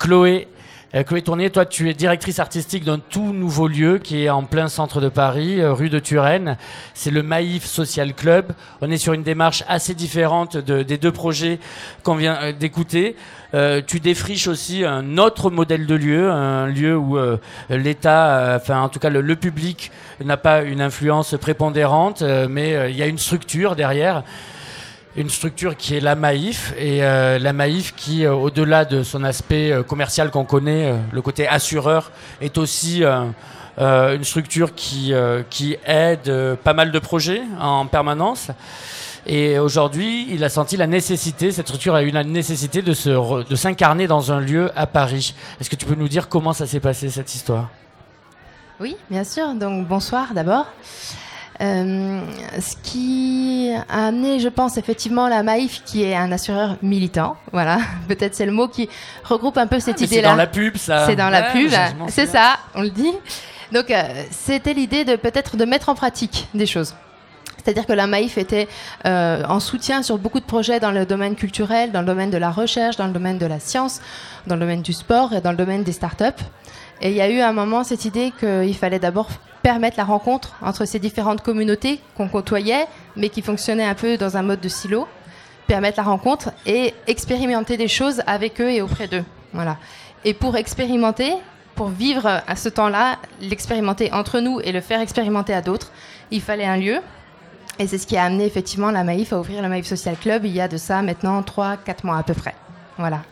Chloé, 0.00 0.48
euh, 0.94 1.02
Chloé 1.02 1.50
toi, 1.50 1.66
tu 1.66 1.90
es 1.90 1.94
directrice 1.94 2.38
artistique 2.38 2.84
d'un 2.84 2.98
tout 2.98 3.32
nouveau 3.32 3.66
lieu 3.66 3.98
qui 3.98 4.24
est 4.24 4.30
en 4.30 4.44
plein 4.44 4.68
centre 4.68 5.00
de 5.00 5.08
Paris, 5.08 5.60
euh, 5.60 5.72
rue 5.72 5.90
de 5.90 5.98
Turenne. 5.98 6.56
C'est 6.94 7.10
le 7.10 7.24
Maïf 7.24 7.64
Social 7.64 8.14
Club. 8.14 8.52
On 8.80 8.90
est 8.90 8.96
sur 8.96 9.12
une 9.12 9.24
démarche 9.24 9.64
assez 9.66 9.94
différente 9.94 10.56
des 10.56 10.96
deux 10.96 11.10
projets 11.10 11.58
qu'on 12.04 12.14
vient 12.14 12.38
euh, 12.40 12.52
d'écouter. 12.52 13.16
tu 13.86 14.00
défriches 14.00 14.48
aussi 14.48 14.84
un 14.84 15.16
autre 15.16 15.50
modèle 15.50 15.86
de 15.86 15.94
lieu, 15.94 16.30
un 16.30 16.66
lieu 16.66 16.94
où 16.94 17.16
l'État, 17.70 18.54
enfin 18.56 18.82
en 18.82 18.90
tout 18.90 18.98
cas 18.98 19.08
le 19.08 19.36
public, 19.36 19.90
n'a 20.22 20.36
pas 20.36 20.60
une 20.60 20.82
influence 20.82 21.34
prépondérante, 21.40 22.22
mais 22.50 22.90
il 22.90 22.96
y 22.96 23.02
a 23.02 23.06
une 23.06 23.18
structure 23.18 23.74
derrière 23.74 24.24
une 25.16 25.30
structure 25.30 25.76
qui 25.76 25.96
est 25.96 26.00
la 26.00 26.14
Maïf 26.14 26.74
et 26.78 27.02
euh, 27.02 27.38
la 27.38 27.52
Maïf 27.52 27.94
qui, 27.96 28.24
euh, 28.24 28.34
au-delà 28.34 28.84
de 28.84 29.02
son 29.02 29.24
aspect 29.24 29.72
euh, 29.72 29.82
commercial 29.82 30.30
qu'on 30.30 30.44
connaît, 30.44 30.94
le 31.10 31.22
côté 31.22 31.48
assureur, 31.48 32.10
est 32.40 32.58
aussi 32.58 33.02
une 33.78 34.24
structure 34.24 34.74
qui, 34.74 35.12
aide 35.86 36.56
pas 36.62 36.74
mal 36.74 36.92
de 36.92 36.98
projets 36.98 37.42
en 37.60 37.86
permanence. 37.86 38.48
Et 39.26 39.58
aujourd'hui, 39.58 40.28
il 40.30 40.44
a 40.44 40.48
senti 40.48 40.76
la 40.76 40.86
nécessité, 40.86 41.50
cette 41.50 41.66
structure 41.66 41.94
a 41.94 42.02
eu 42.02 42.10
la 42.10 42.22
nécessité 42.22 42.80
de, 42.80 42.92
se 42.92 43.44
de 43.48 43.56
s'incarner 43.56 44.06
dans 44.06 44.30
un 44.30 44.40
lieu 44.40 44.70
à 44.76 44.86
Paris. 44.86 45.34
Est-ce 45.60 45.68
que 45.68 45.76
tu 45.76 45.84
peux 45.84 45.96
nous 45.96 46.08
dire 46.08 46.28
comment 46.28 46.52
ça 46.52 46.66
s'est 46.66 46.80
passé 46.80 47.08
cette 47.10 47.34
histoire? 47.34 47.68
Oui, 48.78 48.96
bien 49.10 49.24
sûr. 49.24 49.54
Donc 49.54 49.88
bonsoir 49.88 50.32
d'abord. 50.34 50.66
Euh, 51.60 52.20
ce 52.60 52.74
qui 52.82 53.72
a 53.90 54.06
amené, 54.08 54.40
je 54.40 54.48
pense, 54.48 54.76
effectivement, 54.76 55.28
la 55.28 55.42
Maïf, 55.42 55.82
qui 55.84 56.02
est 56.02 56.14
un 56.14 56.30
assureur 56.32 56.76
militant. 56.82 57.36
Voilà, 57.52 57.78
peut-être 58.08 58.34
c'est 58.34 58.46
le 58.46 58.52
mot 58.52 58.68
qui 58.68 58.88
regroupe 59.24 59.56
un 59.58 59.66
peu 59.66 59.80
cette 59.80 59.96
ah, 60.00 60.04
idée-là. 60.04 60.22
C'est 60.22 60.28
dans 60.28 60.36
la 60.36 60.46
pub, 60.46 60.76
ça. 60.76 61.06
C'est 61.06 61.16
dans 61.16 61.30
la 61.30 61.42
pub, 61.52 61.70
c'est 62.08 62.26
ça, 62.26 62.58
on 62.74 62.82
le 62.82 62.90
dit. 62.90 63.12
Donc, 63.72 63.90
euh, 63.90 64.02
c'était 64.30 64.74
l'idée 64.74 65.04
de 65.04 65.16
peut-être 65.16 65.56
de 65.56 65.64
mettre 65.64 65.88
en 65.88 65.94
pratique 65.94 66.46
des 66.54 66.66
choses. 66.66 66.94
C'est-à-dire 67.66 67.86
que 67.86 67.92
la 67.92 68.06
Maïf 68.06 68.38
était 68.38 68.68
euh, 69.06 69.42
en 69.48 69.58
soutien 69.58 70.04
sur 70.04 70.18
beaucoup 70.18 70.38
de 70.38 70.44
projets 70.44 70.78
dans 70.78 70.92
le 70.92 71.04
domaine 71.04 71.34
culturel, 71.34 71.90
dans 71.90 72.00
le 72.00 72.06
domaine 72.06 72.30
de 72.30 72.38
la 72.38 72.52
recherche, 72.52 72.96
dans 72.96 73.08
le 73.08 73.12
domaine 73.12 73.38
de 73.38 73.46
la 73.46 73.58
science, 73.58 74.00
dans 74.46 74.54
le 74.54 74.60
domaine 74.60 74.82
du 74.82 74.92
sport 74.92 75.32
et 75.32 75.40
dans 75.40 75.50
le 75.50 75.56
domaine 75.56 75.82
des 75.82 75.90
startups. 75.90 76.44
Et 77.00 77.10
il 77.10 77.16
y 77.16 77.20
a 77.20 77.28
eu 77.28 77.40
un 77.40 77.52
moment 77.52 77.82
cette 77.82 78.04
idée 78.04 78.32
qu'il 78.38 78.74
fallait 78.76 79.00
d'abord 79.00 79.28
permettre 79.66 79.96
la 79.96 80.04
rencontre 80.04 80.54
entre 80.62 80.84
ces 80.84 81.00
différentes 81.00 81.42
communautés 81.42 81.98
qu'on 82.16 82.28
côtoyait, 82.28 82.86
mais 83.16 83.30
qui 83.30 83.42
fonctionnaient 83.42 83.84
un 83.84 83.96
peu 83.96 84.16
dans 84.16 84.36
un 84.36 84.42
mode 84.42 84.60
de 84.60 84.68
silo, 84.68 85.08
permettre 85.66 85.98
la 85.98 86.04
rencontre 86.04 86.52
et 86.66 86.94
expérimenter 87.08 87.76
des 87.76 87.88
choses 87.88 88.22
avec 88.28 88.60
eux 88.60 88.70
et 88.70 88.80
auprès 88.80 89.08
d'eux. 89.08 89.24
Voilà. 89.52 89.76
Et 90.24 90.34
pour 90.34 90.56
expérimenter, 90.56 91.34
pour 91.74 91.88
vivre 91.88 92.42
à 92.46 92.54
ce 92.54 92.68
temps-là, 92.68 93.16
l'expérimenter 93.40 94.12
entre 94.12 94.38
nous 94.38 94.60
et 94.60 94.70
le 94.70 94.80
faire 94.80 95.00
expérimenter 95.00 95.52
à 95.52 95.62
d'autres, 95.62 95.90
il 96.30 96.42
fallait 96.42 96.64
un 96.64 96.76
lieu. 96.76 97.00
Et 97.80 97.88
c'est 97.88 97.98
ce 97.98 98.06
qui 98.06 98.16
a 98.16 98.22
amené 98.22 98.44
effectivement 98.44 98.92
la 98.92 99.02
Maïf 99.02 99.32
à 99.32 99.40
ouvrir 99.40 99.62
le 99.62 99.68
Maïf 99.68 99.86
Social 99.86 100.16
Club 100.16 100.44
il 100.44 100.54
y 100.54 100.60
a 100.60 100.68
de 100.68 100.76
ça 100.76 101.02
maintenant 101.02 101.40
3-4 101.40 102.04
mois 102.04 102.18
à 102.18 102.22
peu 102.22 102.34
près. 102.34 102.54
Voilà 102.98 103.22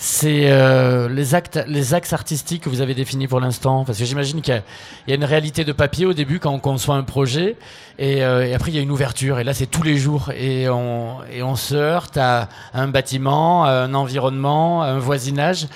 c'est 0.00 0.52
euh, 0.52 1.08
les, 1.08 1.34
actes, 1.34 1.60
les 1.66 1.92
axes 1.92 2.12
artistiques 2.12 2.62
que 2.62 2.68
vous 2.68 2.80
avez 2.80 2.94
définis 2.94 3.26
pour 3.26 3.40
l'instant. 3.40 3.84
Parce 3.84 3.98
que 3.98 4.04
j'imagine 4.04 4.40
qu'il 4.40 4.62
y, 5.08 5.12
a 5.12 5.14
une 5.16 5.24
réalité 5.24 5.64
de 5.64 5.72
papier 5.72 6.06
au 6.06 6.12
début 6.12 6.38
quand 6.38 6.52
on 6.52 6.60
conçoit 6.60 6.94
un 6.94 7.02
projet, 7.02 7.56
et, 7.98 8.22
euh, 8.22 8.54
après 8.54 8.70
il 8.70 8.76
y 8.76 8.78
a 8.78 8.82
une 8.82 8.92
ouverture, 8.92 9.40
et 9.40 9.44
là 9.44 9.54
c'est 9.54 9.66
tous 9.66 9.82
les 9.82 9.96
jours, 9.96 10.30
et 10.30 10.68
on, 10.68 11.16
et 11.32 11.42
on 11.42 11.56
se 11.56 11.74
heurte 11.74 12.16
à 12.16 12.48
un 12.72 12.86
bâtiment, 12.86 13.64
à 13.64 13.70
un 13.70 13.92
environnement, 13.92 14.82
à 14.82 14.86
un 14.86 14.98
voisinage, 15.00 15.66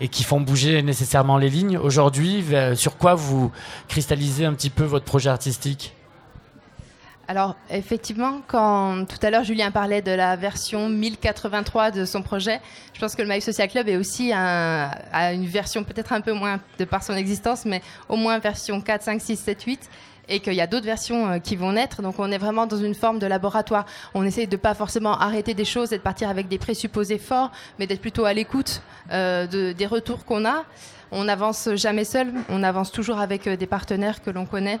et 0.00 0.08
qui 0.08 0.24
font 0.24 0.40
bouger 0.40 0.82
nécessairement 0.82 1.38
les 1.38 1.48
lignes. 1.48 1.78
Aujourd'hui, 1.78 2.44
sur 2.74 2.96
quoi 2.96 3.14
vous 3.14 3.52
cristallisez 3.86 4.44
un 4.44 4.54
petit 4.54 4.70
peu 4.70 4.84
votre 4.84 5.04
projet 5.04 5.30
artistique? 5.30 5.94
Alors 7.28 7.56
effectivement, 7.68 8.40
quand 8.46 9.04
tout 9.06 9.18
à 9.20 9.28
l'heure 9.28 9.44
Julien 9.44 9.70
parlait 9.70 10.00
de 10.00 10.10
la 10.10 10.34
version 10.34 10.88
1083 10.88 11.90
de 11.90 12.06
son 12.06 12.22
projet, 12.22 12.58
je 12.94 13.00
pense 13.00 13.14
que 13.14 13.20
le 13.20 13.28
Maïf 13.28 13.44
Social 13.44 13.68
Club 13.68 13.86
est 13.86 13.98
aussi 13.98 14.32
à 14.32 15.34
une 15.34 15.44
version 15.44 15.84
peut-être 15.84 16.14
un 16.14 16.22
peu 16.22 16.32
moins 16.32 16.58
de 16.78 16.86
par 16.86 17.02
son 17.02 17.12
existence, 17.14 17.66
mais 17.66 17.82
au 18.08 18.16
moins 18.16 18.38
version 18.38 18.80
4, 18.80 19.02
5, 19.02 19.20
6, 19.20 19.36
7, 19.36 19.62
8. 19.62 19.90
et 20.30 20.40
qu'il 20.40 20.54
y 20.54 20.60
a 20.62 20.66
d'autres 20.66 20.86
versions 20.86 21.26
euh, 21.26 21.38
qui 21.38 21.56
vont 21.56 21.72
naître. 21.72 22.02
Donc 22.02 22.18
on 22.18 22.30
est 22.30 22.38
vraiment 22.38 22.66
dans 22.66 22.76
une 22.76 22.94
forme 22.94 23.18
de 23.18 23.26
laboratoire. 23.26 23.84
On 24.14 24.24
essaye 24.24 24.46
de 24.46 24.56
pas 24.56 24.74
forcément 24.74 25.18
arrêter 25.18 25.54
des 25.54 25.64
choses 25.64 25.92
et 25.92 25.98
de 25.98 26.02
partir 26.02 26.28
avec 26.28 26.48
des 26.48 26.58
présupposés 26.58 27.18
forts, 27.18 27.50
mais 27.78 27.86
d'être 27.86 28.00
plutôt 28.00 28.24
à 28.24 28.32
l'écoute 28.32 28.82
euh, 29.10 29.46
de, 29.46 29.72
des 29.72 29.86
retours 29.86 30.24
qu'on 30.24 30.46
a. 30.46 30.64
On 31.10 31.24
n'avance 31.24 31.70
jamais 31.74 32.04
seul, 32.04 32.32
on 32.50 32.62
avance 32.62 32.90
toujours 32.90 33.18
avec 33.20 33.46
euh, 33.46 33.56
des 33.56 33.66
partenaires 33.66 34.22
que 34.22 34.30
l'on 34.30 34.44
connaît 34.44 34.80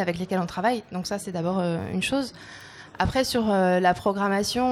avec 0.00 0.18
lesquels 0.18 0.40
on 0.40 0.46
travaille. 0.46 0.82
Donc 0.92 1.06
ça, 1.06 1.18
c'est 1.18 1.32
d'abord 1.32 1.58
euh, 1.58 1.78
une 1.92 2.02
chose. 2.02 2.32
Après, 2.98 3.24
sur 3.24 3.50
euh, 3.50 3.80
la 3.80 3.94
programmation, 3.94 4.64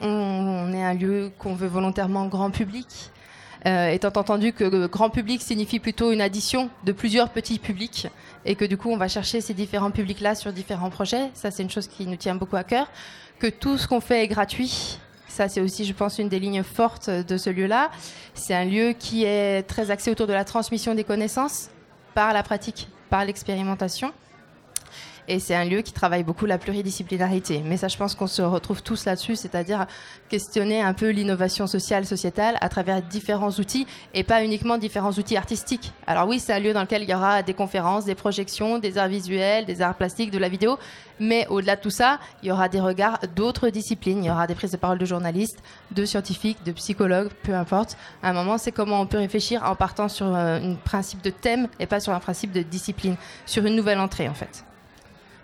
on, 0.00 0.72
est 0.72 0.84
un 0.84 0.94
lieu 0.94 1.32
qu'on 1.38 1.54
veut 1.54 1.68
volontairement 1.68 2.26
grand 2.26 2.50
public. 2.50 2.86
Euh, 3.64 3.90
étant 3.90 4.12
entendu 4.16 4.52
que 4.52 4.86
grand 4.86 5.08
public 5.08 5.40
signifie 5.40 5.78
plutôt 5.78 6.10
une 6.10 6.20
addition 6.20 6.68
de 6.84 6.90
plusieurs 6.90 7.28
petits 7.30 7.60
publics 7.60 8.08
et 8.44 8.56
que 8.56 8.64
du 8.64 8.76
coup 8.76 8.90
on 8.90 8.96
va 8.96 9.06
chercher 9.06 9.40
ces 9.40 9.54
différents 9.54 9.92
publics-là 9.92 10.34
sur 10.34 10.52
différents 10.52 10.90
projets. 10.90 11.30
Ça 11.32 11.52
c'est 11.52 11.62
une 11.62 11.70
chose 11.70 11.86
qui 11.86 12.08
nous 12.08 12.16
tient 12.16 12.34
beaucoup 12.34 12.56
à 12.56 12.64
cœur. 12.64 12.88
Que 13.38 13.46
tout 13.46 13.78
ce 13.78 13.86
qu'on 13.86 14.00
fait 14.00 14.24
est 14.24 14.26
gratuit. 14.26 14.98
Ça 15.28 15.48
c'est 15.48 15.60
aussi 15.60 15.84
je 15.84 15.92
pense 15.92 16.18
une 16.18 16.28
des 16.28 16.40
lignes 16.40 16.64
fortes 16.64 17.08
de 17.08 17.36
ce 17.36 17.50
lieu-là. 17.50 17.92
C'est 18.34 18.54
un 18.54 18.64
lieu 18.64 18.94
qui 18.98 19.22
est 19.24 19.62
très 19.62 19.92
axé 19.92 20.10
autour 20.10 20.26
de 20.26 20.32
la 20.32 20.44
transmission 20.44 20.96
des 20.96 21.04
connaissances 21.04 21.70
par 22.14 22.32
la 22.32 22.42
pratique, 22.42 22.88
par 23.10 23.24
l'expérimentation. 23.24 24.12
Et 25.28 25.38
c'est 25.38 25.54
un 25.54 25.64
lieu 25.64 25.82
qui 25.82 25.92
travaille 25.92 26.24
beaucoup 26.24 26.46
la 26.46 26.58
pluridisciplinarité. 26.58 27.62
Mais 27.64 27.76
ça, 27.76 27.88
je 27.88 27.96
pense 27.96 28.14
qu'on 28.14 28.26
se 28.26 28.42
retrouve 28.42 28.82
tous 28.82 29.04
là-dessus, 29.04 29.36
c'est-à-dire 29.36 29.86
questionner 30.28 30.82
un 30.82 30.94
peu 30.94 31.10
l'innovation 31.10 31.66
sociale, 31.66 32.06
sociétale 32.06 32.58
à 32.60 32.68
travers 32.68 33.02
différents 33.02 33.50
outils 33.50 33.86
et 34.14 34.24
pas 34.24 34.44
uniquement 34.44 34.78
différents 34.78 35.12
outils 35.12 35.36
artistiques. 35.36 35.92
Alors 36.06 36.26
oui, 36.26 36.40
c'est 36.40 36.52
un 36.52 36.58
lieu 36.58 36.72
dans 36.72 36.82
lequel 36.82 37.02
il 37.02 37.10
y 37.10 37.14
aura 37.14 37.42
des 37.42 37.54
conférences, 37.54 38.04
des 38.04 38.14
projections, 38.14 38.78
des 38.78 38.98
arts 38.98 39.08
visuels, 39.08 39.64
des 39.64 39.80
arts 39.80 39.94
plastiques, 39.94 40.30
de 40.30 40.38
la 40.38 40.48
vidéo. 40.48 40.78
Mais 41.20 41.46
au-delà 41.48 41.76
de 41.76 41.80
tout 41.80 41.90
ça, 41.90 42.18
il 42.42 42.48
y 42.48 42.52
aura 42.52 42.68
des 42.68 42.80
regards 42.80 43.20
d'autres 43.36 43.68
disciplines. 43.68 44.24
Il 44.24 44.26
y 44.26 44.30
aura 44.30 44.48
des 44.48 44.54
prises 44.56 44.72
de 44.72 44.76
parole 44.76 44.98
de 44.98 45.04
journalistes, 45.04 45.62
de 45.92 46.04
scientifiques, 46.04 46.64
de 46.64 46.72
psychologues, 46.72 47.30
peu 47.44 47.54
importe. 47.54 47.96
À 48.22 48.30
un 48.30 48.32
moment, 48.32 48.58
c'est 48.58 48.72
comment 48.72 49.00
on 49.00 49.06
peut 49.06 49.18
réfléchir 49.18 49.62
en 49.64 49.76
partant 49.76 50.08
sur 50.08 50.26
euh, 50.26 50.58
un 50.58 50.74
principe 50.74 51.22
de 51.22 51.30
thème 51.30 51.68
et 51.78 51.86
pas 51.86 52.00
sur 52.00 52.12
un 52.12 52.20
principe 52.20 52.52
de 52.52 52.62
discipline, 52.62 53.16
sur 53.46 53.64
une 53.64 53.76
nouvelle 53.76 54.00
entrée 54.00 54.28
en 54.28 54.34
fait. 54.34 54.64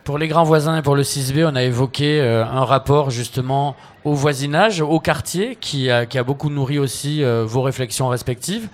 Pour 0.09 0.17
les 0.17 0.27
grands 0.27 0.45
voisins 0.45 0.79
et 0.79 0.81
pour 0.81 0.97
le 0.97 1.03
6B, 1.03 1.45
on 1.45 1.55
a 1.55 1.63
évoqué 1.63 2.19
euh, 2.19 2.43
un 2.43 2.65
rapport 2.65 3.11
justement 3.11 3.77
au 4.05 4.15
voisinage, 4.15 4.81
au 4.81 5.01
quartier, 5.01 5.55
qui 5.61 5.91
a, 5.91 6.07
beaucoup 6.23 6.49
nourri 6.49 6.79
aussi 6.79 7.23
euh, 7.23 7.45
vos 7.45 7.61
réflexions 7.61 8.09
respectives. 8.09 8.71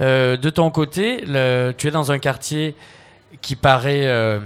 Euh, 0.00 0.38
de 0.38 0.48
ton 0.48 0.70
côté, 0.70 1.24
tu 1.76 1.88
es 1.88 1.90
dans 1.90 2.10
un 2.10 2.18
quartier 2.18 2.74
qui 3.42 3.54
paraît 3.54 4.40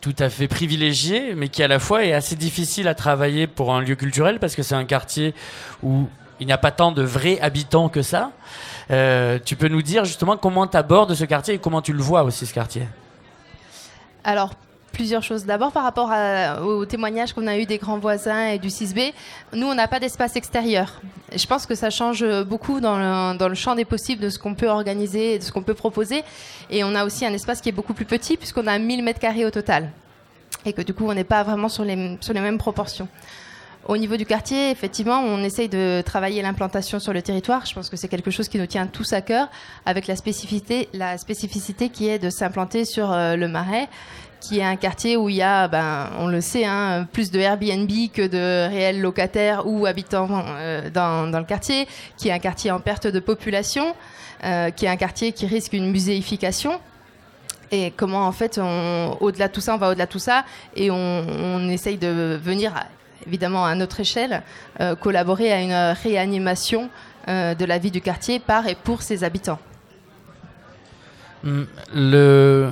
tout 0.00 0.14
à 0.18 0.30
fait 0.30 0.48
privilégié, 0.48 1.34
mais 1.34 1.48
qui 1.50 1.62
à 1.62 1.68
la 1.68 1.78
fois 1.78 2.02
est 2.02 2.14
assez 2.14 2.34
difficile 2.34 2.88
à 2.88 2.94
travailler 2.94 3.46
pour 3.46 3.74
un 3.74 3.82
lieu 3.82 3.94
culturel, 3.94 4.38
parce 4.38 4.54
que 4.54 4.62
c'est 4.62 4.74
un 4.74 4.86
quartier 4.86 5.34
où 5.82 6.08
il 6.40 6.46
n'y 6.46 6.52
a 6.54 6.56
pas 6.56 6.70
tant 6.70 6.92
de 6.92 7.02
vrais 7.02 7.38
habitants 7.40 7.90
que 7.90 8.00
ça. 8.00 8.30
Tu 8.88 9.54
peux 9.54 9.68
nous 9.68 9.82
dire 9.82 10.06
justement 10.06 10.38
comment 10.38 10.66
tu 10.66 10.78
abordes 10.78 11.12
ce 11.12 11.26
quartier 11.26 11.56
et 11.56 11.58
comment 11.58 11.82
tu 11.82 11.92
le 11.92 12.00
vois 12.00 12.22
aussi 12.22 12.46
ce 12.46 12.54
quartier? 12.54 12.88
Alors, 14.24 14.54
plusieurs 14.98 15.22
choses. 15.22 15.44
D'abord, 15.44 15.70
par 15.70 15.84
rapport 15.84 16.10
au 16.66 16.84
témoignage 16.84 17.32
qu'on 17.32 17.46
a 17.46 17.56
eu 17.56 17.66
des 17.66 17.78
grands 17.78 18.00
voisins 18.00 18.48
et 18.48 18.58
du 18.58 18.66
6B, 18.66 19.12
nous, 19.52 19.68
on 19.68 19.74
n'a 19.76 19.86
pas 19.86 20.00
d'espace 20.00 20.34
extérieur. 20.34 21.00
Je 21.32 21.46
pense 21.46 21.66
que 21.66 21.76
ça 21.76 21.88
change 21.88 22.24
beaucoup 22.42 22.80
dans 22.80 22.98
le, 23.38 23.54
champ 23.54 23.76
des 23.76 23.84
possibles 23.84 24.20
de 24.20 24.28
ce 24.28 24.40
qu'on 24.40 24.56
peut 24.56 24.66
organiser 24.66 25.38
de 25.38 25.44
ce 25.44 25.52
qu'on 25.52 25.62
peut 25.62 25.74
proposer. 25.74 26.24
Et 26.68 26.82
on 26.82 26.96
a 26.96 27.04
aussi 27.04 27.24
un 27.24 27.32
espace 27.32 27.60
qui 27.60 27.68
est 27.68 27.76
beaucoup 27.80 27.94
plus 27.94 28.06
petit, 28.06 28.36
puisqu'on 28.36 28.66
a 28.66 28.76
1000 28.76 29.04
mètres 29.04 29.20
carrés 29.20 29.46
au 29.46 29.52
total. 29.52 29.90
Et 30.64 30.72
que 30.72 30.82
du 30.82 30.92
coup, 30.92 31.06
on 31.06 31.14
n'est 31.14 31.22
pas 31.22 31.44
vraiment 31.44 31.68
sur 31.68 31.84
les, 31.84 31.94
mêmes 31.94 32.58
proportions. 32.58 33.06
Au 33.86 33.96
niveau 33.96 34.16
du 34.16 34.26
quartier, 34.26 34.72
effectivement, 34.72 35.20
on 35.20 35.44
essaye 35.44 35.68
de 35.68 36.02
travailler 36.04 36.42
l'implantation 36.42 36.98
sur 36.98 37.12
le 37.12 37.22
territoire. 37.22 37.64
Je 37.66 37.72
pense 37.72 37.88
que 37.88 37.96
c'est 37.96 38.08
quelque 38.08 38.32
chose 38.32 38.48
qui 38.48 38.58
nous 38.58 38.66
tient 38.66 38.88
tous 38.88 39.12
à 39.12 39.22
cœur, 39.22 39.48
avec 39.86 40.08
la 40.08 40.16
spécificité, 40.16 40.88
la 40.92 41.16
spécificité 41.18 41.88
qui 41.88 42.08
est 42.08 42.18
de 42.18 42.30
s'implanter 42.30 42.84
sur 42.84 43.12
euh, 43.12 43.36
le 43.36 43.46
Marais, 43.46 43.88
qui 44.40 44.58
est 44.58 44.64
un 44.64 44.76
quartier 44.76 45.16
où 45.16 45.28
il 45.28 45.36
y 45.36 45.42
a, 45.42 45.68
ben, 45.68 46.10
on 46.18 46.28
le 46.28 46.40
sait, 46.40 46.64
hein, 46.64 47.06
plus 47.12 47.30
de 47.30 47.38
Airbnb 47.38 47.90
que 48.12 48.26
de 48.26 48.68
réels 48.68 49.00
locataires 49.00 49.62
ou 49.66 49.86
habitants 49.86 50.28
euh, 50.30 50.90
dans, 50.90 51.26
le 51.26 51.44
quartier, 51.44 51.88
qui 52.16 52.28
est 52.28 52.32
un 52.32 52.38
quartier 52.38 52.70
en 52.70 52.80
perte 52.80 53.06
de 53.06 53.20
population, 53.20 53.94
euh, 54.44 54.70
qui 54.70 54.86
est 54.86 54.88
un 54.88 54.96
quartier 54.96 55.32
qui 55.32 55.46
risque 55.46 55.72
une 55.72 55.90
muséification. 55.90 56.80
Et 57.70 57.90
comment, 57.90 58.26
en 58.26 58.32
fait, 58.32 58.58
au-delà 59.20 59.48
de 59.48 59.52
tout 59.52 59.60
ça, 59.60 59.74
on 59.74 59.78
va 59.78 59.90
au-delà 59.90 60.06
de 60.06 60.10
tout 60.10 60.18
ça 60.18 60.44
et 60.74 60.90
on, 60.90 61.68
essaye 61.68 61.98
de 61.98 62.38
venir, 62.42 62.72
évidemment, 63.26 63.66
à 63.66 63.74
notre 63.74 64.00
échelle, 64.00 64.42
euh, 64.80 64.94
collaborer 64.94 65.52
à 65.52 65.60
une 65.60 65.96
réanimation 66.02 66.88
de 67.26 67.64
la 67.66 67.76
vie 67.76 67.90
du 67.90 68.00
quartier 68.00 68.38
par 68.38 68.66
et 68.68 68.74
pour 68.74 69.02
ses 69.02 69.22
habitants. 69.22 69.58
Le... 71.92 72.70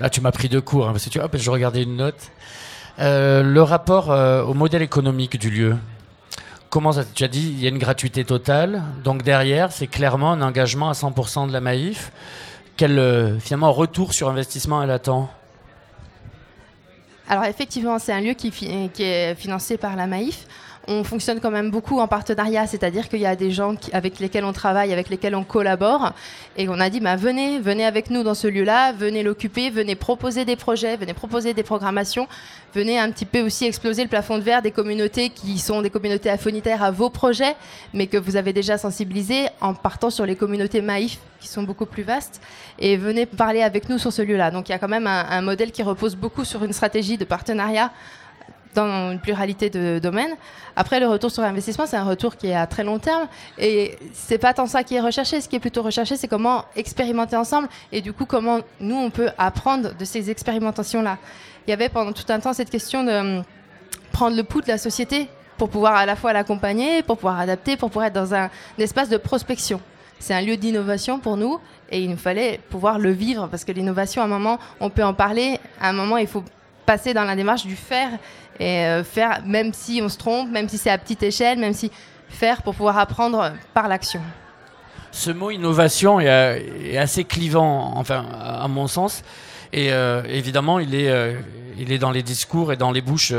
Là, 0.00 0.10
tu 0.10 0.20
m'as 0.20 0.32
pris 0.32 0.48
de 0.48 0.60
court, 0.60 0.88
hein, 0.88 0.94
tu 0.98 1.20
je 1.34 1.50
regardais 1.50 1.82
une 1.82 1.96
note. 1.96 2.30
Euh, 2.98 3.42
le 3.42 3.62
rapport 3.62 4.10
euh, 4.10 4.42
au 4.42 4.54
modèle 4.54 4.82
économique 4.82 5.38
du 5.38 5.50
lieu. 5.50 5.76
Comment 6.68 6.92
ça 6.92 7.04
Tu 7.04 7.24
as 7.24 7.28
dit 7.28 7.48
il 7.50 7.60
y 7.60 7.66
a 7.66 7.68
une 7.68 7.78
gratuité 7.78 8.24
totale, 8.24 8.82
donc 9.02 9.22
derrière, 9.22 9.72
c'est 9.72 9.86
clairement 9.86 10.32
un 10.32 10.42
engagement 10.42 10.90
à 10.90 10.92
100% 10.92 11.48
de 11.48 11.52
la 11.52 11.60
Maïf. 11.60 12.12
Quel 12.76 12.98
euh, 12.98 13.38
finalement 13.38 13.72
retour 13.72 14.12
sur 14.12 14.28
investissement 14.28 14.82
elle 14.82 14.90
attend? 14.90 15.30
Alors 17.28 17.44
effectivement, 17.44 17.98
c'est 17.98 18.12
un 18.12 18.20
lieu 18.20 18.34
qui, 18.34 18.50
qui 18.50 19.02
est 19.02 19.34
financé 19.34 19.76
par 19.76 19.96
la 19.96 20.06
Maïf. 20.06 20.46
On 20.88 21.04
fonctionne 21.04 21.40
quand 21.40 21.50
même 21.50 21.70
beaucoup 21.70 22.00
en 22.00 22.08
partenariat, 22.08 22.66
c'est-à-dire 22.66 23.08
qu'il 23.08 23.20
y 23.20 23.26
a 23.26 23.36
des 23.36 23.50
gens 23.50 23.74
avec 23.92 24.18
lesquels 24.18 24.44
on 24.44 24.52
travaille, 24.52 24.92
avec 24.92 25.10
lesquels 25.10 25.34
on 25.34 25.44
collabore, 25.44 26.12
et 26.56 26.68
on 26.68 26.80
a 26.80 26.88
dit 26.88 27.00
bah, 27.00 27.16
venez, 27.16 27.60
venez 27.60 27.84
avec 27.84 28.10
nous 28.10 28.22
dans 28.22 28.34
ce 28.34 28.48
lieu-là, 28.48 28.92
venez 28.92 29.22
l'occuper, 29.22 29.70
venez 29.70 29.94
proposer 29.94 30.44
des 30.44 30.56
projets, 30.56 30.96
venez 30.96 31.12
proposer 31.12 31.52
des 31.52 31.62
programmations, 31.62 32.26
venez 32.74 32.98
un 32.98 33.10
petit 33.10 33.26
peu 33.26 33.42
aussi 33.42 33.66
exploser 33.66 34.02
le 34.02 34.08
plafond 34.08 34.38
de 34.38 34.42
verre 34.42 34.62
des 34.62 34.70
communautés 34.70 35.28
qui 35.28 35.58
sont 35.58 35.82
des 35.82 35.90
communautés 35.90 36.30
affinitaires 36.30 36.82
à 36.82 36.90
vos 36.90 37.10
projets, 37.10 37.56
mais 37.92 38.06
que 38.06 38.16
vous 38.16 38.36
avez 38.36 38.54
déjà 38.54 38.78
sensibilisées 38.78 39.46
en 39.60 39.74
partant 39.74 40.08
sur 40.10 40.24
les 40.24 40.34
communautés 40.34 40.80
Maïf 40.80 41.18
qui 41.40 41.48
sont 41.48 41.62
beaucoup 41.62 41.86
plus 41.86 42.02
vastes, 42.02 42.40
et 42.78 42.96
venez 42.96 43.26
parler 43.26 43.62
avec 43.62 43.88
nous 43.88 43.98
sur 43.98 44.12
ce 44.12 44.22
lieu-là. 44.22 44.50
Donc 44.50 44.68
il 44.68 44.72
y 44.72 44.74
a 44.74 44.78
quand 44.78 44.88
même 44.88 45.06
un 45.06 45.40
modèle 45.42 45.72
qui 45.72 45.82
repose 45.82 46.16
beaucoup 46.16 46.44
sur 46.44 46.64
une 46.64 46.72
stratégie 46.72 47.16
de 47.16 47.24
partenariat 47.24 47.92
dans 48.74 49.12
une 49.12 49.18
pluralité 49.18 49.70
de 49.70 49.98
domaines. 49.98 50.34
Après, 50.76 51.00
le 51.00 51.08
retour 51.08 51.30
sur 51.30 51.42
investissement, 51.42 51.86
c'est 51.86 51.96
un 51.96 52.04
retour 52.04 52.36
qui 52.36 52.48
est 52.48 52.54
à 52.54 52.66
très 52.66 52.84
long 52.84 52.98
terme. 52.98 53.26
Et 53.58 53.98
c'est 54.12 54.38
pas 54.38 54.54
tant 54.54 54.66
ça 54.66 54.84
qui 54.84 54.94
est 54.94 55.00
recherché. 55.00 55.40
Ce 55.40 55.48
qui 55.48 55.56
est 55.56 55.60
plutôt 55.60 55.82
recherché, 55.82 56.16
c'est 56.16 56.28
comment 56.28 56.64
expérimenter 56.76 57.36
ensemble 57.36 57.68
et 57.92 58.00
du 58.00 58.12
coup, 58.12 58.26
comment 58.26 58.60
nous, 58.80 58.96
on 58.96 59.10
peut 59.10 59.30
apprendre 59.38 59.94
de 59.94 60.04
ces 60.04 60.30
expérimentations-là. 60.30 61.18
Il 61.66 61.70
y 61.70 61.72
avait 61.72 61.88
pendant 61.88 62.12
tout 62.12 62.24
un 62.30 62.40
temps 62.40 62.52
cette 62.52 62.70
question 62.70 63.04
de 63.04 63.12
hum, 63.12 63.44
prendre 64.12 64.36
le 64.36 64.44
pouls 64.44 64.62
de 64.62 64.68
la 64.68 64.78
société 64.78 65.28
pour 65.58 65.68
pouvoir 65.68 65.94
à 65.94 66.06
la 66.06 66.16
fois 66.16 66.32
l'accompagner, 66.32 67.02
pour 67.02 67.16
pouvoir 67.16 67.38
adapter, 67.38 67.76
pour 67.76 67.90
pouvoir 67.90 68.06
être 68.06 68.14
dans 68.14 68.34
un, 68.34 68.44
un 68.44 68.50
espace 68.78 69.08
de 69.08 69.16
prospection. 69.16 69.80
C'est 70.18 70.34
un 70.34 70.42
lieu 70.42 70.56
d'innovation 70.56 71.18
pour 71.18 71.36
nous 71.36 71.58
et 71.90 72.02
il 72.02 72.10
nous 72.10 72.16
fallait 72.16 72.60
pouvoir 72.70 72.98
le 72.98 73.10
vivre 73.10 73.48
parce 73.48 73.64
que 73.64 73.72
l'innovation, 73.72 74.22
à 74.22 74.26
un 74.26 74.28
moment, 74.28 74.58
on 74.78 74.90
peut 74.90 75.04
en 75.04 75.14
parler, 75.14 75.58
à 75.80 75.88
un 75.88 75.92
moment, 75.92 76.18
il 76.18 76.26
faut 76.26 76.44
passer 76.86 77.14
dans 77.14 77.24
la 77.24 77.36
démarche 77.36 77.66
du 77.66 77.76
faire 77.76 78.10
et 78.60 78.84
euh, 78.84 79.02
faire 79.02 79.40
même 79.46 79.72
si 79.72 80.00
on 80.04 80.08
se 80.08 80.18
trompe, 80.18 80.50
même 80.50 80.68
si 80.68 80.78
c'est 80.78 80.90
à 80.90 80.98
petite 80.98 81.22
échelle, 81.22 81.58
même 81.58 81.72
si 81.72 81.90
faire 82.28 82.62
pour 82.62 82.74
pouvoir 82.74 82.98
apprendre 82.98 83.52
par 83.74 83.88
l'action. 83.88 84.20
Ce 85.10 85.30
mot 85.30 85.50
innovation 85.50 86.20
est, 86.20 86.28
euh, 86.28 87.02
assez 87.02 87.24
clivant, 87.24 87.92
enfin, 87.96 88.24
à 88.38 88.68
mon 88.68 88.86
sens. 88.86 89.24
Et 89.72 89.92
euh, 89.92 90.22
évidemment, 90.28 90.78
il 90.78 90.94
est, 90.94 91.36
il 91.78 91.92
est 91.92 91.98
dans 91.98 92.10
les 92.10 92.22
discours 92.22 92.72
et 92.72 92.76
dans 92.76 92.90
les 92.90 93.00
bouches, 93.00 93.32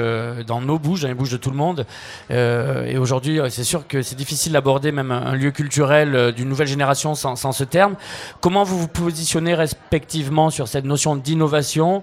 dans 0.48 0.62
nos 0.62 0.80
bouches, 0.80 1.02
dans 1.02 1.10
les 1.10 1.14
bouches 1.14 1.32
de 1.32 1.38
tout 1.38 1.52
le 1.52 1.58
monde. 1.58 1.86
Et 2.30 2.98
aujourd'hui, 2.98 3.40
c'est 3.50 3.66
sûr 3.66 3.86
que 3.86 4.02
c'est 4.02 4.16
difficile 4.16 4.54
d'aborder 4.54 4.94
même 4.94 5.12
un, 5.12 5.34
lieu 5.34 5.52
culturel 5.52 6.32
d'une 6.32 6.48
nouvelle 6.48 6.68
génération 6.68 7.16
sans 7.16 7.52
ce 7.52 7.66
terme. 7.66 7.96
Comment 8.40 8.64
vous 8.64 8.80
vous 8.80 8.88
positionnez 8.88 9.56
respectivement 9.56 10.50
sur 10.50 10.70
cette 10.70 10.86
notion 10.86 11.18
d'innovation 11.18 12.02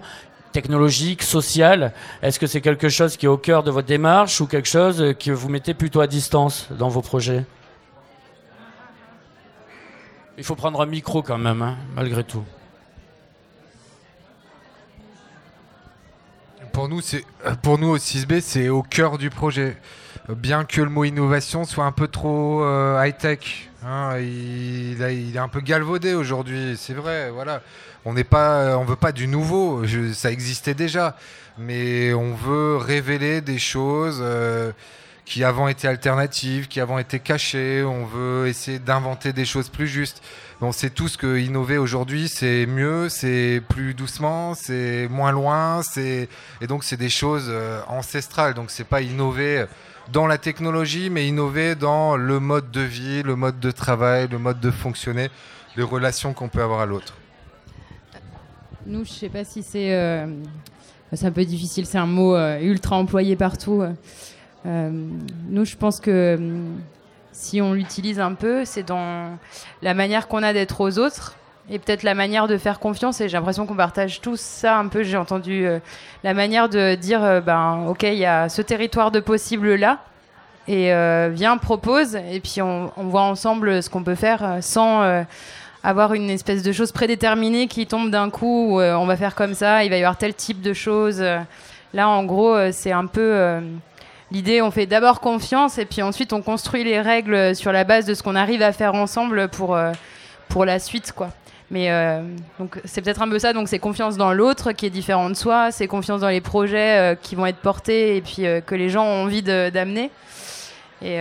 technologique, 0.52 1.22
sociale 1.22 1.92
Est-ce 2.22 2.38
que 2.38 2.46
c'est 2.46 2.60
quelque 2.60 2.88
chose 2.88 3.16
qui 3.16 3.26
est 3.26 3.28
au 3.28 3.38
cœur 3.38 3.62
de 3.62 3.70
votre 3.70 3.86
démarche 3.86 4.40
ou 4.40 4.46
quelque 4.46 4.68
chose 4.68 5.14
que 5.18 5.30
vous 5.30 5.48
mettez 5.48 5.74
plutôt 5.74 6.00
à 6.00 6.06
distance 6.06 6.68
dans 6.70 6.88
vos 6.88 7.02
projets? 7.02 7.44
Il 10.36 10.44
faut 10.44 10.54
prendre 10.54 10.80
un 10.80 10.86
micro 10.86 11.22
quand 11.22 11.38
même, 11.38 11.62
hein, 11.62 11.76
malgré 11.96 12.22
tout. 12.22 12.44
Pour 16.72 16.88
nous, 16.88 17.00
pour 17.62 17.78
nous 17.78 17.88
au 17.88 17.98
6B, 17.98 18.40
c'est 18.40 18.68
au 18.68 18.82
cœur 18.82 19.18
du 19.18 19.30
projet. 19.30 19.76
Bien 20.34 20.64
que 20.64 20.80
le 20.80 20.90
mot 20.90 21.04
innovation 21.04 21.64
soit 21.64 21.84
un 21.84 21.92
peu 21.92 22.08
trop 22.08 22.62
euh, 22.62 23.02
high-tech. 23.02 23.70
Hein, 23.84 24.18
il, 24.18 25.00
est 25.00 25.38
un 25.38 25.48
peu 25.48 25.60
galvaudé 25.60 26.14
aujourd'hui, 26.14 26.76
c'est 26.76 26.94
vrai. 26.94 27.30
Voilà, 27.30 27.62
on 28.04 28.12
n'est 28.12 28.24
pas, 28.24 28.76
on 28.76 28.84
veut 28.84 28.96
pas 28.96 29.12
du 29.12 29.26
nouveau. 29.26 29.84
ça 30.12 30.30
existait 30.30 30.74
déjà, 30.74 31.16
mais 31.56 32.12
on 32.12 32.34
veut 32.34 32.76
révéler 32.76 33.40
des 33.40 33.58
choses. 33.58 34.20
Euh, 34.20 34.72
qui 35.28 35.44
avant 35.44 35.68
étaient 35.68 35.88
alternatives, 35.88 36.68
qui 36.68 36.80
avant 36.80 36.98
étaient 36.98 37.18
cachées. 37.18 37.84
On 37.84 38.06
veut 38.06 38.48
essayer 38.48 38.78
d'inventer 38.78 39.34
des 39.34 39.44
choses 39.44 39.68
plus 39.68 39.86
justes. 39.86 40.22
On 40.62 40.72
sait 40.72 40.88
tous 40.88 41.18
que 41.18 41.38
innover 41.38 41.76
aujourd'hui, 41.76 42.28
c'est 42.28 42.64
mieux, 42.64 43.10
c'est 43.10 43.62
plus 43.68 43.92
doucement, 43.92 44.54
c'est 44.54 45.06
moins 45.08 45.30
loin, 45.30 45.82
et 45.98 46.28
donc 46.66 46.82
c'est 46.82 46.96
des 46.96 47.10
choses 47.10 47.46
euh, 47.48 47.80
ancestrales. 47.88 48.54
Donc 48.54 48.70
c'est 48.70 48.84
pas 48.88 49.02
innover 49.02 49.66
dans 50.12 50.26
la 50.26 50.38
technologie, 50.38 51.10
mais 51.10 51.26
innover 51.26 51.74
dans 51.74 52.16
le 52.16 52.40
mode 52.40 52.70
de 52.70 52.80
vie, 52.80 53.22
le 53.22 53.36
mode 53.36 53.60
de 53.60 53.70
travail, 53.70 54.28
le 54.28 54.38
mode 54.38 54.60
de 54.60 54.70
fonctionner, 54.70 55.28
les 55.76 55.82
relations 55.82 56.32
qu'on 56.32 56.48
peut 56.48 56.62
avoir 56.62 56.80
à 56.80 56.86
l'autre. 56.86 57.14
Nous, 58.86 59.04
je 59.04 59.10
sais 59.10 59.28
pas 59.28 59.44
si 59.44 59.62
c'est 59.62 59.94
euh, 59.94 60.26
c'est 61.12 61.26
un 61.26 61.32
peu 61.32 61.44
difficile, 61.44 61.86
c'est 61.86 61.98
un 61.98 62.06
mot 62.06 62.34
euh, 62.34 62.58
ultra 62.60 62.96
employé 62.96 63.36
partout. 63.36 63.82
Euh, 64.66 64.90
nous, 65.48 65.64
je 65.64 65.76
pense 65.76 66.00
que 66.00 66.38
si 67.32 67.60
on 67.60 67.72
l'utilise 67.72 68.18
un 68.18 68.34
peu, 68.34 68.64
c'est 68.64 68.82
dans 68.82 69.38
la 69.82 69.94
manière 69.94 70.28
qu'on 70.28 70.42
a 70.42 70.52
d'être 70.52 70.80
aux 70.80 70.98
autres 70.98 71.36
et 71.70 71.78
peut-être 71.78 72.02
la 72.02 72.14
manière 72.14 72.46
de 72.48 72.56
faire 72.56 72.78
confiance. 72.78 73.20
Et 73.20 73.28
j'ai 73.28 73.36
l'impression 73.36 73.66
qu'on 73.66 73.74
partage 73.74 74.20
tous 74.20 74.40
ça 74.40 74.78
un 74.78 74.88
peu. 74.88 75.02
J'ai 75.02 75.16
entendu 75.16 75.66
euh, 75.66 75.78
la 76.24 76.34
manière 76.34 76.68
de 76.68 76.94
dire 76.94 77.22
euh, 77.22 77.40
ben, 77.40 77.84
ok, 77.88 78.02
il 78.04 78.14
y 78.14 78.26
a 78.26 78.48
ce 78.48 78.62
territoire 78.62 79.10
de 79.10 79.20
possible 79.20 79.74
là. 79.74 79.98
Et 80.70 80.92
viens, 81.30 81.56
propose, 81.56 82.14
et 82.14 82.40
puis 82.40 82.60
on, 82.60 82.92
voit 82.98 83.22
ensemble 83.22 83.82
ce 83.82 83.88
qu'on 83.88 84.02
peut 84.02 84.14
faire 84.14 84.58
sans 84.60 85.24
avoir 85.82 86.12
une 86.12 86.28
espèce 86.28 86.62
de 86.62 86.72
chose 86.72 86.92
prédéterminée 86.92 87.68
qui 87.68 87.86
tombe 87.86 88.10
d'un 88.10 88.28
coup. 88.28 88.74
Où, 88.74 88.78
on 88.78 89.06
va 89.06 89.16
faire 89.16 89.34
comme 89.34 89.54
ça, 89.54 89.82
il 89.84 89.88
va 89.88 89.96
y 89.96 90.00
avoir 90.00 90.18
tel 90.18 90.34
type 90.34 90.60
de 90.60 90.74
choses. 90.74 91.24
Là, 91.94 92.10
en 92.10 92.22
gros, 92.22 92.54
c'est 92.70 92.92
un 92.92 93.06
peu 93.06 93.62
L'idée, 94.30 94.60
on 94.60 94.70
fait 94.70 94.84
d'abord 94.84 95.20
confiance 95.20 95.78
et 95.78 95.86
puis 95.86 96.02
ensuite 96.02 96.34
on 96.34 96.42
construit 96.42 96.84
les 96.84 97.00
règles 97.00 97.56
sur 97.56 97.72
la 97.72 97.84
base 97.84 98.04
de 98.04 98.12
ce 98.12 98.22
qu'on 98.22 98.34
arrive 98.34 98.60
à 98.60 98.72
faire 98.72 98.94
ensemble 98.94 99.48
pour, 99.48 99.74
euh, 99.74 99.92
pour 100.48 100.66
la 100.66 100.78
suite, 100.78 101.12
quoi. 101.12 101.30
Mais 101.70 101.90
euh, 101.90 102.22
donc 102.58 102.80
c'est 102.84 103.02
peut-être 103.02 103.20
un 103.20 103.28
peu 103.28 103.38
ça. 103.38 103.52
Donc 103.52 103.68
c'est 103.68 103.78
confiance 103.78 104.16
dans 104.16 104.32
l'autre 104.32 104.72
qui 104.72 104.86
est 104.86 104.90
différent 104.90 105.28
de 105.28 105.34
soi, 105.34 105.70
c'est 105.70 105.86
confiance 105.86 106.20
dans 106.22 106.28
les 106.28 106.40
projets 106.40 106.98
euh, 106.98 107.14
qui 107.14 107.34
vont 107.34 107.46
être 107.46 107.58
portés 107.58 108.16
et 108.16 108.22
puis 108.22 108.44
que 108.66 108.74
les 108.74 108.88
gens 108.88 109.04
ont 109.04 109.24
envie 109.24 109.42
d'amener. 109.42 110.10
Et 111.00 111.20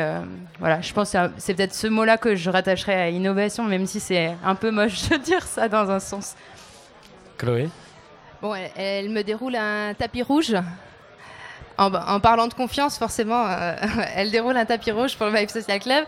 voilà, 0.60 0.82
je 0.82 0.92
pense 0.92 1.12
que 1.12 1.18
c'est 1.38 1.54
peut-être 1.54 1.76
ce 1.76 1.86
mot-là 1.86 2.18
que 2.18 2.36
je 2.36 2.50
rattacherais 2.50 2.96
à 2.96 3.10
innovation, 3.10 3.64
même 3.64 3.86
si 3.86 4.00
c'est 4.00 4.36
un 4.44 4.56
peu 4.56 4.72
moche 4.72 5.10
de 5.10 5.18
dire 5.18 5.44
ça 5.44 5.70
dans 5.70 5.92
un 5.92 6.00
sens. 6.00 6.36
Chloé? 7.38 7.70
Bon, 8.42 8.56
elle 8.76 9.10
me 9.10 9.22
déroule 9.22 9.56
un 9.56 9.94
tapis 9.94 10.24
rouge 10.24 10.56
en, 11.78 12.20
parlant 12.20 12.48
de 12.48 12.54
confiance, 12.54 12.98
forcément, 12.98 13.46
euh, 13.48 13.76
elle 14.16 14.32
déroule 14.32 14.58
un 14.58 14.66
tapis 14.66 14.92
rouge 14.92 15.16
pour 15.16 15.28
le 15.28 15.38
Vibe 15.38 15.50
Social 15.50 15.80
Club. 15.80 16.06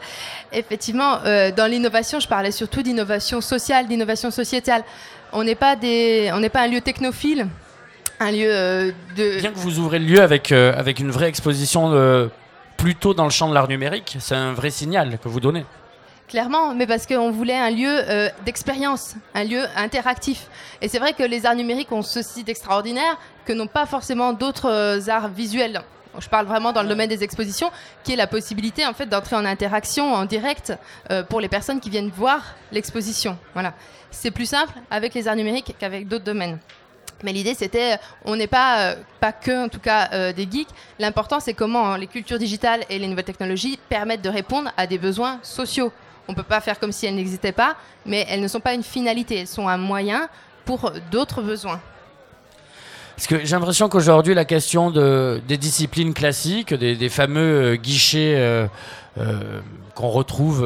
Effectivement, 0.52 1.20
euh, 1.26 1.52
dans 1.52 1.70
l'innovation, 1.70 2.20
je 2.20 2.28
parlais 2.28 2.52
surtout 2.52 2.82
d'innovation 2.82 3.42
sociale, 3.42 3.88
d'innovation 3.88 4.32
sociétale. 4.32 4.84
On 5.32 5.44
n'est 5.44 5.56
pas, 5.56 5.76
des, 5.76 6.32
on 6.34 6.48
pas 6.50 6.62
un 6.62 6.68
lieu 6.68 6.82
technophile, 6.82 7.48
un 8.20 8.32
lieu 8.32 8.50
euh, 8.50 8.92
de... 9.16 9.40
Bien 9.40 9.52
que 9.52 9.60
vous 9.60 9.80
ouvrez 9.80 10.00
le 10.00 10.06
lieu 10.06 10.22
avec, 10.22 10.52
avec 10.52 11.00
une 11.00 11.12
vraie 11.12 11.30
exposition 11.30 12.30
plutôt 12.78 13.14
dans 13.14 13.26
le 13.26 13.30
champ 13.30 13.50
de 13.50 13.54
l'art 13.54 13.68
numérique, 13.68 14.18
c'est 14.20 14.36
un 14.36 14.54
vrai 14.54 14.72
signal 14.72 15.20
que 15.22 15.28
vous 15.28 15.40
donnez. 15.40 15.66
Clairement, 16.30 16.76
mais 16.76 16.86
parce 16.86 17.08
qu'on 17.08 17.32
voulait 17.32 17.58
un 17.58 17.72
lieu 17.72 17.90
euh, 17.90 18.30
d'expérience, 18.46 19.16
un 19.34 19.44
lieu 19.44 19.64
interactif. 19.76 20.46
Et 20.80 20.88
c'est 20.88 21.00
vrai 21.00 21.14
que 21.14 21.24
les 21.24 21.48
arts 21.48 21.56
numériques 21.56 21.92
ont 21.92 22.04
ceci 22.04 22.44
d'extraordinaire 22.44 23.18
que 23.46 23.54
n'ont 23.54 23.66
pas 23.66 23.88
forcément 23.88 24.32
d'autres 24.32 24.70
euh, 24.70 25.10
arts 25.10 25.30
visuels. 25.30 25.82
Je 26.20 26.30
parle 26.30 26.46
vraiment 26.46 26.72
dans 26.72 26.84
le 26.84 26.88
domaine 26.88 27.10
des 27.10 27.24
expositions, 27.24 27.72
qui 28.04 28.14
est 28.14 28.16
la 28.16 28.28
possibilité 28.28 28.86
en 28.86 28.94
fait 28.94 29.08
d'entrer 29.08 29.38
en 29.38 29.44
interaction 29.44 30.14
en 30.14 30.26
direct 30.26 30.72
euh, 31.10 31.24
pour 31.24 31.42
les 31.42 31.48
personnes 31.48 31.80
qui 31.80 31.90
viennent 31.90 32.12
voir 32.16 32.44
l'exposition. 32.72 33.36
Voilà, 33.54 33.74
c'est 34.12 34.30
plus 34.30 34.48
simple 34.48 34.74
avec 34.92 35.16
les 35.16 35.28
arts 35.28 35.36
numériques 35.36 35.76
qu'avec 35.80 36.08
d'autres 36.08 36.26
domaines. 36.26 36.60
Mais 37.24 37.34
l'idée, 37.34 37.56
c'était, 37.56 37.98
on 38.24 38.36
n'est 38.36 38.48
pas, 38.48 38.96
pas 39.20 39.32
que, 39.32 39.66
en 39.66 39.68
tout 39.68 39.80
cas, 39.80 40.32
des 40.32 40.48
geeks. 40.50 40.70
L'important, 41.00 41.42
c'est 41.42 41.54
comment 41.54 41.98
les 41.98 42.08
cultures 42.08 42.40
digitales 42.40 42.86
et 42.90 42.98
les 42.98 43.08
nouvelles 43.08 43.26
technologies 43.26 43.78
permettent 43.90 44.22
de 44.22 44.30
répondre 44.30 44.72
à 44.78 44.88
des 44.88 44.98
besoins 44.98 45.38
sociaux. 45.44 45.92
On 46.30 46.36
peut 46.36 46.44
pas 46.44 46.62
faire 46.62 46.80
comme 46.80 46.92
si 46.92 47.08
elles 47.08 47.16
n'existaient 47.16 47.52
pas, 47.52 47.76
mais 48.06 48.24
elles 48.30 48.40
ne 48.40 48.48
sont 48.48 48.60
pas 48.60 48.76
une 48.76 48.84
finalité, 48.84 49.40
elles 49.40 49.48
sont 49.48 49.68
un 49.68 49.78
moyen 49.78 50.30
pour 50.64 50.92
d'autres 51.12 51.42
besoins. 51.42 51.82
Parce 53.16 53.26
que 53.26 53.40
j'ai 53.44 53.56
l'impression 53.56 53.90
qu'aujourd'hui, 53.90 54.36
la 54.36 54.46
question 54.46 54.92
de, 54.92 55.42
des 55.48 55.58
disciplines 55.58 56.14
classiques, 56.14 56.72
des, 56.76 57.10
fameux 57.10 57.74
euh, 57.74 57.76
guichets 57.76 58.36
euh, 58.38 58.68
euh, 59.18 59.60
qu'on 59.96 60.10
retrouve 60.10 60.64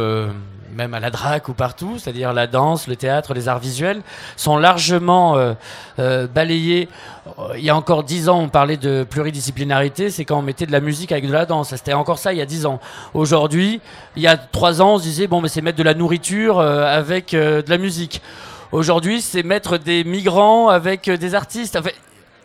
même 0.74 0.94
à 0.94 1.00
la 1.00 1.10
DRAC 1.10 1.50
ou 1.50 1.54
partout, 1.54 1.98
c'est-à-dire 1.98 2.34
la 2.34 2.48
danse, 2.48 2.88
le 2.88 2.96
théâtre, 2.96 3.34
les 3.34 3.48
arts 3.48 3.60
visuels, 3.60 4.02
sont 4.36 4.58
largement 4.58 5.38
euh, 5.38 5.54
euh, 6.00 6.28
balayés. 6.28 6.90
Euh, 7.40 7.54
il 7.58 7.64
y 7.64 7.70
a 7.70 7.76
encore 7.76 8.04
dix 8.04 8.30
ans, 8.30 8.40
on 8.40 8.50
parlait 8.50 8.78
de 8.78 9.06
pluridisciplinarité, 9.10 10.10
c'est 10.10 10.26
quand 10.26 10.40
on 10.40 10.42
mettait 10.42 10.66
de 10.66 10.72
la 10.72 10.80
musique 10.80 11.12
avec 11.12 11.28
de 11.28 11.34
la 11.34 11.46
danse. 11.46 11.70
C'était 11.70 11.94
encore 11.94 12.20
ça 12.20 12.34
il 12.34 12.40
y 12.40 12.42
a 12.42 12.46
dix 12.46 12.66
ans. 12.66 12.80
Aujourd'hui, 13.14 13.82
il 14.16 14.22
y 14.22 14.28
a 14.28 14.38
trois 14.38 14.82
ans, 14.82 14.96
on 14.96 14.98
se 14.98 15.04
disait, 15.04 15.28
bon, 15.28 15.42
mais 15.42 15.50
c'est 15.50 15.62
mettre 15.62 15.78
de 15.78 15.84
la 15.84 15.94
nourriture 15.94 16.60
avec 16.60 17.32
de 17.32 17.64
la 17.68 17.78
musique. 17.78 18.22
Aujourd'hui, 18.72 19.22
c'est 19.22 19.44
mettre 19.44 19.78
des 19.78 20.04
migrants 20.04 20.70
avec 20.70 21.10
des 21.10 21.36
artistes 21.36 21.78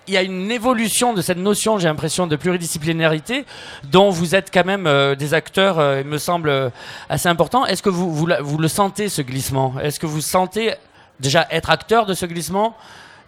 il 0.08 0.14
y 0.14 0.16
a 0.16 0.22
une 0.22 0.50
évolution 0.50 1.12
de 1.12 1.20
cette 1.20 1.38
notion, 1.38 1.78
j'ai 1.78 1.86
l'impression, 1.86 2.26
de 2.26 2.34
pluridisciplinarité, 2.34 3.44
dont 3.84 4.10
vous 4.10 4.34
êtes 4.34 4.50
quand 4.52 4.64
même 4.64 4.86
euh, 4.86 5.14
des 5.14 5.34
acteurs, 5.34 5.78
euh, 5.78 6.00
il 6.00 6.06
me 6.06 6.18
semble, 6.18 6.48
euh, 6.48 6.70
assez 7.10 7.28
importants. 7.28 7.66
Est-ce 7.66 7.82
que 7.82 7.90
vous, 7.90 8.12
vous, 8.14 8.26
le 8.26 8.68
sentez, 8.68 9.08
ce 9.08 9.20
glissement? 9.22 9.78
Est-ce 9.80 10.00
que 10.00 10.06
vous 10.06 10.22
sentez 10.22 10.74
déjà 11.20 11.46
être 11.50 11.70
acteur 11.70 12.06
de 12.06 12.14
ce 12.14 12.24
glissement? 12.26 12.76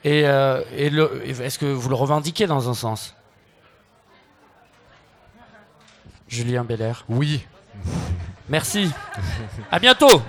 Et, 0.03 0.21
est-ce 0.21 1.59
que 1.59 1.67
vous 1.67 1.91
le 1.91 1.95
revendiquez 1.95 2.47
dans 2.47 2.71
un 2.71 2.75
sens? 2.75 3.15
Julien 6.27 6.65
Belair. 6.65 7.05
Oui. 7.11 7.45
Merci. 8.49 8.91
à 9.71 9.79
bientôt. 9.79 10.23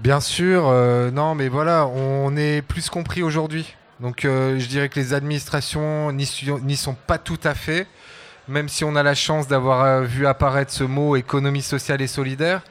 Bien 0.00 0.20
sûr, 0.20 0.64
non, 1.12 1.34
mais 1.34 1.48
voilà, 1.48 1.86
on 1.86 2.36
est 2.36 2.60
plus 2.60 2.90
compris 2.90 3.22
aujourd'hui. 3.22 3.74
Donc 4.02 4.24
euh, 4.24 4.58
je 4.58 4.66
dirais 4.66 4.88
que 4.88 4.98
les 4.98 5.14
administrations 5.14 6.10
n'y 6.10 6.76
sont 6.76 6.94
pas 7.06 7.18
tout 7.18 7.38
à 7.44 7.54
fait, 7.54 7.86
même 8.48 8.68
si 8.68 8.82
on 8.82 8.96
a 8.96 9.02
la 9.04 9.14
chance 9.14 9.46
d'avoir 9.46 9.84
euh, 9.84 10.02
vu 10.02 10.26
apparaître 10.26 10.72
ce 10.72 10.82
mot 10.82 11.14
économie 11.14 11.62
sociale 11.62 12.02
et 12.02 12.08
solidaire, 12.08 12.62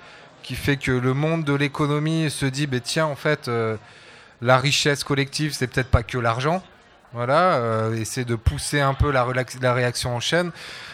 qui 0.44 0.56
fait 0.56 0.76
que 0.76 0.92
le 0.92 1.14
monde 1.14 1.46
de 1.46 1.54
l'économie 1.54 2.30
se 2.30 2.46
dit, 2.46 2.68
bah, 2.68 2.82
tiens, 2.82 3.06
en 3.06 3.16
fait, 3.16 3.48
euh, 3.48 3.78
la 4.42 4.58
richesse 4.58 5.06
collective, 5.06 5.54
c'est 5.54 5.68
peut-être 5.68 5.90
pas 5.90 6.04
que 6.04 6.18
l'argent. 6.18 6.62
Voilà, 7.14 7.90
essayer 7.98 8.24
de 8.24 8.36
pousser 8.36 8.80
un 8.80 8.94
peu 8.94 9.12
la, 9.12 9.26
réaction 9.74 10.16
en 10.16 10.22
chaîne. 10.22 10.52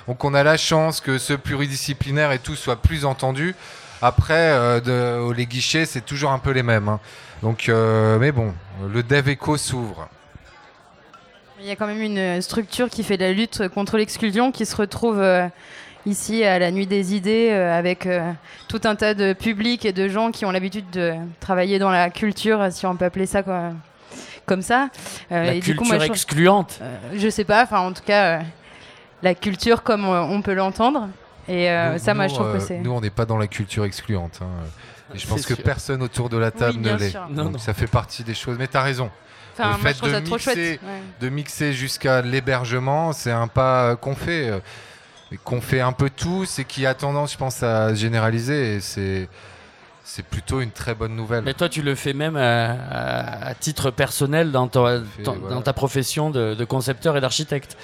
Donc 0.08 0.24
on 0.24 0.34
a 0.34 0.42
la 0.42 0.58
chance 0.58 1.00
que 1.00 1.20
ce 1.20 1.34
pluridisciplinaire 1.34 2.32
et 2.32 2.40
tout 2.40 2.56
soit 2.56 2.82
plus 2.82 3.06
entendu. 3.06 3.54
Après, 4.02 4.82
les 4.82 5.46
guichets, 5.46 5.86
c'est 5.86 6.02
toujours 6.02 6.32
un 6.32 6.40
peu 6.40 6.50
les 6.50 6.64
mêmes. 6.64 6.90
Hein. 6.90 7.00
Donc, 7.44 7.70
mais 7.70 8.32
bon, 8.32 8.56
le 8.92 9.04
dev 9.04 9.30
eco 9.30 9.58
s'ouvre. 9.58 10.10
Il 11.60 11.66
y 11.66 11.72
a 11.72 11.76
quand 11.76 11.88
même 11.88 12.02
une 12.02 12.42
structure 12.42 12.88
qui 12.88 13.04
fait 13.04 13.18
de 13.18 13.24
la 13.24 13.34
lutte 13.34 13.68
contre 13.70 13.98
l'exclusion 13.98 14.52
qui 14.52 14.64
se 14.64 14.76
retrouve 14.76 15.20
euh, 15.20 15.48
ici 16.06 16.44
à 16.44 16.60
la 16.60 16.70
Nuit 16.70 16.86
des 16.86 17.16
Idées 17.16 17.50
euh, 17.52 17.76
avec 17.76 18.06
euh, 18.06 18.32
tout 18.68 18.82
un 18.84 18.96
tas 18.96 19.16
de 19.16 19.34
publics 19.34 19.84
et 19.84 19.92
de 19.92 20.08
gens 20.08 20.30
qui 20.30 20.46
ont 20.46 20.52
l'habitude 20.52 20.88
de 20.92 21.16
travailler 21.40 21.80
dans 21.80 21.90
la 21.90 22.12
culture, 22.12 22.72
si 22.72 22.86
on 22.86 22.96
peut 22.96 23.06
appeler 23.06 23.26
ça 23.26 23.42
quoi, 23.42 23.72
comme 24.46 24.62
ça. 24.62 24.90
la 25.32 25.60
culture 25.60 26.04
excluante 26.04 26.80
Je 27.16 27.28
sais 27.28 27.44
pas, 27.44 27.64
enfin 27.64 27.80
en 27.80 27.92
tout 27.92 28.04
cas, 28.06 28.42
la 29.24 29.34
culture 29.34 29.82
comme 29.82 30.06
on 30.06 30.44
peut 30.44 30.54
l'entendre. 30.54 31.10
Et 31.48 31.68
ça, 31.98 32.14
moi, 32.14 32.28
je 32.28 32.34
trouve 32.34 32.54
que 32.54 32.60
c'est. 32.60 32.80
Nous, 32.80 32.92
on 32.92 33.02
n'est 33.02 33.10
pas 33.10 33.26
dans 33.26 33.38
la 33.38 33.48
culture 33.48 33.86
excluante. 33.86 34.40
Hein. 34.42 34.48
Et 35.16 35.18
je 35.18 35.28
pense 35.28 35.46
que 35.46 35.54
personne 35.54 36.04
autour 36.04 36.30
de 36.30 36.38
la 36.38 36.52
table 36.52 36.80
ne 36.80 36.96
l'est. 36.96 37.16
Donc 37.32 37.60
ça 37.60 37.74
fait 37.74 37.88
partie 37.88 38.24
des 38.24 38.34
choses. 38.34 38.58
Mais 38.60 38.68
tu 38.68 38.78
as 38.78 38.82
raison 38.82 39.10
le 39.66 39.74
fait 39.74 40.02
de, 40.02 40.20
mixer, 40.20 40.80
de 41.20 41.30
mixer 41.30 41.74
jusqu'à 41.74 42.22
l'hébergement, 42.22 43.14
c'est 43.14 43.32
un 43.32 43.48
pas 43.48 43.96
qu'on 43.96 44.16
fait, 44.16 44.50
euh, 44.50 44.60
qu'on 45.44 45.62
fait 45.62 45.82
un 45.82 45.94
peu 45.94 46.10
tous 46.10 46.60
et 46.60 46.66
qui 46.66 46.86
a 46.86 46.94
tendance, 46.94 47.34
je 47.34 47.38
pense, 47.38 47.64
à 47.64 47.94
généraliser. 47.94 48.76
Et 48.76 48.80
c'est 48.80 49.28
c'est 50.04 50.24
plutôt 50.24 50.62
une 50.62 50.72
très 50.72 50.96
bonne 50.96 51.18
nouvelle. 51.18 51.44
Mais 51.44 51.54
toi, 51.54 51.68
tu 51.68 51.82
le 51.82 51.94
fais 51.94 52.14
même 52.14 52.38
à, 52.38 53.54
titre 53.60 53.92
personnel 53.92 54.54
dans, 54.54 54.70
ta, 54.70 55.00
dans 55.20 55.62
ta 55.62 55.74
profession 55.74 56.30
de, 56.30 56.54
de 56.54 56.64
concepteur 56.64 57.18
et 57.18 57.22
d'architecte. 57.22 57.76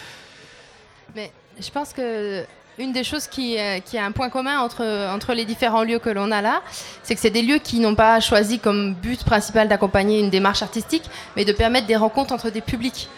Mais 1.16 1.34
je 1.60 1.70
pense 1.70 1.92
que 1.92 2.46
une 2.80 2.92
des 2.92 3.04
choses 3.04 3.28
qui, 3.28 3.60
euh, 3.60 3.80
qui 3.80 3.98
a 3.98 4.06
un 4.06 4.12
point 4.12 4.30
commun 4.30 4.60
entre 4.60 5.34
les 5.34 5.46
différents 5.46 5.84
lieux 5.84 6.00
que 6.00 6.10
l'on 6.10 6.32
a 6.32 6.42
là, 6.42 6.62
c'est 7.04 7.16
que 7.16 7.22
c'est 7.22 7.30
des 7.30 7.42
lieux 7.42 7.60
qui 7.60 7.80
n'ont 7.80 7.96
pas 7.96 8.20
choisi 8.20 8.60
comme 8.60 8.94
but 8.94 9.24
principal 9.24 9.68
d'accompagner 9.68 10.20
une 10.20 10.30
démarche 10.30 10.62
artistique, 10.64 11.04
mais 11.36 11.46
de 11.46 11.52
permettre 11.52 11.88
des 11.88 11.96
rencontres 11.96 12.34
entre 12.34 12.50
des 12.50 12.62
publics. 12.62 13.10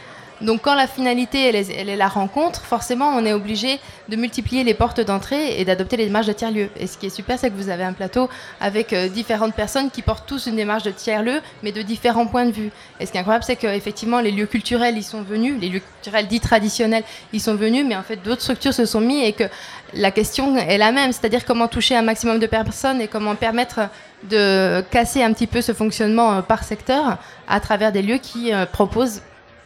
Donc 0.41 0.61
quand 0.63 0.75
la 0.75 0.87
finalité, 0.87 1.47
elle 1.47 1.89
est, 1.89 1.95
la 1.95 2.07
rencontre, 2.07 2.61
forcément, 2.61 3.09
on 3.09 3.25
est 3.25 3.31
obligé 3.31 3.79
de 4.09 4.15
multiplier 4.17 4.63
les 4.63 4.73
portes 4.73 4.99
d'entrée 4.99 5.59
et 5.59 5.65
d'adopter 5.65 5.95
les 5.95 6.05
démarches 6.05 6.27
de 6.27 6.33
tiers-lieux. 6.33 6.69
Et 6.77 6.87
ce 6.87 6.97
qui 6.97 7.05
est 7.05 7.09
super, 7.09 7.39
c'est 7.39 7.49
que 7.49 7.55
vous 7.55 7.69
avez 7.69 7.83
un 7.83 7.93
plateau 7.93 8.29
avec 8.59 8.91
euh, 8.91 9.07
différentes 9.07 9.55
personnes 9.55 9.89
qui 9.89 10.01
portent 10.01 10.27
tous 10.27 10.47
une 10.47 10.57
démarche 10.57 10.83
de 10.83 10.91
tiers-lieu, 10.91 11.39
mais 11.63 11.71
de 11.71 11.81
différents 11.81 12.27
points 12.27 12.45
de 12.45 12.51
vue. 12.51 12.69
Et 12.99 13.05
ce 13.05 13.11
qui 13.11 13.17
est 13.17 13.21
incroyable, 13.21 13.45
c'est 13.45 13.55
qu'effectivement, 13.55 14.19
les 14.19 14.31
lieux 14.31 14.45
culturels, 14.45 14.97
ils 14.97 15.03
sont 15.03 15.21
venus, 15.21 15.55
les 15.59 15.69
lieux 15.69 15.79
culturels 15.79 16.27
dits 16.27 16.41
traditionnels, 16.41 17.03
ils 17.31 17.41
sont 17.41 17.55
venus, 17.55 17.85
mais 17.87 17.95
en 17.95 18.03
fait, 18.03 18.17
d'autres 18.17 18.41
structures 18.41 18.73
se 18.73 18.85
sont 18.85 19.01
mis 19.01 19.23
et 19.23 19.31
que 19.31 19.45
la 19.93 20.11
question 20.11 20.57
est 20.57 20.77
la 20.77 20.91
même, 20.91 21.13
c'est-à-dire 21.13 21.45
comment 21.45 21.69
toucher 21.69 21.95
un 21.95 22.01
maximum 22.01 22.39
de 22.39 22.47
personnes 22.47 22.99
et 22.99 23.07
comment 23.07 23.35
permettre 23.35 23.89
de 24.29 24.81
casser 24.91 25.23
un 25.23 25.31
petit 25.31 25.47
peu 25.47 25.61
ce 25.61 25.73
fonctionnement 25.73 26.33
euh, 26.33 26.41
par 26.41 26.63
secteur 26.63 27.17
à 27.47 27.59
travers 27.59 27.91
des 27.91 28.01
lieux 28.01 28.17
qui 28.17 28.53
euh, 28.53 28.65
proposent 28.65 29.21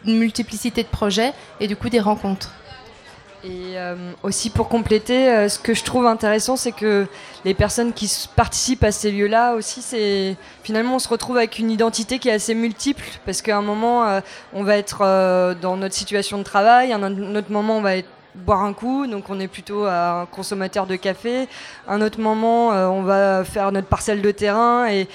une 0.06 0.18
multiplicité 0.18 0.84
de 0.84 0.88
projets 0.88 1.34
et 1.60 1.68
du 1.68 1.76
coup 1.76 1.90
des 1.90 2.00
rencontres. 2.00 2.54
Et 3.44 3.78
euh, 3.78 3.96
aussi 4.22 4.50
pour 4.50 4.68
compléter, 4.68 5.30
euh, 5.30 5.48
ce 5.48 5.60
que 5.60 5.74
je 5.74 5.86
trouve 5.86 6.06
intéressant, 6.06 6.58
c'est 6.58 6.74
que 6.74 7.08
les 7.46 7.54
personnes 7.54 7.94
qui 7.94 8.12
participent 8.36 8.84
à 8.84 8.92
ces 8.92 9.12
lieux-là 9.12 9.54
aussi, 9.54 9.82
c'est 9.82 10.36
finalement 10.62 10.96
on 10.96 11.00
se 11.00 11.08
retrouve 11.08 11.38
avec 11.38 11.58
une 11.58 11.72
identité 11.72 12.20
qui 12.20 12.28
est 12.28 12.34
assez 12.34 12.54
multiple, 12.54 13.06
parce 13.26 13.42
qu'à 13.42 13.58
un 13.58 13.62
moment 13.62 14.06
euh, 14.06 14.20
on 14.52 14.64
va 14.64 14.76
être 14.76 15.56
dans 15.62 15.78
notre 15.78 15.96
situation 15.96 16.38
de 16.38 16.44
travail, 16.44 16.92
à 16.92 16.98
un 16.98 17.36
autre 17.36 17.52
moment 17.52 17.78
on 17.78 17.82
va 17.82 17.96
être 17.96 18.10
boire 18.36 18.64
un 18.64 18.74
coup, 18.74 19.08
donc 19.08 19.30
on 19.30 19.40
est 19.40 19.48
plutôt 19.48 19.86
un 19.86 20.28
consommateur 20.32 20.86
de 20.86 20.96
café. 20.96 21.48
Un 21.88 22.02
autre 22.02 22.20
moment, 22.20 22.72
euh, 22.74 22.88
on 22.88 23.02
va 23.02 23.44
faire 23.44 23.72
notre 23.72 23.88
parcelle 23.88 24.22
de 24.22 24.32
terrain 24.32 24.88
et, 24.90 25.08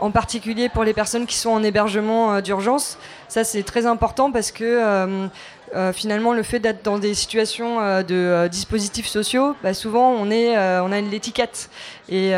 en 0.00 0.10
particulier 0.10 0.68
pour 0.68 0.84
les 0.84 0.94
personnes 0.94 1.26
qui 1.26 1.36
sont 1.36 1.50
en 1.50 1.62
hébergement 1.62 2.34
euh, 2.34 2.40
d'urgence, 2.40 2.98
ça 3.28 3.42
c'est 3.42 3.64
très 3.64 3.84
important 3.86 4.30
parce 4.30 4.52
que 4.52 4.64
euh, 5.74 5.92
finalement 5.92 6.32
le 6.32 6.44
fait 6.44 6.60
d'être 6.60 6.84
dans 6.84 6.98
des 6.98 7.14
situations 7.14 7.80
de 8.02 8.46
dispositifs 8.46 9.08
sociaux, 9.08 9.56
bah, 9.64 9.74
souvent 9.74 10.10
on, 10.10 10.30
est, 10.30 10.56
on 10.56 10.92
a 10.92 11.00
l'étiquette 11.00 11.68
et 12.08 12.30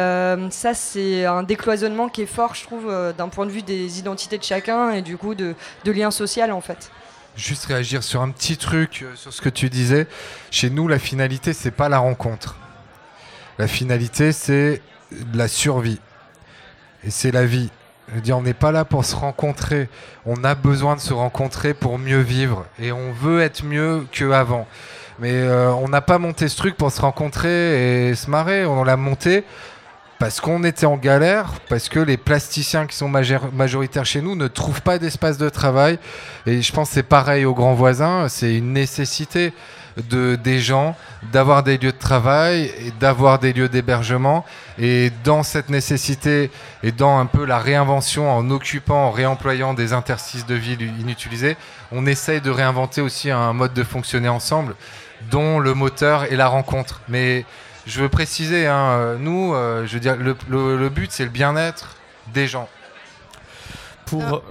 ça 0.51 0.73
c'est 0.73 1.27
un 1.27 1.43
décloisonnement 1.43 2.09
qui 2.09 2.23
est 2.23 2.27
fort, 2.27 2.55
je 2.55 2.65
trouve, 2.65 2.91
d'un 3.19 3.29
point 3.29 3.45
de 3.45 3.51
vue 3.51 3.61
des 3.61 3.99
identités 3.99 4.39
de 4.39 4.43
chacun 4.43 4.93
et 4.93 5.03
du 5.03 5.19
coup 5.19 5.35
de, 5.35 5.55
de 5.85 5.93
lien 5.93 6.11
social 6.11 6.51
en 6.53 6.63
fait 6.63 6.91
juste 7.39 7.67
réagir 7.67 8.03
sur 8.03 8.21
un 8.21 8.31
petit 8.31 8.57
truc, 8.57 9.03
euh, 9.03 9.15
sur 9.15 9.33
ce 9.33 9.41
que 9.41 9.49
tu 9.49 9.71
disais. 9.71 10.07
Chez 10.51 10.71
nous, 10.71 10.89
la 10.89 10.99
finalité, 10.99 11.53
c'est 11.53 11.71
pas 11.71 11.89
la 11.89 11.99
rencontre. 11.99 12.57
La 13.59 13.69
finalité, 13.69 14.33
c'est 14.33 14.83
la 15.33 15.49
survie. 15.49 16.01
Et 17.05 17.11
c'est 17.11 17.31
la 17.31 17.47
vie. 17.47 17.71
Je 18.09 18.15
veux 18.15 18.21
dire, 18.21 18.37
on 18.37 18.43
n'est 18.43 18.55
pas 18.55 18.73
là 18.73 18.85
pour 18.85 19.05
se 19.05 19.15
rencontrer. 19.15 19.89
On 20.27 20.43
a 20.43 20.55
besoin 20.55 20.97
de 20.97 21.01
se 21.01 21.13
rencontrer 21.13 21.75
pour 21.75 21.99
mieux 21.99 22.21
vivre. 22.21 22.67
Et 22.79 22.91
on 22.91 23.13
veut 23.13 23.41
être 23.41 23.65
mieux 23.65 24.07
qu'avant. 24.11 24.67
Mais 25.19 25.33
euh, 25.33 25.73
on 25.73 25.89
n'a 25.89 26.01
pas 26.01 26.19
monté 26.19 26.49
ce 26.49 26.57
truc 26.57 26.77
pour 26.77 26.91
se 26.91 27.01
rencontrer 27.01 28.09
et 28.09 28.15
se 28.15 28.31
marrer. 28.31 28.65
On 28.67 28.85
l'a 28.85 28.97
monté 28.97 29.45
parce 30.19 30.41
qu'on 30.41 30.65
était 30.65 30.87
en 30.87 30.97
galère, 30.97 31.53
parce 31.69 31.89
que 31.89 32.01
les 32.01 32.17
plasticiens 32.17 32.87
qui 32.87 32.97
sont 32.97 33.09
majoritaires 33.09 34.07
chez 34.07 34.21
nous 34.21 34.35
ne 34.35 34.49
trouvent 34.49 34.83
pas 34.83 34.99
d'espace 34.99 35.39
de 35.39 35.49
travail. 35.49 35.99
Et 36.47 36.61
je 36.61 36.73
pense 36.73 36.89
que 36.89 36.95
c'est 36.95 37.03
pareil 37.05 37.45
aux 37.45 37.55
grands 37.55 37.75
voisins, 37.75 38.29
c'est 38.29 38.57
une 38.57 38.73
nécessité 38.73 39.53
de, 40.11 40.37
des 40.37 40.61
gens 40.61 40.97
d'avoir 41.33 41.63
des 41.63 41.79
lieux 41.79 41.93
de 41.93 41.99
travail 41.99 42.73
et 42.81 42.93
d'avoir 42.99 43.39
des 43.39 43.53
lieux 43.53 43.69
d'hébergement. 43.69 44.45
Et 44.79 45.11
dans 45.25 45.43
cette 45.43 45.71
nécessité 45.71 46.51
et 46.83 46.93
dans 46.93 47.19
un 47.19 47.27
peu 47.27 47.45
la 47.45 47.59
réinvention 47.59 48.31
en 48.31 48.51
occupant, 48.51 49.07
en 49.07 49.11
réemployant 49.11 49.75
des 49.75 49.93
interstices 49.93 50.47
de 50.47 50.55
ville 50.55 50.83
inutilisés, 51.01 51.57
on 51.93 52.07
essaye 52.07 52.41
de 52.41 52.51
réinventer 52.51 53.01
aussi 53.01 53.31
un 53.31 53.53
mode 53.53 53.73
de 53.73 53.85
fonctionner 53.85 54.29
ensemble 54.29 54.75
dont 55.31 55.59
le 55.59 55.75
moteur 55.75 56.25
est 56.25 56.37
la 56.37 56.49
rencontre. 56.49 57.01
Mais 57.09 57.45
je 57.89 58.03
veux 58.03 58.11
préciser, 58.11 58.67
hein, 58.67 58.91
euh, 58.91 59.17
nous, 59.19 59.55
euh, 59.55 59.87
je 59.87 59.95
veux 59.95 60.01
dire, 60.01 60.17
le, 60.17 60.89
but, 60.91 61.11
c'est 61.11 61.25
le 61.25 61.31
bien-être 61.31 61.97
des 62.35 62.47
gens. 62.47 62.69
Pour. 64.05 64.23
Euh, 64.23 64.43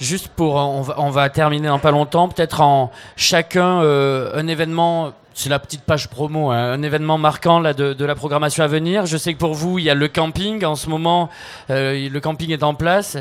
juste 0.00 0.28
pour, 0.28 0.54
on 0.54 0.82
va, 0.82 0.94
on 0.98 1.10
va, 1.10 1.28
terminer 1.28 1.68
dans 1.68 1.80
pas 1.80 1.90
longtemps, 1.90 2.28
peut-être 2.28 2.60
en 2.60 2.92
chacun 3.16 3.80
un 3.80 4.46
événement 4.46 5.12
c'est 5.36 5.48
la 5.48 5.58
petite 5.58 5.82
page 5.82 6.08
promo, 6.08 6.52
hein, 6.52 6.74
un 6.74 6.82
événement 6.82 7.18
marquant 7.18 7.58
là, 7.58 7.74
de, 7.74 8.04
la 8.04 8.14
programmation 8.14 8.62
à 8.62 8.68
venir. 8.68 9.04
Je 9.06 9.16
sais 9.16 9.34
que 9.34 9.38
pour 9.38 9.54
vous, 9.54 9.80
il 9.80 9.84
y 9.84 9.90
a 9.90 9.94
le 9.94 10.06
camping. 10.06 10.64
En 10.64 10.76
ce 10.76 10.88
moment, 10.88 11.28
le 11.68 12.18
camping 12.20 12.52
est 12.52 12.62
en 12.62 12.74
place. 12.74 13.16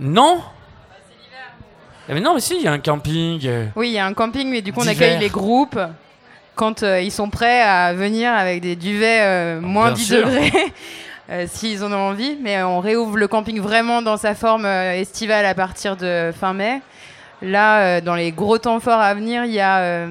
Non? 0.00 0.40
Eh, 2.08 2.14
mais 2.14 2.20
non, 2.20 2.34
mais 2.34 2.40
si, 2.40 2.56
il 2.56 2.64
y 2.64 2.66
a 2.66 2.72
un 2.72 2.80
camping. 2.80 3.48
Oui, 3.76 3.90
il 3.90 3.92
y 3.92 3.98
a 3.98 4.06
un 4.06 4.14
camping, 4.14 4.50
mais 4.50 4.62
du 4.62 4.72
coup, 4.72 4.80
on 4.82 4.86
accueille 4.88 5.20
les 5.20 5.28
groupes 5.28 5.78
quand 6.56 6.82
euh, 6.82 7.00
ils 7.00 7.12
sont 7.12 7.30
prêts 7.30 7.60
à 7.60 7.92
venir 7.92 8.32
avec 8.32 8.62
des 8.62 8.74
duvets 8.74 9.20
euh, 9.20 9.60
moins 9.60 9.92
10 9.92 10.10
degrés. 10.10 10.52
Euh, 11.28 11.44
s'ils 11.48 11.82
en 11.82 11.90
ont 11.92 12.10
envie, 12.10 12.38
mais 12.40 12.62
on 12.62 12.78
réouvre 12.78 13.16
le 13.16 13.26
camping 13.26 13.60
vraiment 13.60 14.00
dans 14.00 14.16
sa 14.16 14.36
forme 14.36 14.64
estivale 14.64 15.44
à 15.44 15.54
partir 15.54 15.96
de 15.96 16.30
fin 16.32 16.52
mai. 16.52 16.80
Là, 17.42 18.00
dans 18.00 18.14
les 18.14 18.30
gros 18.30 18.58
temps 18.58 18.78
forts 18.78 19.00
à 19.00 19.12
venir, 19.12 19.44
il 19.44 19.50
y 19.50 19.58
a 19.58 20.06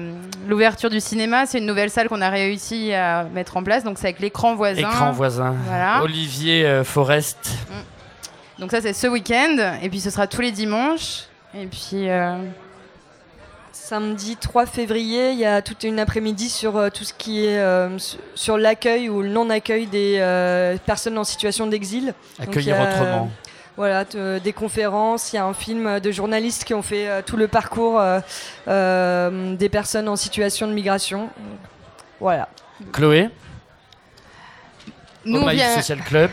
l'ouverture 0.46 0.90
du 0.90 1.00
cinéma. 1.00 1.46
C'est 1.46 1.56
une 1.56 1.64
nouvelle 1.64 1.88
salle 1.88 2.10
qu'on 2.10 2.20
a 2.20 2.28
réussi 2.28 2.92
à 2.92 3.24
mettre 3.32 3.56
en 3.56 3.62
place. 3.62 3.82
Donc, 3.82 3.96
c'est 3.96 4.08
avec 4.08 4.20
l'écran 4.20 4.56
voisin. 4.56 4.90
Écran 4.90 5.12
voisin. 5.12 5.54
Voilà. 5.66 6.02
Olivier 6.02 6.82
Forest. 6.84 7.60
Mm. 7.70 8.60
Donc, 8.60 8.70
ça, 8.72 8.82
c'est 8.82 8.92
ce 8.92 9.06
week-end. 9.06 9.78
Et 9.82 9.88
puis, 9.88 10.00
ce 10.00 10.10
sera 10.10 10.26
tous 10.26 10.42
les 10.42 10.52
dimanches. 10.52 11.22
Et 11.58 11.64
puis. 11.64 12.10
Samedi 13.88 14.36
3 14.36 14.66
février, 14.66 15.30
il 15.30 15.38
y 15.38 15.44
a 15.44 15.62
toute 15.62 15.84
une 15.84 16.00
après-midi 16.00 16.48
sur 16.48 16.76
euh, 16.76 16.90
tout 16.90 17.04
ce 17.04 17.12
qui 17.12 17.44
est 17.44 17.60
euh, 17.60 17.96
sur 18.34 18.58
l'accueil 18.58 19.08
ou 19.08 19.22
le 19.22 19.28
non-accueil 19.28 19.86
des 19.86 20.16
euh, 20.18 20.76
personnes 20.84 21.16
en 21.16 21.22
situation 21.22 21.68
d'exil. 21.68 22.12
Accueillir 22.40 22.80
autrement. 22.80 23.30
Voilà, 23.76 24.04
des 24.04 24.52
conférences, 24.52 25.32
il 25.32 25.36
y 25.36 25.38
a 25.38 25.44
un 25.44 25.54
film 25.54 26.00
de 26.00 26.10
journalistes 26.10 26.64
qui 26.64 26.74
ont 26.74 26.82
fait 26.82 27.22
tout 27.26 27.36
le 27.36 27.46
parcours 27.46 28.02
des 28.66 29.68
personnes 29.70 30.08
en 30.08 30.16
situation 30.16 30.66
de 30.66 30.72
migration. 30.72 31.28
Voilà. 32.18 32.48
Chloé? 32.92 33.28
Nous, 35.24 35.48
Social 35.76 36.00
Club 36.00 36.30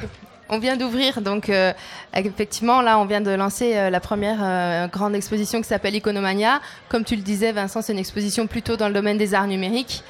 on 0.49 0.59
vient 0.59 0.77
d'ouvrir, 0.77 1.21
donc 1.21 1.49
euh, 1.49 1.73
effectivement, 2.13 2.81
là, 2.81 2.99
on 2.99 3.05
vient 3.05 3.21
de 3.21 3.31
lancer 3.31 3.75
euh, 3.75 3.89
la 3.89 3.99
première 3.99 4.39
euh, 4.41 4.87
grande 4.87 5.15
exposition 5.15 5.61
qui 5.61 5.67
s'appelle 5.67 5.95
Iconomania. 5.95 6.61
Comme 6.89 7.03
tu 7.03 7.15
le 7.15 7.21
disais, 7.21 7.51
Vincent, 7.51 7.81
c'est 7.81 7.93
une 7.93 7.99
exposition 7.99 8.47
plutôt 8.47 8.75
dans 8.75 8.87
le 8.87 8.93
domaine 8.93 9.17
des 9.17 9.33
arts 9.33 9.47
numériques 9.47 10.03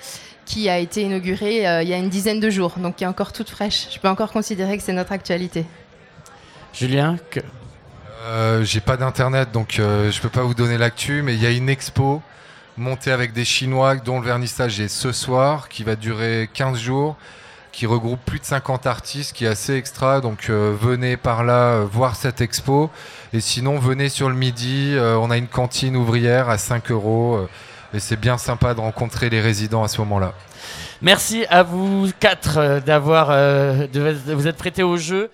qui 0.46 0.68
a 0.70 0.78
été 0.78 1.04
inaugurée 1.04 1.60
il 1.84 1.88
y 1.88 1.94
a 1.94 1.98
une 1.98 2.10
dizaine 2.10 2.42
de 2.42 2.50
jours, 2.50 2.74
donc 2.78 2.98
qui 2.98 3.06
est 3.06 3.08
encore 3.08 3.32
toute 3.32 3.50
fraîche. 3.50 3.88
Je 3.94 4.00
peux 4.00 4.10
encore 4.10 4.34
considérer 4.34 4.78
que 4.78 4.84
c'est 4.84 4.92
notre 4.92 5.14
actualité. 5.14 5.66
Julien 6.74 7.16
que... 7.32 7.40
J'ai 8.64 8.82
pas 8.82 8.98
d'internet, 8.98 9.54
donc 9.54 9.76
je 9.78 10.20
peux 10.20 10.28
pas 10.28 10.44
vous 10.44 10.54
donner 10.54 10.78
l'actu, 10.78 11.22
mais 11.22 11.34
il 11.34 11.42
y 11.42 11.46
a 11.46 11.52
une 11.52 11.70
expo 11.70 12.22
montée 12.76 13.12
avec 13.12 13.32
des 13.32 13.46
Chinois 13.46 13.96
dont 13.96 14.20
le 14.20 14.26
vernissage 14.26 14.82
est 14.82 14.90
ce 14.90 15.14
soir, 15.14 15.70
qui 15.70 15.86
va 15.86 15.96
durer 15.96 16.50
15 16.54 16.78
jours 16.78 17.16
qui 17.74 17.88
regroupe 17.88 18.20
plus 18.24 18.40
de 18.40 18.46
50 18.46 18.86
artistes, 18.86 19.34
qui 19.34 19.46
est 19.46 19.50
assez 19.50 19.76
extra. 19.76 20.22
Donc 20.22 20.50
euh, 20.50 20.74
venez 20.80 21.18
par 21.18 21.44
là 21.44 21.74
euh, 21.74 21.86
voir 21.92 22.16
cette 22.16 22.40
expo. 22.40 22.90
Et 23.34 23.42
sinon, 23.42 23.80
venez 23.80 24.08
sur 24.08 24.30
le 24.30 24.36
midi. 24.36 24.94
Euh, 24.96 25.18
on 25.18 25.30
a 25.32 25.38
une 25.38 25.48
cantine 25.48 25.98
ouvrière 25.98 26.50
à 26.50 26.58
5 26.58 26.92
euros. 26.92 27.46
et 27.94 28.00
c'est 28.00 28.20
bien 28.20 28.38
sympa 28.38 28.74
de 28.74 28.80
rencontrer 28.80 29.30
les 29.30 29.42
résidents 29.42 29.84
à 29.84 29.88
ce 29.88 30.00
moment-là. 30.02 30.34
Merci 31.02 31.46
à 31.50 31.64
vous 31.64 32.10
quatre 32.20 32.80
d'avoir, 32.86 33.28
vous 33.28 34.48
être 34.48 34.58
prêtés 34.58 34.84
au 34.84 34.96
jeu. 34.96 35.30